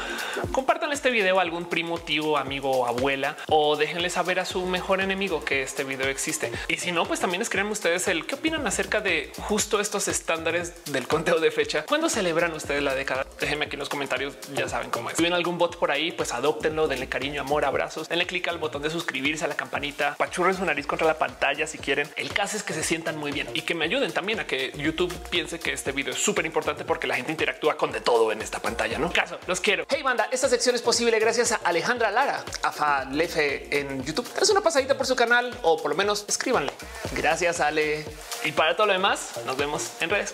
compartan 0.51 0.84
este 0.91 1.09
video 1.09 1.39
a 1.39 1.41
algún 1.41 1.65
primo, 1.65 1.97
tío, 1.97 2.37
amigo 2.37 2.71
o 2.71 2.85
abuela 2.85 3.37
o 3.47 3.75
déjenle 3.75 4.09
saber 4.09 4.39
a 4.39 4.45
su 4.45 4.65
mejor 4.65 5.01
enemigo 5.01 5.43
que 5.43 5.63
este 5.63 5.83
video 5.83 6.07
existe. 6.07 6.51
Y 6.67 6.77
si 6.77 6.91
no, 6.91 7.05
pues 7.05 7.19
también 7.19 7.41
escriban 7.41 7.71
ustedes 7.71 8.07
el 8.07 8.25
qué 8.25 8.35
opinan 8.35 8.65
acerca 8.67 9.01
de 9.01 9.31
justo 9.37 9.79
estos 9.79 10.07
estándares 10.07 10.83
del 10.91 11.07
conteo 11.07 11.39
de 11.39 11.51
fecha. 11.51 11.85
¿Cuándo 11.85 12.09
celebran 12.09 12.53
ustedes 12.53 12.83
la 12.83 12.95
década? 12.95 13.25
Déjenme 13.39 13.65
aquí 13.65 13.75
en 13.75 13.79
los 13.79 13.89
comentarios, 13.89 14.35
ya 14.53 14.69
saben 14.69 14.89
cómo 14.89 15.09
es. 15.09 15.17
Si 15.17 15.23
ven 15.23 15.33
algún 15.33 15.57
bot 15.57 15.77
por 15.77 15.91
ahí, 15.91 16.11
pues 16.11 16.33
adóptenlo, 16.33 16.87
denle 16.87 17.09
cariño, 17.09 17.41
amor, 17.41 17.65
abrazos, 17.65 18.07
denle 18.07 18.27
clic 18.27 18.47
al 18.47 18.57
botón 18.57 18.81
de 18.81 18.89
suscribirse 18.89 19.45
a 19.45 19.47
la 19.47 19.55
campanita, 19.55 20.15
pachurren 20.17 20.55
su 20.55 20.65
nariz 20.65 20.87
contra 20.87 21.07
la 21.07 21.17
pantalla 21.17 21.67
si 21.67 21.77
quieren. 21.77 22.07
El 22.15 22.31
caso 22.33 22.57
es 22.57 22.63
que 22.63 22.73
se 22.73 22.83
sientan 22.83 23.17
muy 23.17 23.31
bien 23.31 23.47
y 23.53 23.61
que 23.61 23.75
me 23.75 23.85
ayuden 23.85 24.11
también 24.11 24.39
a 24.39 24.47
que 24.47 24.71
YouTube 24.77 25.13
piense 25.29 25.59
que 25.59 25.73
este 25.73 25.91
video 25.91 26.13
es 26.13 26.19
súper 26.19 26.45
importante 26.45 26.85
porque 26.85 27.07
la 27.07 27.15
gente 27.15 27.31
interactúa 27.31 27.77
con 27.77 27.91
de 27.91 28.01
todo 28.01 28.31
en 28.31 28.41
esta 28.41 28.59
pantalla. 28.59 28.97
No 28.97 29.11
caso, 29.11 29.39
los 29.47 29.59
quiero. 29.59 29.85
Hey 29.89 30.03
banda, 30.03 30.27
esta 30.31 30.47
sección 30.47 30.74
es 30.75 30.81
posible 30.81 31.17
gracias 31.19 31.53
a 31.53 31.55
Alejandra 31.63 32.11
Lara, 32.11 32.43
a 32.61 32.71
Falefe 32.71 33.79
en 33.79 34.03
YouTube. 34.03 34.27
Es 34.41 34.49
una 34.49 34.61
pasadita 34.61 34.97
por 34.97 35.07
su 35.07 35.15
canal 35.15 35.57
o 35.63 35.77
por 35.77 35.91
lo 35.91 35.97
menos 35.97 36.25
escríbanle. 36.27 36.71
Gracias 37.13 37.61
Ale. 37.61 38.05
Y 38.43 38.51
para 38.51 38.75
todo 38.75 38.87
lo 38.87 38.93
demás, 38.93 39.31
nos 39.45 39.55
vemos 39.55 39.91
en 40.01 40.09
redes. 40.09 40.33